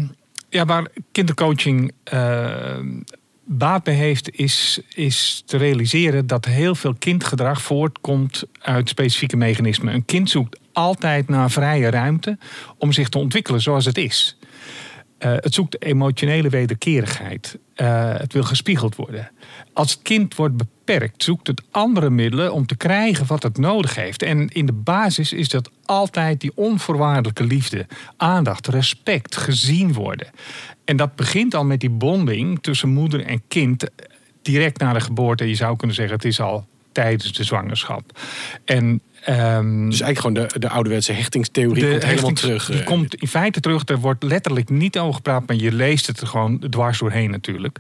ja, 0.48 0.64
waar 0.66 0.88
kindercoaching 1.12 1.92
eh, 2.04 2.78
baat 3.44 3.84
bij 3.84 3.94
heeft, 3.94 4.30
is, 4.30 4.80
is 4.94 5.42
te 5.46 5.56
realiseren 5.56 6.26
dat 6.26 6.44
heel 6.44 6.74
veel 6.74 6.94
kindgedrag 6.98 7.62
voortkomt 7.62 8.44
uit 8.58 8.88
specifieke 8.88 9.36
mechanismen. 9.36 9.94
Een 9.94 10.04
kind 10.04 10.30
zoekt 10.30 10.58
altijd 10.72 11.28
naar 11.28 11.50
vrije 11.50 11.90
ruimte 11.90 12.38
om 12.78 12.92
zich 12.92 13.08
te 13.08 13.18
ontwikkelen 13.18 13.60
zoals 13.60 13.84
het 13.84 13.98
is. 13.98 14.36
Eh, 15.25 15.33
het 15.37 15.55
zoekt 15.55 15.83
emotionele 15.83 16.49
wederkerigheid. 16.49 17.59
Eh, 17.75 18.14
het 18.16 18.33
wil 18.33 18.43
gespiegeld 18.43 18.97
worden. 18.97 19.31
Als 19.72 19.93
het 19.93 20.03
kind 20.03 20.35
wordt 20.35 20.57
beperkt, 20.57 21.22
zoekt 21.22 21.47
het 21.47 21.62
andere 21.70 22.11
middelen 22.11 22.53
om 22.53 22.66
te 22.66 22.77
krijgen 22.77 23.27
wat 23.27 23.43
het 23.43 23.59
nodig 23.59 23.95
heeft. 23.95 24.22
En 24.22 24.49
in 24.49 24.66
de 24.66 24.72
basis 24.72 25.33
is 25.33 25.49
dat 25.49 25.70
altijd 25.85 26.41
die 26.41 26.53
onvoorwaardelijke 26.55 27.45
liefde, 27.45 27.87
aandacht, 28.16 28.66
respect, 28.66 29.37
gezien 29.37 29.93
worden. 29.93 30.27
En 30.85 30.97
dat 30.97 31.16
begint 31.16 31.55
al 31.55 31.64
met 31.64 31.81
die 31.81 31.91
bonding 31.91 32.62
tussen 32.62 32.89
moeder 32.89 33.27
en 33.27 33.43
kind 33.49 33.85
direct 34.43 34.79
na 34.79 34.93
de 34.93 35.01
geboorte. 35.01 35.49
Je 35.49 35.55
zou 35.55 35.77
kunnen 35.77 35.97
zeggen, 35.97 36.14
het 36.14 36.25
is 36.25 36.41
al 36.41 36.66
tijdens 36.93 37.33
de 37.33 37.45
zwangerschap. 37.45 38.18
En 38.64 39.01
ehm, 39.25 39.89
Dus 39.89 40.01
eigenlijk 40.01 40.18
gewoon 40.18 40.49
de, 40.49 40.59
de 40.59 40.68
ouderwetse 40.68 41.12
hechtingstheorie 41.12 41.83
de 41.83 41.91
komt 41.91 42.03
helemaal 42.03 42.31
hechtings- 42.31 42.41
terug. 42.41 42.66
Die 42.66 42.81
eh. 42.81 42.87
komt 42.87 43.14
in 43.14 43.29
feite 43.29 43.61
terug. 43.61 43.83
Er 43.87 43.99
wordt 43.99 44.22
letterlijk 44.22 44.68
niet 44.68 44.99
over 44.99 45.14
gepraat, 45.14 45.47
maar 45.47 45.57
je 45.57 45.72
leest 45.72 46.07
het 46.07 46.20
er 46.20 46.27
gewoon 46.27 46.59
dwars 46.70 46.99
doorheen 46.99 47.31
natuurlijk. 47.31 47.79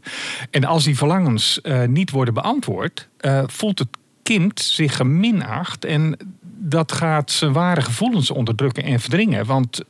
En 0.50 0.64
als 0.64 0.84
die 0.84 0.96
verlangens 0.96 1.60
eh, 1.60 1.84
niet 1.84 2.10
worden 2.10 2.34
beantwoord, 2.34 3.08
eh, 3.16 3.42
voelt 3.46 3.78
het 3.78 3.88
kind 4.22 4.60
zich 4.60 4.96
geminacht. 4.96 5.84
En 5.84 6.16
dat 6.58 6.92
gaat 6.92 7.30
zijn 7.30 7.52
ware 7.52 7.80
gevoelens 7.80 8.30
onderdrukken 8.30 8.84
en 8.84 9.00
verdringen. 9.00 9.46
Want 9.46 9.82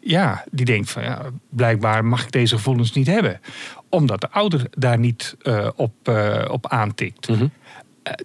ja, 0.00 0.44
die 0.50 0.64
denkt 0.64 0.90
van 0.90 1.02
ja, 1.02 1.22
blijkbaar 1.48 2.04
mag 2.04 2.22
ik 2.22 2.32
deze 2.32 2.56
gevoelens 2.56 2.92
niet 2.92 3.06
hebben. 3.06 3.40
Omdat 3.88 4.20
de 4.20 4.30
ouder 4.30 4.66
daar 4.70 4.98
niet 4.98 5.36
op, 5.76 5.94
op 6.48 6.68
aantikt. 6.68 7.28
Mhm. 7.28 7.46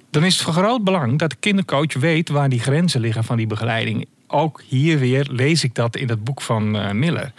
Dan 0.09 0.23
is 0.23 0.33
het 0.33 0.43
van 0.43 0.53
groot 0.53 0.83
belang 0.83 1.19
dat 1.19 1.29
de 1.29 1.35
kindercoach 1.39 1.93
weet 1.93 2.29
waar 2.29 2.49
die 2.49 2.59
grenzen 2.59 3.01
liggen 3.01 3.23
van 3.23 3.37
die 3.37 3.47
begeleiding. 3.47 4.07
Ook 4.27 4.61
hier 4.67 4.99
weer 4.99 5.27
lees 5.31 5.63
ik 5.63 5.75
dat 5.75 5.95
in 5.95 6.09
het 6.09 6.23
boek 6.23 6.41
van 6.41 6.77
eh, 6.77 6.91
Miller. 6.91 7.31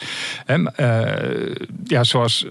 Hem, 0.45 0.67
eh, 0.67 1.55
ja, 1.85 2.05
zoals 2.05 2.47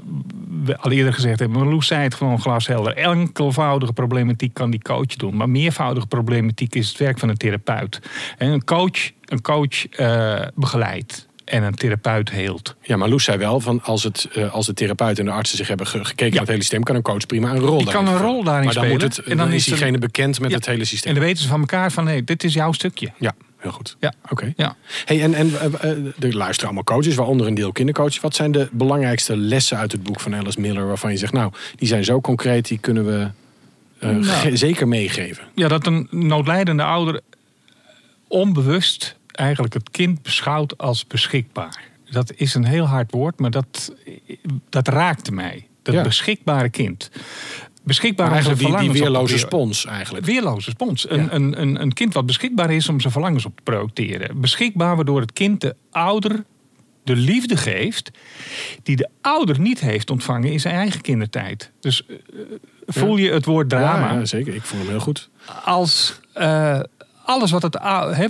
we 0.64 0.78
al 0.78 0.92
eerder 0.92 1.14
gezegd 1.14 1.40
hebben, 1.40 1.58
Marloes 1.58 1.88
zei 1.88 2.04
het 2.04 2.14
gewoon 2.14 2.42
glashelder. 2.42 2.96
Enkelvoudige 2.96 3.94
problematiek 3.94 4.54
kan 4.54 4.70
die 4.72 4.82
coach 4.82 5.16
doen. 5.16 5.36
Maar 5.36 5.50
meervoudige 5.50 6.08
problematiek 6.08 6.76
is 6.76 6.90
het 6.90 6.98
werk 6.98 7.20
van 7.20 7.30
een 7.30 7.38
therapeut. 7.38 8.00
En 8.38 8.50
een 8.50 8.64
coach, 8.64 9.12
een 9.26 9.42
coach 9.42 9.88
eh, 9.88 10.42
begeleidt 10.56 11.29
en 11.50 11.64
een 11.64 11.76
therapeut 11.76 12.30
heelt. 12.30 12.76
Ja, 12.82 12.98
maar 12.98 13.10
Loes 13.10 13.24
zei 13.24 13.38
wel, 13.38 13.60
van 13.60 13.84
als, 13.84 14.04
het, 14.04 14.28
eh, 14.34 14.54
als 14.54 14.66
de 14.66 14.74
therapeut 14.74 15.20
en 15.20 15.26
de 15.26 15.32
artsen 15.32 15.58
zich 15.58 15.68
hebben 15.68 15.88
ge- 15.88 16.06
gekeken 16.06 16.30
naar 16.32 16.40
het 16.40 16.48
hele 16.50 16.62
systeem, 16.62 16.84
kan 16.84 16.96
een 16.96 17.02
coach 17.02 17.26
prima 17.26 17.50
een 17.52 17.60
rol 17.60 17.78
Die 17.78 17.86
daarin 17.86 18.06
kan 18.06 18.14
een 18.16 18.22
rol 18.22 18.44
daarin 18.44 18.66
maar 18.66 18.74
dan 18.74 18.84
spelen. 18.84 18.92
Moet 19.02 19.16
het, 19.16 19.26
En 19.26 19.38
dan 19.38 19.46
dan 19.48 19.56
is 19.56 19.64
diegene 19.66 19.98
bekend 19.98 20.40
met 20.40 20.50
Ja. 20.50 20.56
het 20.56 20.66
hele 20.66 20.86
systeem. 20.86 21.10
En 21.14 21.18
dan 21.20 21.28
weten 21.28 21.42
ze 21.44 21.48
van 21.50 21.60
elkaar 21.60 21.92
van 21.92 22.04
nee, 22.04 22.24
dit 22.24 22.44
is 22.44 22.54
jouw 22.54 22.72
stukje. 22.72 23.12
Ja, 23.18 23.34
heel 23.58 23.72
goed. 23.72 23.96
Ja. 24.00 24.14
Oké. 24.30 24.54
Ja. 24.56 24.76
Hey, 25.06 25.22
en 25.22 25.34
en 25.34 25.52
eh, 25.82 25.90
er 26.20 26.36
luisteren 26.36 26.64
allemaal 26.66 26.84
coaches, 26.84 27.16
waaronder 27.16 27.48
een 27.48 27.54
deel 27.56 27.72
kindercoaches. 27.72 28.20
Wat 28.20 28.36
zijn 28.36 28.52
de 28.52 28.68
belangrijkste 28.72 29.38
lessen 29.38 29.78
uit 29.78 29.92
het 29.92 30.04
boek 30.04 30.20
van 30.20 30.36
Alice 30.36 30.60
Miller 30.62 30.88
waarvan 30.88 31.12
je 31.12 31.18
zegt, 31.18 31.34
nou, 31.34 31.52
die 31.76 31.88
zijn 31.88 32.04
zo 32.04 32.22
concreet, 32.22 32.68
die 32.68 32.78
kunnen 32.78 33.06
we 33.06 33.28
Nou. 34.00 34.58
zeker 34.58 34.88
meegeven? 34.88 35.44
Ja, 35.56 35.68
dat 35.68 35.86
een 35.88 36.08
noodlijdende 36.12 36.84
ouder 36.84 37.22
onbewust 38.28 39.16
eigenlijk 39.40 39.74
het 39.74 39.90
kind 39.90 40.22
beschouwt 40.22 40.78
als 40.78 41.08
beschikbaar. 41.08 41.88
Dat 42.12 42.34
is 42.36 42.54
een 42.56 42.66
heel 42.66 42.86
hard 42.86 43.12
woord, 43.12 43.40
maar 43.40 43.52
dat, 43.52 43.96
dat 44.70 44.88
raakte 44.88 45.32
mij. 45.32 45.68
Dat 45.82 45.94
Ja. 45.96 46.02
beschikbare 46.04 46.70
kind. 46.70 47.10
Beschikbaar 47.84 48.26
Maar 48.26 48.36
eigenlijk 48.36 48.66
die, 48.68 48.78
die 48.92 49.02
weerloze 49.02 49.38
spons 49.38 49.86
eigenlijk. 49.86 50.26
Weerloze 50.26 50.70
spons. 50.70 51.10
Een, 51.10 51.22
Ja. 51.24 51.32
een, 51.32 51.62
een, 51.62 51.82
een 51.82 51.94
kind 51.94 52.14
wat 52.14 52.26
beschikbaar 52.26 52.72
is 52.72 52.90
om 52.90 53.00
zijn 53.00 53.14
verlangens 53.14 53.46
op 53.46 53.56
te 53.56 53.64
projecteren. 53.64 54.42
Beschikbaar 54.42 54.96
waardoor 54.96 55.22
het 55.22 55.34
kind 55.34 55.62
de 55.62 55.76
ouder 55.92 56.44
de 57.04 57.16
liefde 57.16 57.58
geeft 57.58 58.12
die 58.84 58.96
de 58.96 59.10
ouder 59.22 59.60
niet 59.60 59.80
heeft 59.80 60.10
ontvangen 60.10 60.52
in 60.52 60.60
zijn 60.60 60.76
eigen 60.76 61.02
kindertijd. 61.02 61.72
Dus 61.80 62.06
eh, 62.06 62.16
voel 62.88 63.18
je 63.18 63.32
het 63.32 63.46
woord 63.46 63.70
drama 63.70 64.14
Ja, 64.14 64.26
zeker. 64.26 64.56
Ik 64.56 64.62
vond 64.62 64.82
hem 64.82 64.92
heel 64.92 65.00
goed. 65.00 65.30
als, 65.64 66.20
eh, 66.34 66.80
alles 67.30 67.52
wat, 67.52 67.62
het, 67.62 67.80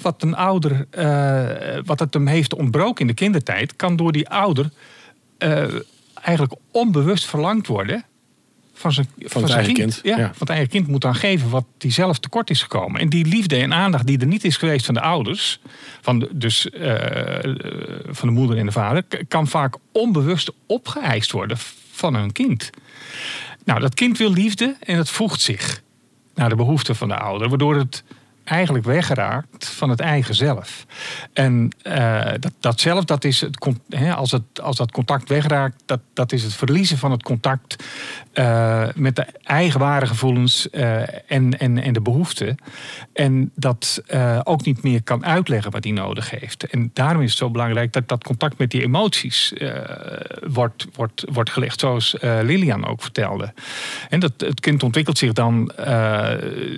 wat 0.02 0.24
een 0.24 0.36
ouder, 0.36 0.88
eh, 0.90 1.80
wat 1.86 2.00
het 2.00 2.14
hem 2.14 2.28
heeft 2.28 2.54
ontbroken 2.54 3.02
in 3.02 3.08
de 3.08 3.14
kindertijd, 3.14 3.76
kan 3.76 3.96
door 3.96 4.12
die 4.12 4.30
ouder 4.30 4.70
eh, 5.38 5.64
eigenlijk 6.14 6.54
onbewust 6.72 7.26
verlangd 7.26 7.68
worden 7.68 8.06
van 8.74 8.94
zijn, 8.94 9.08
van 9.18 9.42
het 9.42 9.52
zijn 9.52 9.64
eigen 9.66 9.74
kind. 9.74 10.02
kind, 10.02 10.16
Ja, 10.16 10.18
ja. 10.18 10.24
Want 10.24 10.40
het 10.40 10.50
eigen 10.50 10.70
kind 10.70 10.88
moet 10.88 11.02
dan 11.02 11.16
geven 11.16 11.50
wat 11.50 11.66
hij 11.78 11.92
zelf 11.92 12.20
tekort 12.20 12.50
is 12.50 12.62
gekomen. 12.62 13.02
En 13.02 13.10
die 13.10 13.26
liefde 13.26 13.56
en 13.56 13.74
aandacht 13.74 14.08
die 14.08 14.20
er 14.20 14.28
niet 14.28 14.44
is 14.44 14.58
geweest 14.58 14.86
van 14.86 14.94
de 14.94 15.02
ouders, 15.02 15.60
van 16.02 16.20
de, 16.20 16.30
dus 16.32 16.70
eh, 16.70 17.54
van 18.10 18.28
de 18.28 18.34
moeder 18.34 18.58
en 18.58 18.66
de 18.66 18.72
vader, 18.72 19.04
kan 19.28 19.48
vaak 19.48 19.76
onbewust 19.92 20.52
opgeëist 20.66 21.32
worden 21.32 21.58
van 21.92 22.16
hun 22.16 22.32
kind. 22.32 22.70
Nou, 23.66 23.80
dat 23.80 23.94
kind 23.94 24.18
wil 24.18 24.32
liefde 24.32 24.76
en 24.80 24.98
het 24.98 25.10
voegt 25.10 25.42
zich 25.42 25.82
naar 26.36 26.50
de 26.50 26.56
behoeften 26.56 26.96
van 26.96 27.08
de 27.08 27.18
ouder, 27.18 27.50
waardoor 27.50 27.76
het 27.76 28.04
eigenlijk 28.50 28.86
weggeraakt 28.86 29.70
van 29.70 29.90
het 29.90 30.00
eigen 30.00 30.36
zelf. 30.36 30.86
En 31.34 31.70
eh, 31.82 32.32
dat, 32.40 32.52
dat 32.60 32.80
zelf, 32.80 33.06
dat 33.06 33.24
is 33.24 33.42
het, 33.42 33.68
als, 34.16 34.32
het, 34.32 34.62
als 34.62 34.78
dat 34.78 34.92
contact 34.92 35.30
wegraakt, 35.30 35.84
dat, 35.86 36.00
dat 36.14 36.32
is 36.32 36.44
het 36.44 36.54
verliezen 36.54 36.98
van 36.98 37.12
het 37.12 37.24
contact 37.24 37.84
eh, 38.34 38.88
met 38.96 39.16
de 39.16 39.26
eigen 39.44 39.80
ware 39.80 40.08
gevoelens 40.08 40.70
eh, 40.70 41.32
en, 41.32 41.60
en, 41.60 41.78
en 41.78 41.94
de 41.94 42.02
behoeften. 42.02 42.58
En 43.14 43.52
dat 43.56 44.04
ook 44.44 44.66
niet 44.66 44.84
meer 44.84 45.04
kan 45.04 45.26
uitleggen 45.26 45.72
wat 45.72 45.84
hij 45.84 45.94
nodig 45.94 46.30
heeft. 46.30 46.64
En 46.64 46.92
daarom 46.94 47.22
is 47.22 47.30
het 47.30 47.38
zo 47.38 47.50
belangrijk 47.50 47.94
dat 47.94 48.08
dat 48.08 48.24
contact 48.24 48.58
met 48.58 48.72
die 48.72 48.84
emoties 48.84 49.54
wordt, 50.42 50.88
wordt, 50.94 51.24
wordt 51.32 51.50
gelegd, 51.50 51.80
zoals 51.80 52.16
Lilian 52.22 52.88
ook 52.88 53.02
vertelde. 53.02 53.54
En 54.10 54.20
dat, 54.20 54.34
het 54.38 54.60
kind 54.60 54.84
ontwikkelt 54.84 55.18
zich 55.18 55.34
dan 55.34 55.72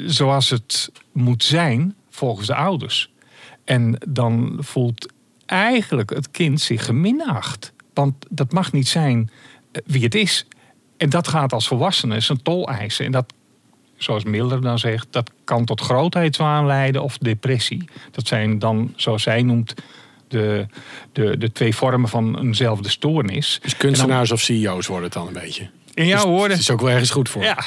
zoals 0.06 0.50
het 0.50 0.92
moet 1.12 1.44
zijn 1.44 1.61
volgens 2.10 2.48
de 2.48 2.56
ouders. 2.56 3.12
En 3.64 3.98
dan 4.08 4.58
voelt 4.60 5.14
eigenlijk 5.46 6.10
het 6.10 6.32
kind 6.32 6.62
zich 6.62 6.86
geminacht. 6.86 7.74
Want 7.94 8.16
dat 8.30 8.52
mag 8.52 8.72
niet 8.72 8.88
zijn 8.88 9.30
eh, 9.72 9.82
wie 9.86 10.04
het 10.04 10.16
is. 10.16 10.48
En 10.98 11.10
dat 11.10 11.28
gaat 11.28 11.54
als 11.54 11.68
volwassene 11.68 12.20
zijn 12.20 12.42
tol 12.42 12.70
eisen. 12.70 13.06
En 13.06 13.12
dat, 13.12 13.34
zoals 13.98 14.24
Miller 14.24 14.62
dan 14.62 14.80
zegt, 14.80 15.08
dat 15.10 15.32
kan 15.44 15.66
tot 15.66 15.82
grootheidswaan 15.82 16.66
leiden 16.66 17.04
of 17.04 17.18
depressie. 17.18 17.90
Dat 18.12 18.28
zijn 18.28 18.60
dan, 18.60 18.94
zoals 18.96 19.24
zij 19.24 19.42
noemt, 19.42 19.74
de, 20.28 20.66
de, 21.12 21.38
de 21.38 21.52
twee 21.52 21.76
vormen 21.76 22.10
van 22.10 22.40
eenzelfde 22.40 22.90
stoornis. 22.90 23.60
Dus 23.62 23.78
kunstenaars 23.78 24.32
of 24.32 24.42
CEO's 24.42 24.88
worden 24.88 25.06
het 25.06 25.14
dan 25.14 25.28
een 25.28 25.34
beetje. 25.34 25.70
In 25.94 26.06
jouw 26.06 26.18
Dus 26.18 26.26
woorden. 26.26 26.52
Het 26.52 26.60
is 26.60 26.70
ook 26.70 26.82
wel 26.82 26.90
ergens 26.90 27.10
goed 27.10 27.30
voor. 27.30 27.44
Ja, 27.44 27.64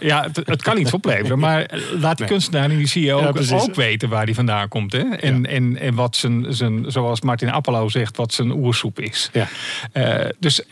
ja 0.00 0.22
het, 0.22 0.36
het 0.44 0.62
kan 0.62 0.78
iets 0.78 0.92
opleveren. 0.92 1.38
Maar 1.38 1.70
laat 2.00 2.18
die 2.18 2.26
kunstenaar 2.26 2.70
en 2.70 2.76
die 2.76 2.86
CEO 2.86 3.20
Ja, 3.20 3.56
ook, 3.58 3.74
weten 3.74 4.08
waar 4.08 4.24
hij 4.24 4.34
vandaan 4.34 4.68
komt. 4.68 4.92
Hè? 4.92 4.98
En, 4.98 5.42
Ja. 5.42 5.48
en, 5.48 5.78
en 5.78 5.94
wat 5.94 6.16
zijn, 6.16 6.46
zijn, 6.48 6.84
zoals 6.86 7.20
Martin 7.20 7.50
Appelo 7.50 7.88
zegt, 7.88 8.16
wat 8.16 8.32
zijn 8.32 8.52
oersoep 8.52 9.00
is. 9.00 9.30
Ja. 9.32 9.48
Eh, 9.92 10.28
dus 10.38 10.62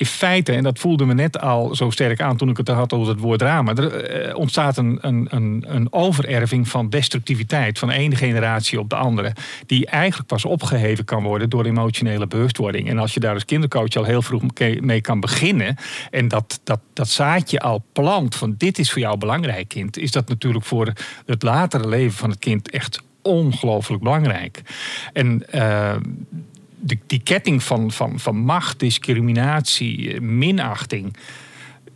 in 0.00 0.06
feite, 0.06 0.52
en 0.52 0.62
dat 0.62 0.78
voelde 0.78 1.04
me 1.04 1.14
net 1.14 1.40
al 1.40 1.74
zo 1.74 1.90
sterk 1.90 2.20
aan 2.20 2.36
toen 2.36 2.48
ik 2.48 2.56
het 2.56 2.68
had 2.68 2.92
over 2.92 3.08
het 3.08 3.20
woord 3.20 3.38
drama. 3.38 3.74
Er 3.74 3.94
eh, 3.94 4.36
ontstaat 4.36 4.76
een, 4.76 4.98
een, 5.00 5.26
een, 5.66 5.92
overerving 5.92 6.68
van 6.68 6.88
destructiviteit 6.88 7.78
van 7.78 7.90
ene 7.90 8.16
generatie 8.16 8.80
op 8.80 8.88
de 8.88 8.96
andere. 8.96 9.32
Die 9.66 9.86
eigenlijk 9.86 10.28
pas 10.28 10.44
opgeheven 10.44 11.04
kan 11.04 11.22
worden 11.22 11.50
door 11.50 11.64
emotionele 11.64 12.26
bewustwording. 12.26 12.88
En 12.88 12.98
als 12.98 13.14
je 13.14 13.20
daar 13.20 13.34
als 13.34 13.44
kindercoach 13.44 13.94
al 13.94 14.04
heel 14.04 14.22
vroeg 14.22 14.42
mee 14.80 15.00
kan 15.00 15.20
beginnen. 15.20 15.76
En 16.10 16.28
dat, 16.28 16.60
dat, 16.64 16.80
dat 16.92 17.08
zaadje 17.08 17.60
al 17.60 17.84
plant 17.92 18.36
van 18.36 18.54
dit 18.58 18.78
is 18.78 18.92
voor 18.92 19.00
jou 19.00 19.18
belangrijk 19.18 19.68
kind. 19.68 19.98
Is 19.98 20.10
dat 20.10 20.28
natuurlijk 20.28 20.64
voor 20.64 20.92
het 21.26 21.42
latere 21.42 21.88
leven 21.88 22.18
van 22.18 22.30
het 22.30 22.38
kind 22.38 22.70
echt 22.70 23.00
ongelooflijk 23.22 24.02
belangrijk. 24.02 24.62
En 25.12 25.50
eh, 25.50 25.96
de, 26.80 26.98
die 27.06 27.20
ketting 27.20 27.62
van, 27.62 27.90
van, 27.90 28.18
van 28.18 28.36
macht, 28.36 28.78
discriminatie, 28.78 30.12
eh, 30.12 30.20
minachting, 30.20 31.16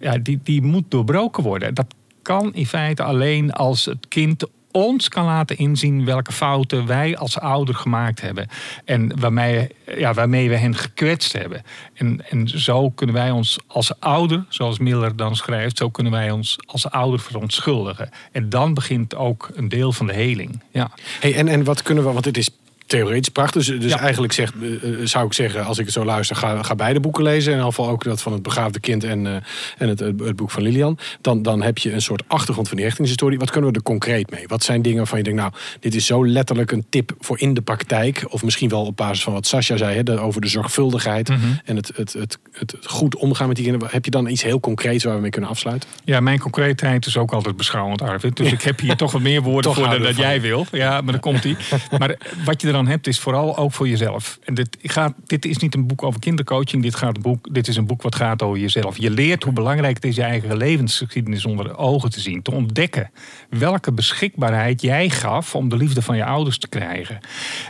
ja, 0.00 0.18
die, 0.18 0.40
die 0.42 0.62
moet 0.62 0.90
doorbroken 0.90 1.42
worden. 1.42 1.74
Dat 1.74 1.94
kan 2.22 2.54
in 2.54 2.66
feite 2.66 3.02
alleen 3.02 3.52
als 3.52 3.84
het 3.84 4.08
kind 4.08 4.44
ons 4.74 5.08
kan 5.08 5.24
laten 5.24 5.56
inzien 5.56 6.04
welke 6.04 6.32
fouten 6.32 6.86
wij 6.86 7.16
als 7.16 7.38
ouder 7.38 7.74
gemaakt 7.74 8.20
hebben. 8.20 8.48
En 8.84 9.20
waarmee, 9.20 9.68
ja, 9.96 10.14
waarmee 10.14 10.48
we 10.48 10.56
hen 10.56 10.74
gekwetst 10.74 11.32
hebben. 11.32 11.62
En, 11.94 12.30
en 12.30 12.48
zo 12.48 12.90
kunnen 12.90 13.14
wij 13.14 13.30
ons 13.30 13.58
als 13.66 14.00
ouder, 14.00 14.44
zoals 14.48 14.78
Miller 14.78 15.16
dan 15.16 15.36
schrijft, 15.36 15.76
zo 15.76 15.90
kunnen 15.90 16.12
wij 16.12 16.30
ons 16.30 16.58
als 16.66 16.90
ouder 16.90 17.20
verontschuldigen. 17.20 18.10
En 18.32 18.48
dan 18.48 18.74
begint 18.74 19.14
ook 19.14 19.50
een 19.54 19.68
deel 19.68 19.92
van 19.92 20.06
de 20.06 20.12
heling. 20.12 20.62
Ja. 20.70 20.90
Hey, 21.20 21.34
en, 21.34 21.48
en 21.48 21.64
wat 21.64 21.82
kunnen 21.82 22.04
we, 22.04 22.12
want 22.12 22.24
dit 22.24 22.36
is 22.36 22.50
theoretisch 22.86 23.28
prachtig. 23.28 23.64
Dus, 23.64 23.80
dus 23.80 23.92
Ja. 23.92 23.98
eigenlijk 23.98 24.32
zegt, 24.32 24.54
eh, 24.62 24.72
eh, 24.72 25.06
zou 25.06 25.26
ik 25.26 25.32
zeggen, 25.32 25.64
als 25.64 25.78
ik 25.78 25.84
het 25.84 25.94
zo 25.94 26.04
luister, 26.04 26.36
ga, 26.36 26.62
ga 26.62 26.74
beide 26.74 27.00
boeken 27.00 27.22
lezen. 27.22 27.52
In 27.52 27.58
ieder 27.58 27.72
geval 27.72 27.88
ook 27.88 28.04
dat 28.04 28.22
van 28.22 28.32
het 28.32 28.42
begaafde 28.42 28.80
kind 28.80 29.04
en, 29.04 29.26
eh, 29.26 29.32
en 29.78 29.88
het, 29.88 30.00
het, 30.00 30.36
boek 30.36 30.50
van 30.50 30.62
Lilian. 30.62 30.98
Dan, 31.20 31.42
dan 31.42 31.62
heb 31.62 31.78
je 31.78 31.92
een 31.92 32.02
soort 32.02 32.22
achtergrond 32.26 32.68
van 32.68 32.76
die 32.76 32.86
hechtingshistorie. 32.86 33.38
Wat 33.38 33.50
kunnen 33.50 33.70
we 33.70 33.76
er 33.76 33.82
concreet 33.82 34.30
mee? 34.30 34.44
Wat 34.46 34.62
zijn 34.64 34.82
dingen 34.82 34.98
waarvan 34.98 35.18
je 35.18 35.24
denkt, 35.24 35.40
nou, 35.40 35.52
dit 35.80 35.94
is 35.94 36.06
zo 36.06 36.26
letterlijk 36.26 36.72
een 36.72 36.84
tip 36.88 37.14
voor 37.18 37.40
in 37.40 37.54
de 37.54 37.62
praktijk. 37.62 38.24
Of 38.28 38.42
misschien 38.42 38.68
wel 38.68 38.84
op 38.84 38.96
basis 38.96 39.22
van 39.24 39.32
wat 39.32 39.46
Sascha 39.46 39.76
zei, 39.76 40.02
hè, 40.02 40.20
over 40.20 40.40
de 40.40 40.48
zorgvuldigheid 40.48 41.28
en 41.64 41.76
het, 41.76 41.92
het, 41.96 42.12
het, 42.12 42.38
het 42.52 42.76
goed 42.82 43.16
omgaan 43.16 43.46
met 43.46 43.56
die 43.56 43.64
kinderen. 43.64 43.92
Heb 43.92 44.04
je 44.04 44.10
dan 44.10 44.28
iets 44.28 44.42
heel 44.42 44.60
concreets 44.60 45.04
waar 45.04 45.14
we 45.14 45.20
mee 45.20 45.30
kunnen 45.30 45.50
afsluiten? 45.50 45.88
Ja, 46.04 46.20
mijn 46.20 46.38
concreetheid 46.38 47.06
is 47.06 47.16
ook 47.16 47.32
altijd 47.32 47.56
beschouwend, 47.56 48.02
Arvid. 48.02 48.36
Dus 48.36 48.52
ik 48.52 48.62
heb 48.62 48.80
hier 48.80 48.96
toch 48.96 49.12
wat 49.12 49.20
meer 49.20 49.42
woorden 49.42 49.74
voor 49.74 49.88
dan 49.88 50.02
dat 50.02 50.16
jij 50.16 50.40
wil. 50.40 50.66
Ja, 50.72 51.00
maar 51.00 51.12
dan 51.12 51.20
komt 51.20 51.42
die. 51.42 51.56
Maar 51.98 52.16
wat 52.44 52.60
je 52.60 52.66
dan 52.74 52.86
hebt, 52.86 53.06
is 53.06 53.18
vooral 53.18 53.56
ook 53.56 53.72
voor 53.72 53.88
jezelf. 53.88 54.38
En 54.44 54.54
dit, 54.54 54.76
gaat, 54.82 55.14
dit 55.26 55.44
is 55.44 55.56
niet 55.56 55.74
een 55.74 55.86
boek 55.86 56.02
over 56.02 56.20
kindercoaching. 56.20 56.82
Dit, 56.82 56.94
gaat 56.94 57.22
boek, 57.22 57.54
dit 57.54 57.68
is 57.68 57.76
een 57.76 57.86
boek 57.86 58.02
wat 58.02 58.14
gaat 58.14 58.42
over 58.42 58.58
jezelf. 58.58 58.96
Je 58.96 59.10
leert 59.10 59.42
hoe 59.42 59.52
belangrijk 59.52 59.94
het 59.94 60.04
is 60.04 60.16
je 60.16 60.22
eigen 60.22 60.56
levensgeschiedenis 60.56 61.44
onder 61.44 61.64
de 61.64 61.76
ogen 61.76 62.10
te 62.10 62.20
zien. 62.20 62.42
Te 62.42 62.50
ontdekken 62.50 63.10
welke 63.50 63.92
beschikbaarheid 63.92 64.82
jij 64.82 65.10
gaf 65.10 65.54
om 65.54 65.68
de 65.68 65.76
liefde 65.76 66.02
van 66.02 66.16
je 66.16 66.24
ouders 66.24 66.58
te 66.58 66.68
krijgen. 66.68 67.18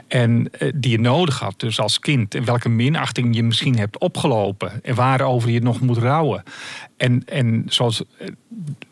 En 0.09 0.49
eh, 0.59 0.73
die 0.75 0.91
je 0.91 1.01
nodig 1.01 1.39
had, 1.39 1.61
dus 1.61 1.81
als 1.81 1.99
kind. 1.99 2.35
En 2.35 2.45
welke 2.45 2.69
minachting 2.69 3.35
je 3.35 3.43
misschien 3.43 3.79
hebt 3.79 3.99
opgelopen. 3.99 4.85
En 4.85 4.95
waarover 4.95 5.51
je 5.51 5.61
nog 5.61 5.81
moet 5.81 5.99
rouwen. 5.99 6.43
En, 6.97 7.23
en 7.27 7.65
zoals, 7.67 8.03
eh, 8.19 8.29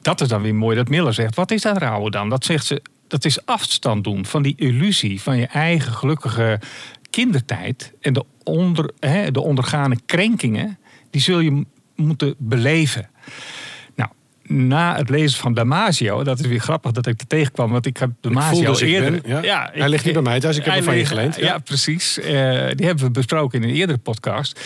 dat 0.03 0.21
is 0.21 0.29
dan 0.29 0.43
weer 0.43 0.55
mooi 0.55 0.77
dat 0.77 0.89
Miller 0.89 1.15
zegt. 1.15 1.35
Wat 1.35 1.51
is 1.51 1.63
dat 1.63 1.79
rouwen 1.79 2.13
dan? 2.13 2.29
Dat 2.29 2.45
zegt 2.45 2.67
ze. 2.67 2.83
Dat 3.13 3.25
is 3.25 3.47
afstand 3.47 4.05
doen 4.05 4.27
van 4.27 4.43
die 4.43 4.55
illusie 4.57 5.21
van 5.23 5.37
je 5.37 5.47
eigen 5.47 5.93
gelukkige 5.93 6.61
kindertijd. 7.11 7.93
En 8.01 8.13
de, 8.13 8.25
onder, 8.45 8.91
hè, 8.99 9.31
de 9.31 9.41
ondergane 9.41 9.97
krenkingen, 10.07 10.79
die 11.11 11.21
zul 11.21 11.41
je 11.41 11.65
moeten 11.97 12.35
beleven. 12.39 13.11
Nou, 13.95 14.11
na 14.43 14.97
het 14.97 15.09
lezen 15.09 15.41
van 15.41 15.55
Damasio, 15.55 16.25
dat 16.25 16.41
is 16.41 16.47
weer 16.47 16.61
grappig 16.61 16.93
dat 16.93 17.07
ik 17.07 17.21
er 17.21 17.27
tegenkwam, 17.27 17.71
want 17.71 17.87
ik 17.87 17.97
heb 17.97 18.11
Damasio 18.21 18.71
dus 18.71 18.81
eerder. 18.81 19.21
ben, 19.23 19.43
ja. 19.43 19.71
Hij 19.73 19.89
ligt 19.89 20.05
niet 20.05 20.15
bij 20.15 20.23
mij 20.23 20.41
thuis, 20.41 20.57
ik 20.57 20.65
heb 20.65 20.75
hem 20.75 20.83
van 20.83 20.97
je 20.97 21.07
geleend, 21.07 21.37
Ja, 21.37 21.43
ja. 21.43 21.59
precies. 21.59 22.19
Eh, 22.19 22.25
die 22.75 22.87
hebben 22.87 23.05
we 23.05 23.11
besproken 23.11 23.63
in 23.63 23.69
een 23.69 23.75
eerdere 23.75 23.99
podcast. 23.99 24.61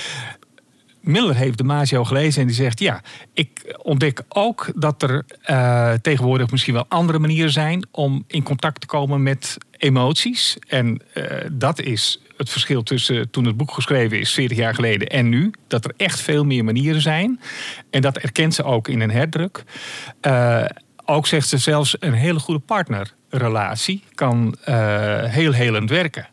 Miller 1.07 1.37
heeft 1.37 1.59
Damasio 1.59 2.05
gelezen 2.05 2.41
en 2.41 2.47
die 2.47 2.57
zegt: 2.57 2.79
Ja, 2.79 3.01
ik 3.33 3.77
ontdek 3.83 4.23
ook 4.29 4.73
dat 4.75 5.03
er 5.03 5.25
eh, 5.43 5.93
tegenwoordig 5.93 6.51
misschien 6.51 6.75
wel 6.75 6.85
andere 6.89 7.19
manieren 7.19 7.53
zijn 7.53 7.87
om 7.91 8.25
in 8.27 8.43
contact 8.43 8.81
te 8.81 8.87
komen 8.87 9.23
met 9.23 9.57
emoties. 9.77 10.57
En 10.69 11.03
eh, 11.13 11.25
dat 11.53 11.81
is 11.81 12.21
het 12.37 12.51
verschil 12.51 12.83
tussen 12.83 13.31
toen 13.31 13.45
het 13.45 13.57
boek 13.57 13.71
geschreven 13.71 14.21
is, 14.21 14.35
40 14.35 14.57
jaar 14.57 14.75
geleden, 14.75 15.09
en 15.09 15.29
nu. 15.29 15.51
Dat 15.69 15.85
er 15.85 15.93
echt 15.97 16.21
veel 16.21 16.45
meer 16.45 16.65
manieren 16.65 17.01
zijn. 17.01 17.41
En 17.91 18.01
dat 18.01 18.17
erkent 18.17 18.55
ze 18.55 18.63
ook 18.65 18.89
in 18.89 19.01
een 19.01 19.11
herdruk. 19.11 19.65
Eh, 20.21 20.65
ook 21.05 21.27
zegt 21.27 21.49
ze 21.49 21.59
zelfs 21.59 21.97
een 21.99 22.13
hele 22.13 22.39
goede 22.39 22.61
partnerrelatie 22.61 24.03
kan 24.15 24.57
heel 25.29 25.53
helend 25.53 25.91
werken. 25.91 26.29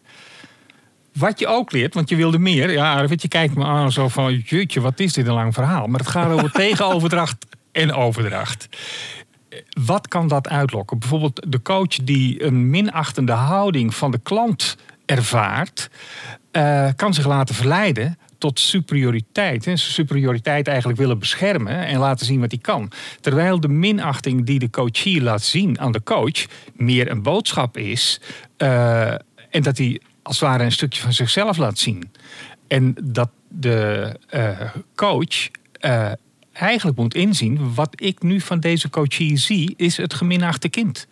Wat 1.14 1.40
je 1.40 1.48
ook 1.48 1.72
leert, 1.72 1.94
want 1.94 2.10
je 2.10 2.16
wilde 2.16 2.40
meer. 2.40 2.72
Ja, 2.72 2.94
Arvid, 2.94 3.22
je 3.22 3.28
kijkt 3.28 3.56
me 3.56 3.66
aan 3.66 3.92
zo 3.92 4.08
van... 4.08 4.36
Jeetje, 4.36 4.82
wat 4.82 5.00
is 5.00 5.14
dit 5.14 5.28
een 5.28 5.34
lang 5.34 5.54
verhaal. 5.54 5.88
Maar 5.88 6.00
het 6.00 6.10
gaat 6.10 6.32
over 6.32 6.52
tegenoverdracht 6.66 7.46
en 7.72 7.94
overdracht. 7.94 8.70
Wat 9.86 10.08
kan 10.08 10.28
dat 10.28 10.50
uitlokken? 10.50 11.00
Bijvoorbeeld 11.00 11.46
de 11.48 11.62
coach 11.62 11.96
die 12.04 12.44
een 12.44 12.70
minachtende 12.70 13.32
houding 13.32 13.96
van 13.96 14.12
de 14.12 14.20
klant 14.24 14.78
ervaart... 15.06 15.90
eh, 16.52 16.90
kan 16.96 17.14
zich 17.14 17.26
laten 17.26 17.56
verleiden 17.56 18.18
tot 18.38 18.60
superioriteit. 18.60 19.66
Hè. 19.66 19.76
Superioriteit 19.76 20.68
eigenlijk 20.68 21.00
willen 21.00 21.20
beschermen 21.20 21.86
en 21.86 22.00
laten 22.00 22.26
zien 22.26 22.40
wat 22.40 22.52
hij 22.52 22.60
kan. 22.62 22.92
Terwijl 23.22 23.60
de 23.60 23.68
minachting 23.68 24.46
die 24.46 24.60
de 24.60 24.70
coachie 24.70 25.22
laat 25.22 25.44
zien 25.44 25.80
aan 25.80 25.92
de 25.92 26.04
coach... 26.04 26.46
meer 26.76 27.12
een 27.12 27.22
boodschap 27.22 27.78
is... 27.78 28.22
eh, 28.58 29.12
en 29.50 29.62
dat 29.62 29.78
hij 29.78 30.02
als 30.24 30.40
het 30.40 30.50
ware 30.50 30.64
een 30.64 30.72
stukje 30.72 31.02
van 31.02 31.14
zichzelf 31.14 31.58
laat 31.58 31.80
zien. 31.80 32.12
En 32.68 32.96
dat 33.04 33.30
de 33.48 34.20
eh, 34.30 34.72
coach 34.96 35.50
eh, 35.80 36.12
eigenlijk 36.54 36.98
moet 36.98 37.16
inzien, 37.16 37.74
wat 37.74 38.02
ik 38.02 38.22
nu 38.22 38.42
van 38.42 38.60
deze 38.60 38.90
coachie 38.90 39.38
zie, 39.38 39.74
is 39.78 39.98
het 39.98 40.14
geminachte 40.14 40.70
kind. 40.70 41.08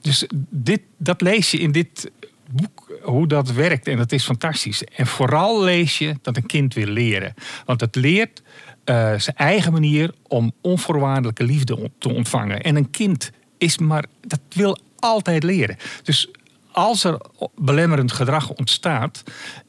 Dus 0.00 0.26
dit, 0.50 0.80
dat 0.96 1.20
lees 1.20 1.50
je 1.50 1.58
in 1.58 1.72
dit 1.72 2.10
boek, 2.50 2.98
hoe 3.02 3.26
dat 3.26 3.52
werkt. 3.52 3.88
En 3.88 3.96
dat 3.96 4.12
is 4.12 4.24
fantastisch. 4.24 4.84
En 4.84 5.06
vooral 5.06 5.62
lees 5.62 5.98
je 5.98 6.14
dat 6.22 6.36
een 6.36 6.46
kind 6.46 6.74
wil 6.74 6.86
leren. 6.86 7.34
Want 7.64 7.80
het 7.80 7.94
leert 7.94 8.42
uh, 8.84 9.18
zijn 9.18 9.36
eigen 9.36 9.72
manier 9.72 10.14
om 10.22 10.52
onvoorwaardelijke 10.60 11.44
liefde 11.44 11.90
te 11.98 12.08
ontvangen. 12.14 12.60
En 12.60 12.76
een 12.76 12.90
kind 12.90 13.30
is 13.58 13.78
maar, 13.78 14.04
dat 14.20 14.40
wil 14.48 14.78
altijd 14.98 15.42
leren. 15.42 15.76
Dus 16.02 16.28
als 16.76 17.04
er 17.04 17.18
belemmerend 17.54 18.12
gedrag 18.12 18.50
ontstaat, 18.50 19.22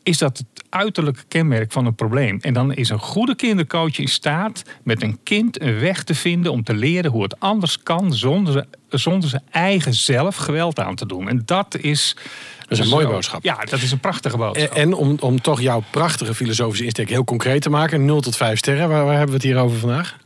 is 0.03 0.17
dat 0.17 0.37
het 0.37 0.63
uiterlijke 0.69 1.23
kenmerk 1.27 1.71
van 1.71 1.85
een 1.85 1.95
probleem. 1.95 2.39
En 2.41 2.53
dan 2.53 2.73
is 2.73 2.89
een 2.89 2.99
goede 2.99 3.35
kindercoach 3.35 3.97
in 3.97 4.07
staat 4.07 4.63
met 4.83 5.03
een 5.03 5.19
kind 5.23 5.61
een 5.61 5.79
weg 5.79 6.03
te 6.03 6.15
vinden 6.15 6.51
om 6.51 6.63
te 6.63 6.73
leren 6.73 7.11
hoe 7.11 7.23
het 7.23 7.39
anders 7.39 7.83
kan 7.83 8.13
zonder, 8.13 8.65
zonder 8.89 9.29
zijn 9.29 9.43
eigen 9.51 9.93
zelf 9.93 10.35
geweld 10.35 10.79
aan 10.79 10.95
te 10.95 11.05
doen. 11.05 11.29
En 11.29 11.41
dat 11.45 11.77
is. 11.77 12.15
Dat 12.59 12.77
is 12.77 12.85
een 12.85 12.91
mooie 12.91 13.07
boodschap. 13.07 13.43
Ja, 13.43 13.55
dat 13.55 13.81
is 13.81 13.91
een 13.91 13.99
prachtige 13.99 14.37
boodschap. 14.37 14.73
En, 14.73 14.93
om, 14.93 15.17
om 15.19 15.41
toch 15.41 15.61
jouw 15.61 15.83
prachtige 15.91 16.33
filosofische 16.33 16.83
insteek 16.83 17.09
heel 17.09 17.23
concreet 17.23 17.61
te 17.61 17.69
maken: 17.69 18.05
0 18.05 18.21
tot 18.21 18.35
5 18.35 18.57
sterren, 18.57 18.89
waar, 18.89 19.05
waar 19.05 19.17
hebben 19.17 19.29
we 19.29 19.47
het 19.47 19.53
hier 19.53 19.57
over 19.57 19.77
vandaag? 19.77 20.17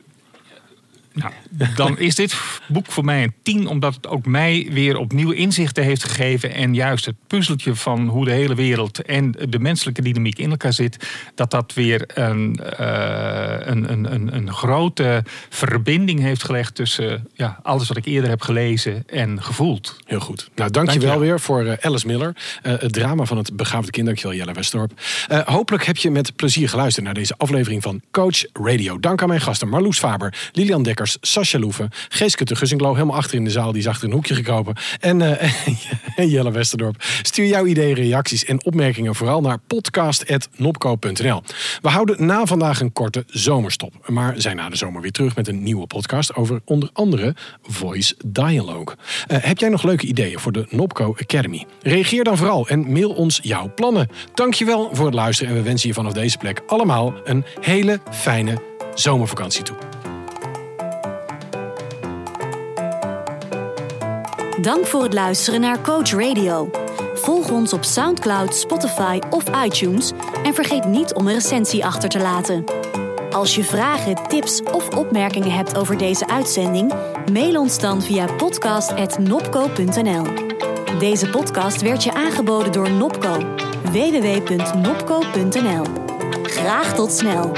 Nou, 1.14 1.34
dan 1.76 1.99
is 1.99 2.16
dit 2.16 2.36
boek 2.68 2.91
voor 2.91 3.05
mij 3.05 3.24
een 3.24 3.34
tien, 3.43 3.68
omdat 3.68 3.95
het 3.95 4.07
ook 4.07 4.26
mij 4.26 4.68
weer 4.72 4.97
opnieuw 4.97 5.32
inzichten 5.32 5.84
heeft 5.84 6.03
gegeven. 6.03 6.53
En 6.53 6.74
juist 6.74 7.05
het 7.05 7.16
puzzeltje 7.28 7.76
van 7.76 8.07
hoe 8.07 8.26
de 8.26 8.32
hele 8.32 8.55
wereld 8.55 9.01
en 9.01 9.32
de 9.49 9.59
menselijke 9.59 10.01
dynamiek 10.01 10.38
in 10.38 10.49
elkaar 10.49 10.74
zit, 10.74 11.09
dat 11.36 11.51
dat 11.51 11.74
weer 11.74 12.03
een, 12.14 12.59
uh, 12.80 13.55
een, 13.59 13.91
een, 13.91 14.36
een, 14.36 14.53
grote 14.53 15.24
verbinding 15.49 16.20
heeft 16.20 16.43
gelegd 16.43 16.76
tussen 16.76 17.28
ja, 17.34 17.59
alles 17.64 17.88
wat 17.88 17.97
ik 17.97 18.05
eerder 18.05 18.30
heb 18.30 18.41
gelezen 18.41 19.03
en 19.07 19.43
gevoeld. 19.43 19.97
Heel 20.05 20.20
goed. 20.20 20.49
Nou, 20.55 20.72
dankjewel, 20.72 21.09
Dank 21.09 21.22
weer 21.22 21.39
voor 21.39 21.64
uh, 21.64 21.74
Alice 21.82 22.07
Miller, 22.07 22.36
uh, 22.64 22.74
het 22.80 22.93
drama 22.93 23.26
van 23.26 23.38
het 23.38 23.55
begaafde 23.55 23.91
kind. 23.91 24.05
Dankjewel, 24.05 24.38
Jelle 24.38 24.53
Westorp. 24.53 24.91
hopelijk 25.45 25.86
heb 25.86 25.97
je 25.97 26.12
met 26.12 26.36
plezier 26.36 26.70
geluisterd 26.70 27.05
naar 27.05 27.14
deze 27.14 27.34
aflevering 27.38 27.82
van 27.82 28.01
Coach 28.12 28.45
Radio. 28.53 28.99
Dank 28.99 29.22
aan 29.22 29.28
mijn 29.28 29.41
gasten 29.41 29.70
Marloes 29.70 29.99
Faber, 29.99 30.49
Lilian 30.51 30.84
Dekker. 30.84 31.00
Sascha 31.07 31.59
Loeven, 31.59 31.89
Geeske 32.09 32.45
de 32.45 32.55
Gussinklo, 32.55 32.93
helemaal 32.93 33.15
achter 33.15 33.37
in 33.37 33.43
de 33.43 33.49
zaal, 33.49 33.71
die 33.71 33.81
is 33.81 33.87
achter 33.87 34.07
een 34.07 34.13
hoekje 34.13 34.35
gekropen. 34.35 34.75
En 34.99 35.19
uh, 36.17 36.31
Jelle 36.31 36.51
Westerdorp. 36.51 37.03
Stuur 37.21 37.45
jouw 37.45 37.65
ideeën, 37.65 37.95
reacties 37.95 38.45
en 38.45 38.65
opmerkingen 38.65 39.15
vooral 39.15 39.41
naar 39.41 39.57
podcast.nopco.nl. 39.67 41.43
We 41.81 41.89
houden 41.89 42.25
na 42.25 42.45
vandaag 42.45 42.79
een 42.79 42.93
korte 42.93 43.23
zomerstop, 43.27 43.93
maar 44.07 44.33
zijn 44.37 44.55
na 44.55 44.69
de 44.69 44.75
zomer 44.75 45.01
weer 45.01 45.11
terug 45.11 45.35
met 45.35 45.47
een 45.47 45.63
nieuwe 45.63 45.87
podcast 45.87 46.35
over 46.35 46.61
onder 46.65 46.89
andere 46.93 47.35
Voice 47.61 48.15
Dialogue. 48.25 48.95
Uh, 48.95 49.37
heb 49.41 49.57
jij 49.57 49.69
nog 49.69 49.83
leuke 49.83 50.05
ideeën 50.05 50.39
voor 50.39 50.51
de 50.51 50.65
Nopco 50.69 51.15
Academy? 51.19 51.65
Reageer 51.81 52.23
dan 52.23 52.37
vooral 52.37 52.67
en 52.67 52.91
mail 52.91 53.09
ons 53.09 53.39
jouw 53.43 53.71
plannen. 53.75 54.09
Dankjewel 54.33 54.89
voor 54.93 55.05
het 55.05 55.15
luisteren 55.15 55.51
en 55.51 55.57
we 55.57 55.63
wensen 55.63 55.87
je 55.87 55.93
vanaf 55.93 56.13
deze 56.13 56.37
plek 56.37 56.61
allemaal 56.67 57.13
een 57.23 57.45
hele 57.61 57.99
fijne 58.11 58.61
zomervakantie 58.93 59.63
toe. 59.63 59.90
Dank 64.59 64.85
voor 64.85 65.03
het 65.03 65.13
luisteren 65.13 65.61
naar 65.61 65.81
Coach 65.81 66.11
Radio. 66.11 66.69
Volg 67.13 67.51
ons 67.51 67.73
op 67.73 67.83
SoundCloud, 67.83 68.55
Spotify 68.55 69.19
of 69.29 69.43
iTunes 69.65 70.11
en 70.43 70.53
vergeet 70.53 70.85
niet 70.85 71.13
om 71.13 71.27
een 71.27 71.33
recensie 71.33 71.85
achter 71.85 72.09
te 72.09 72.19
laten. 72.19 72.63
Als 73.31 73.55
je 73.55 73.63
vragen, 73.63 74.27
tips 74.27 74.61
of 74.63 74.89
opmerkingen 74.89 75.51
hebt 75.51 75.77
over 75.77 75.97
deze 75.97 76.27
uitzending, 76.27 76.93
mail 77.31 77.59
ons 77.59 77.79
dan 77.79 78.01
via 78.01 78.25
podcast.nopco.nl. 78.25 80.23
Deze 80.99 81.29
podcast 81.29 81.81
werd 81.81 82.03
je 82.03 82.13
aangeboden 82.13 82.71
door 82.71 82.91
Nopco. 82.91 83.37
www.nopco.nl. 83.91 85.85
Graag 86.43 86.95
tot 86.95 87.11
snel. 87.11 87.51